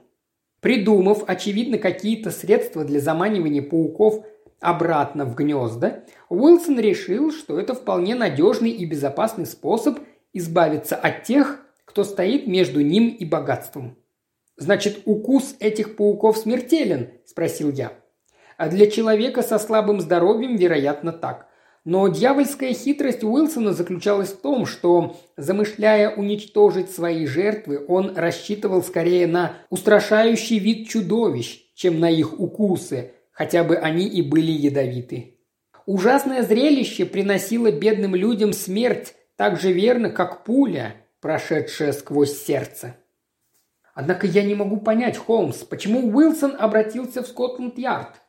Придумав, 0.60 1.24
очевидно, 1.26 1.78
какие-то 1.78 2.30
средства 2.30 2.84
для 2.84 3.00
заманивания 3.00 3.62
пауков 3.62 4.24
обратно 4.60 5.24
в 5.24 5.34
гнезда, 5.34 6.04
Уилсон 6.28 6.78
решил, 6.78 7.32
что 7.32 7.58
это 7.58 7.74
вполне 7.74 8.14
надежный 8.14 8.70
и 8.70 8.84
безопасный 8.86 9.44
способ 9.44 9.98
избавиться 10.32 10.96
от 10.96 11.24
тех, 11.24 11.60
кто 11.84 12.04
стоит 12.04 12.46
между 12.46 12.80
ним 12.80 13.08
и 13.08 13.24
богатством. 13.24 13.98
«Значит, 14.56 15.02
укус 15.04 15.56
этих 15.58 15.96
пауков 15.96 16.38
смертелен?»– 16.38 17.10
спросил 17.26 17.72
я. 17.72 18.01
А 18.62 18.68
для 18.68 18.88
человека 18.88 19.42
со 19.42 19.58
слабым 19.58 20.00
здоровьем, 20.00 20.54
вероятно, 20.54 21.10
так. 21.10 21.48
Но 21.84 22.06
дьявольская 22.06 22.72
хитрость 22.74 23.24
Уилсона 23.24 23.72
заключалась 23.72 24.28
в 24.28 24.40
том, 24.40 24.66
что, 24.66 25.16
замышляя 25.36 26.10
уничтожить 26.14 26.88
свои 26.88 27.26
жертвы, 27.26 27.84
он 27.88 28.16
рассчитывал 28.16 28.84
скорее 28.84 29.26
на 29.26 29.54
устрашающий 29.68 30.60
вид 30.60 30.88
чудовищ, 30.88 31.72
чем 31.74 31.98
на 31.98 32.08
их 32.08 32.38
укусы, 32.38 33.10
хотя 33.32 33.64
бы 33.64 33.74
они 33.74 34.06
и 34.06 34.22
были 34.22 34.52
ядовиты. 34.52 35.40
Ужасное 35.84 36.44
зрелище 36.44 37.04
приносило 37.04 37.72
бедным 37.72 38.14
людям 38.14 38.52
смерть 38.52 39.14
так 39.34 39.58
же 39.58 39.72
верно, 39.72 40.08
как 40.08 40.44
пуля, 40.44 40.94
прошедшая 41.20 41.92
сквозь 41.92 42.40
сердце. 42.40 42.94
Однако 43.92 44.28
я 44.28 44.44
не 44.44 44.54
могу 44.54 44.76
понять, 44.76 45.16
Холмс, 45.16 45.64
почему 45.64 46.16
Уилсон 46.16 46.54
обратился 46.56 47.24
в 47.24 47.26
Скотланд-Ярд? 47.26 48.21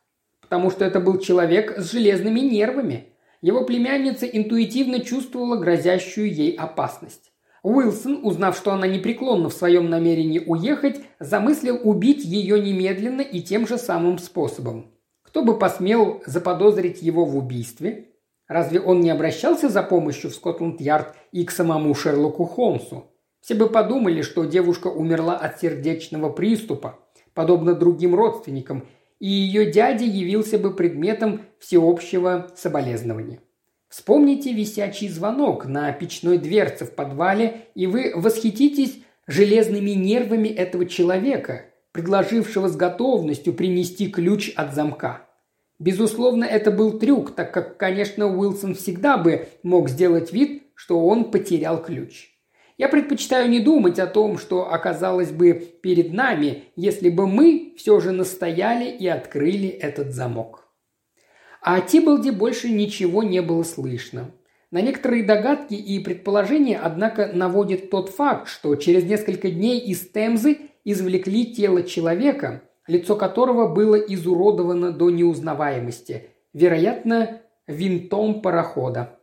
Потому 0.54 0.70
что 0.70 0.86
это 0.86 1.00
был 1.00 1.18
человек 1.18 1.80
с 1.80 1.92
железными 1.92 2.40
нервами. 2.40 3.08
Его 3.42 3.66
племянница 3.66 4.28
интуитивно 4.28 5.00
чувствовала 5.00 5.56
грозящую 5.56 6.32
ей 6.32 6.56
опасность. 6.56 7.32
Уилсон, 7.64 8.20
узнав, 8.22 8.56
что 8.56 8.72
она 8.72 8.86
непреклонна 8.86 9.50
в 9.50 9.54
своем 9.54 9.90
намерении 9.90 10.38
уехать, 10.38 11.02
замыслил 11.20 11.80
убить 11.84 12.24
ее 12.24 12.60
немедленно 12.60 13.22
и 13.22 13.42
тем 13.42 13.66
же 13.68 13.80
самым 13.80 14.20
способом. 14.20 14.92
Кто 15.24 15.42
бы 15.42 15.58
посмел 15.58 16.22
заподозрить 16.28 17.02
его 17.02 17.26
в 17.26 17.36
убийстве? 17.36 18.12
Разве 18.48 18.80
он 18.80 19.00
не 19.02 19.10
обращался 19.10 19.70
за 19.70 19.82
помощью 19.82 20.30
в 20.30 20.36
Скотланд-Ярд 20.36 21.16
и 21.32 21.46
к 21.46 21.50
самому 21.50 21.96
Шерлоку 21.96 22.46
Холмсу? 22.46 23.06
Все 23.42 23.56
бы 23.56 23.70
подумали, 23.70 24.22
что 24.22 24.46
девушка 24.46 24.86
умерла 24.86 25.36
от 25.36 25.60
сердечного 25.60 26.30
приступа, 26.30 27.00
подобно 27.34 27.74
другим 27.74 28.14
родственникам, 28.14 28.84
и 29.20 29.28
ее 29.28 29.72
дядя 29.72 30.06
явился 30.06 30.58
бы 30.60 30.76
предметом 30.76 31.42
всеобщего 31.60 32.52
соболезнования. 32.56 33.40
Вспомните 33.90 34.54
висячий 34.54 35.08
звонок 35.08 35.66
на 35.66 35.92
печной 35.92 36.40
дверце 36.40 36.86
в 36.86 36.96
подвале, 36.96 37.68
и 37.76 37.86
вы 37.86 38.12
восхититесь 38.16 39.00
железными 39.28 39.92
нервами 39.92 40.48
этого 40.48 40.86
человека, 40.86 41.66
предложившего 41.92 42.70
с 42.70 42.76
готовностью 42.76 43.54
принести 43.54 44.10
ключ 44.10 44.52
от 44.56 44.74
замка. 44.74 45.28
Безусловно, 45.80 46.44
это 46.44 46.72
был 46.72 46.98
трюк, 46.98 47.36
так 47.36 47.54
как, 47.54 47.78
конечно, 47.78 48.28
Уилсон 48.28 48.74
всегда 48.74 49.18
бы 49.18 49.48
мог 49.62 49.90
сделать 49.90 50.34
вид, 50.34 50.64
что 50.76 51.06
он 51.06 51.30
потерял 51.30 51.82
ключ. 51.82 52.33
Я 52.78 52.90
предпочитаю 52.90 53.50
не 53.50 53.60
думать 53.60 54.00
о 54.00 54.08
том, 54.08 54.38
что 54.38 54.72
оказалось 54.72 55.32
бы 55.32 55.54
перед 55.54 56.12
нами, 56.12 56.64
если 56.76 57.10
бы 57.10 57.28
мы 57.28 57.74
все 57.78 58.00
же 58.00 58.12
настояли 58.12 58.90
и 58.90 59.08
открыли 59.08 59.70
этот 59.70 60.12
замок. 60.12 60.68
А 61.62 61.76
о 61.76 61.82
Тибалде 61.82 62.32
больше 62.32 62.70
ничего 62.70 63.24
не 63.24 63.42
было 63.42 63.64
слышно. 63.64 64.32
На 64.72 64.82
некоторые 64.82 65.24
догадки 65.24 65.76
и 65.76 66.00
предположения, 66.00 66.80
однако, 66.80 67.30
наводит 67.32 67.92
тот 67.92 68.10
факт, 68.10 68.48
что 68.48 68.76
через 68.76 69.04
несколько 69.04 69.52
дней 69.52 69.80
из 69.80 70.10
Темзы 70.10 70.58
извлекли 70.84 71.54
тело 71.54 71.84
человека, 71.84 72.64
лицо 72.88 73.16
которого 73.16 73.74
было 73.74 73.96
изуродовано 73.96 74.92
до 74.92 75.12
неузнаваемости, 75.12 76.30
вероятно, 76.54 77.42
винтом 77.68 78.42
парохода. 78.42 79.20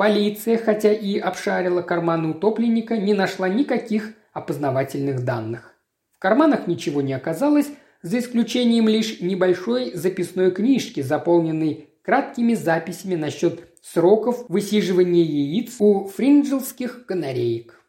Полиция, 0.00 0.56
хотя 0.56 0.94
и 0.94 1.18
обшарила 1.18 1.82
карманы 1.82 2.30
утопленника, 2.30 2.96
не 2.96 3.12
нашла 3.12 3.50
никаких 3.50 4.14
опознавательных 4.32 5.26
данных. 5.26 5.74
В 6.16 6.18
карманах 6.18 6.66
ничего 6.66 7.02
не 7.02 7.12
оказалось, 7.12 7.66
за 8.00 8.20
исключением 8.20 8.88
лишь 8.88 9.20
небольшой 9.20 9.92
записной 9.92 10.52
книжки, 10.52 11.02
заполненной 11.02 11.90
краткими 12.00 12.54
записями 12.54 13.14
насчет 13.14 13.60
сроков 13.82 14.46
высиживания 14.48 15.22
яиц 15.22 15.74
у 15.80 16.06
фринджелских 16.06 17.04
канареек. 17.04 17.79